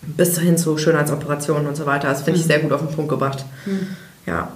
Bis 0.02 0.40
hin 0.40 0.58
zu 0.58 0.78
Schönheitsoperationen 0.78 1.68
und 1.68 1.76
so 1.76 1.86
weiter. 1.86 2.10
Das 2.10 2.24
finde 2.24 2.40
ich 2.40 2.46
mhm. 2.46 2.50
sehr 2.50 2.60
gut 2.60 2.72
auf 2.72 2.82
den 2.82 2.96
Punkt 2.96 3.10
gebracht. 3.10 3.46
Mhm. 3.66 3.88
Ja. 4.26 4.50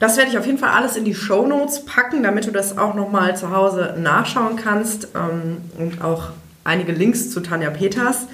Das 0.00 0.16
werde 0.16 0.30
ich 0.30 0.38
auf 0.38 0.46
jeden 0.46 0.58
Fall 0.58 0.70
alles 0.70 0.96
in 0.96 1.04
die 1.04 1.14
Show 1.14 1.46
Notes 1.46 1.84
packen, 1.84 2.22
damit 2.22 2.46
du 2.46 2.52
das 2.52 2.78
auch 2.78 2.94
nochmal 2.94 3.36
zu 3.36 3.50
Hause 3.50 3.94
nachschauen 3.98 4.56
kannst. 4.56 5.08
Ähm, 5.14 5.58
und 5.78 6.02
auch 6.02 6.30
einige 6.64 6.92
Links 6.92 7.30
zu 7.30 7.40
Tanja 7.40 7.70
Peters. 7.70 8.26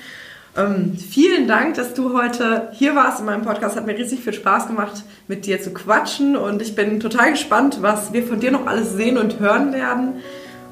Ähm, 0.57 0.97
vielen 0.97 1.49
Dank, 1.49 1.75
dass 1.75 1.95
du 1.95 2.17
heute 2.17 2.69
hier 2.73 2.95
warst 2.95 3.21
in 3.21 3.27
meinem 3.27 3.43
Podcast. 3.43 3.77
Hat 3.77 3.87
mir 3.87 3.97
riesig 3.97 4.21
viel 4.21 4.33
Spaß 4.33 4.69
gemacht, 4.69 5.03
mit 5.27 5.47
dir 5.47 5.61
zu 5.61 5.73
quatschen. 5.73 6.37
Und 6.37 6.63
ich 6.63 6.75
bin 6.75 7.01
total 7.01 7.33
gespannt, 7.33 7.79
was 7.81 8.13
wir 8.13 8.23
von 8.23 8.39
dir 8.39 8.53
noch 8.53 8.67
alles 8.67 8.93
sehen 8.93 9.19
und 9.19 9.41
hören 9.41 9.73
werden. 9.73 10.15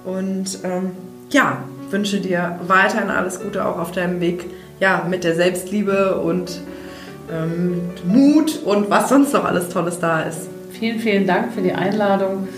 Und 0.05 0.59
ähm, 0.63 0.93
ja, 1.31 1.65
wünsche 1.91 2.21
dir 2.21 2.61
weiterhin 2.67 3.11
alles 3.11 3.41
Gute 3.41 3.67
auch 3.67 3.79
auf 3.79 3.93
deinem 3.93 4.21
Weg 4.21 4.45
ja, 4.81 5.07
mit 5.09 5.25
der 5.25 5.35
Selbstliebe 5.35 6.21
und 6.21 6.61
ähm, 7.31 7.81
Mut 8.05 8.61
und 8.65 8.91
was 8.91 9.09
sonst 9.09 9.33
noch 9.33 9.45
alles 9.45 9.69
Tolles 9.69 9.99
da 9.99 10.23
ist. 10.23 10.49
Vielen, 10.73 11.01
vielen 11.01 11.27
Dank 11.27 11.53
für 11.53 11.63
die 11.63 11.73
Einladung. 11.73 12.49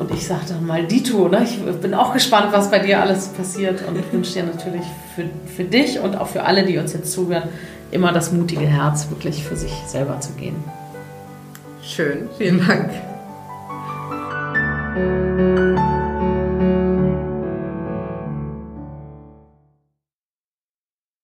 Und 0.00 0.10
ich 0.12 0.26
sage 0.26 0.46
dann 0.48 0.66
mal 0.66 0.86
Dito, 0.86 1.28
ne? 1.28 1.44
ich 1.44 1.58
bin 1.82 1.92
auch 1.92 2.14
gespannt, 2.14 2.52
was 2.52 2.70
bei 2.70 2.78
dir 2.78 3.02
alles 3.02 3.28
passiert 3.28 3.86
und 3.86 4.00
wünsche 4.12 4.32
dir 4.32 4.44
natürlich 4.44 4.80
für, 5.14 5.24
für 5.54 5.64
dich 5.64 6.00
und 6.00 6.16
auch 6.16 6.28
für 6.28 6.44
alle, 6.44 6.64
die 6.64 6.78
uns 6.78 6.94
jetzt 6.94 7.12
zuhören, 7.12 7.50
immer 7.90 8.10
das 8.10 8.32
mutige 8.32 8.66
Herz, 8.66 9.10
wirklich 9.10 9.44
für 9.44 9.56
sich 9.56 9.72
selber 9.86 10.18
zu 10.20 10.32
gehen. 10.32 10.56
Schön, 11.82 12.30
vielen 12.38 12.66
Dank. 12.66 12.90